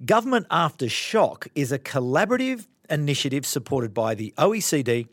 Government 0.06 0.48
After 0.50 0.90
Shock 0.90 1.48
is 1.56 1.72
a 1.72 1.80
collaborative 1.80 2.68
initiative 2.90 3.46
supported 3.46 3.94
by 3.94 4.16
the 4.16 4.34
OECD, 4.38 5.08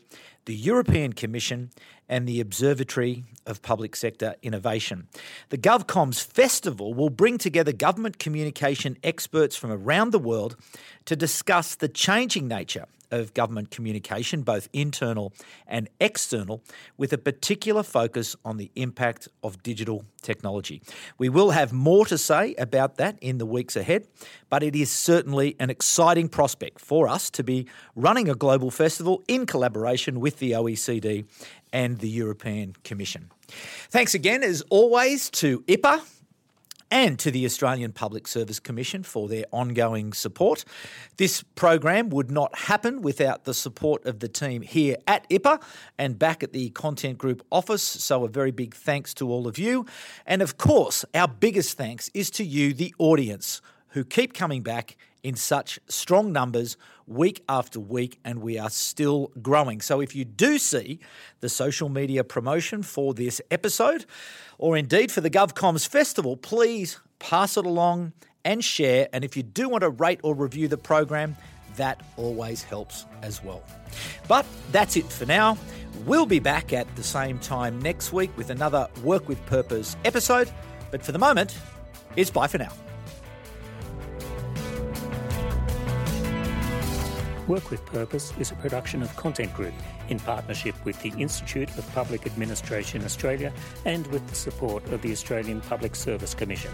the 0.45 0.55
European 0.55 1.13
Commission, 1.13 1.71
and 2.09 2.27
the 2.27 2.41
Observatory 2.41 3.23
of 3.45 3.61
Public 3.61 3.95
Sector 3.95 4.35
Innovation. 4.41 5.07
The 5.49 5.57
GovComms 5.57 6.23
Festival 6.23 6.93
will 6.93 7.11
bring 7.11 7.37
together 7.37 7.71
government 7.71 8.17
communication 8.17 8.97
experts 9.03 9.55
from 9.55 9.71
around 9.71 10.11
the 10.11 10.19
world 10.19 10.55
to 11.05 11.15
discuss 11.15 11.75
the 11.75 11.87
changing 11.87 12.47
nature 12.47 12.85
of 13.11 13.33
government 13.33 13.71
communication, 13.71 14.41
both 14.41 14.69
internal 14.73 15.33
and 15.67 15.89
external, 15.99 16.61
with 16.97 17.13
a 17.13 17.17
particular 17.17 17.83
focus 17.83 18.35
on 18.45 18.57
the 18.57 18.71
impact 18.75 19.27
of 19.43 19.61
digital 19.63 20.05
technology. 20.21 20.81
We 21.17 21.29
will 21.29 21.51
have 21.51 21.73
more 21.73 22.05
to 22.07 22.17
say 22.17 22.55
about 22.55 22.97
that 22.97 23.17
in 23.21 23.37
the 23.37 23.45
weeks 23.45 23.75
ahead, 23.75 24.07
but 24.49 24.63
it 24.63 24.75
is 24.75 24.91
certainly 24.91 25.55
an 25.59 25.69
exciting 25.69 26.29
prospect 26.29 26.79
for 26.79 27.07
us 27.07 27.29
to 27.31 27.43
be 27.43 27.67
running 27.95 28.29
a 28.29 28.35
global 28.35 28.71
festival 28.71 29.23
in 29.27 29.45
collaboration 29.45 30.19
with 30.19 30.39
the 30.39 30.51
OECD 30.51 31.25
and 31.71 31.99
the 31.99 32.09
European 32.09 32.73
Commission. 32.83 33.29
Thanks 33.89 34.13
again, 34.13 34.43
as 34.43 34.61
always, 34.69 35.29
to 35.31 35.61
IPAA 35.61 36.01
and 36.91 37.19
to 37.19 37.31
the 37.31 37.45
Australian 37.45 37.91
Public 37.91 38.27
Service 38.27 38.59
Commission 38.59 39.03
for 39.03 39.27
their 39.27 39.45
ongoing 39.51 40.13
support. 40.13 40.65
This 41.17 41.43
program 41.43 42.09
would 42.09 42.31
not 42.31 42.57
happen 42.57 43.01
without 43.01 43.43
the 43.43 43.53
support 43.53 44.05
of 44.05 44.19
the 44.19 44.27
team 44.27 44.61
here 44.61 44.97
at 45.07 45.29
IPAA 45.29 45.61
and 45.97 46.17
back 46.17 46.43
at 46.43 46.53
the 46.53 46.69
Content 46.71 47.17
Group 47.17 47.45
office. 47.51 47.83
So, 47.83 48.25
a 48.25 48.29
very 48.29 48.51
big 48.51 48.73
thanks 48.73 49.13
to 49.15 49.29
all 49.29 49.47
of 49.47 49.57
you. 49.57 49.85
And 50.25 50.41
of 50.41 50.57
course, 50.57 51.05
our 51.13 51.27
biggest 51.27 51.77
thanks 51.77 52.09
is 52.13 52.29
to 52.31 52.43
you, 52.43 52.73
the 52.73 52.93
audience, 52.97 53.61
who 53.89 54.03
keep 54.03 54.33
coming 54.33 54.61
back 54.61 54.95
in 55.23 55.35
such 55.35 55.79
strong 55.87 56.31
numbers 56.31 56.77
week 57.09 57.43
after 57.49 57.79
week, 57.79 58.19
and 58.23 58.41
we 58.41 58.57
are 58.57 58.69
still 58.69 59.31
growing. 59.41 59.81
So, 59.81 59.99
if 59.99 60.15
you 60.15 60.23
do 60.23 60.57
see 60.57 60.99
the 61.41 61.49
social 61.49 61.89
media 61.89 62.23
promotion 62.23 62.83
for 62.83 63.13
this 63.13 63.41
episode, 63.51 64.05
or 64.57 64.77
indeed 64.77 65.11
for 65.11 65.21
the 65.21 65.29
GovComms 65.29 65.87
Festival, 65.87 66.37
please 66.37 66.99
pass 67.19 67.57
it 67.57 67.65
along 67.65 68.13
and 68.45 68.63
share. 68.63 69.09
And 69.11 69.23
if 69.23 69.35
you 69.35 69.43
do 69.43 69.67
want 69.69 69.81
to 69.81 69.89
rate 69.89 70.19
or 70.23 70.33
review 70.35 70.67
the 70.67 70.77
program, 70.77 71.35
that 71.75 72.01
always 72.17 72.63
helps 72.63 73.05
as 73.21 73.43
well. 73.43 73.63
But 74.27 74.45
that's 74.71 74.95
it 74.95 75.11
for 75.11 75.25
now. 75.25 75.57
We'll 76.05 76.25
be 76.25 76.39
back 76.39 76.73
at 76.73 76.93
the 76.95 77.03
same 77.03 77.39
time 77.39 77.79
next 77.81 78.13
week 78.13 78.35
with 78.37 78.49
another 78.49 78.87
Work 79.03 79.27
with 79.27 79.43
Purpose 79.45 79.95
episode. 80.05 80.49
But 80.91 81.03
for 81.03 81.11
the 81.11 81.19
moment, 81.19 81.57
it's 82.15 82.29
bye 82.29 82.47
for 82.47 82.57
now. 82.57 82.88
Work 87.49 87.71
with 87.71 87.83
Purpose 87.87 88.31
is 88.37 88.51
a 88.51 88.55
production 88.55 89.01
of 89.01 89.15
Content 89.15 89.51
Group 89.55 89.73
in 90.09 90.19
partnership 90.19 90.75
with 90.85 91.01
the 91.01 91.09
Institute 91.17 91.67
of 91.79 91.93
Public 91.95 92.27
Administration 92.27 93.03
Australia 93.03 93.51
and 93.85 94.05
with 94.07 94.25
the 94.27 94.35
support 94.35 94.85
of 94.89 95.01
the 95.01 95.11
Australian 95.11 95.59
Public 95.59 95.95
Service 95.95 96.35
Commission. 96.35 96.69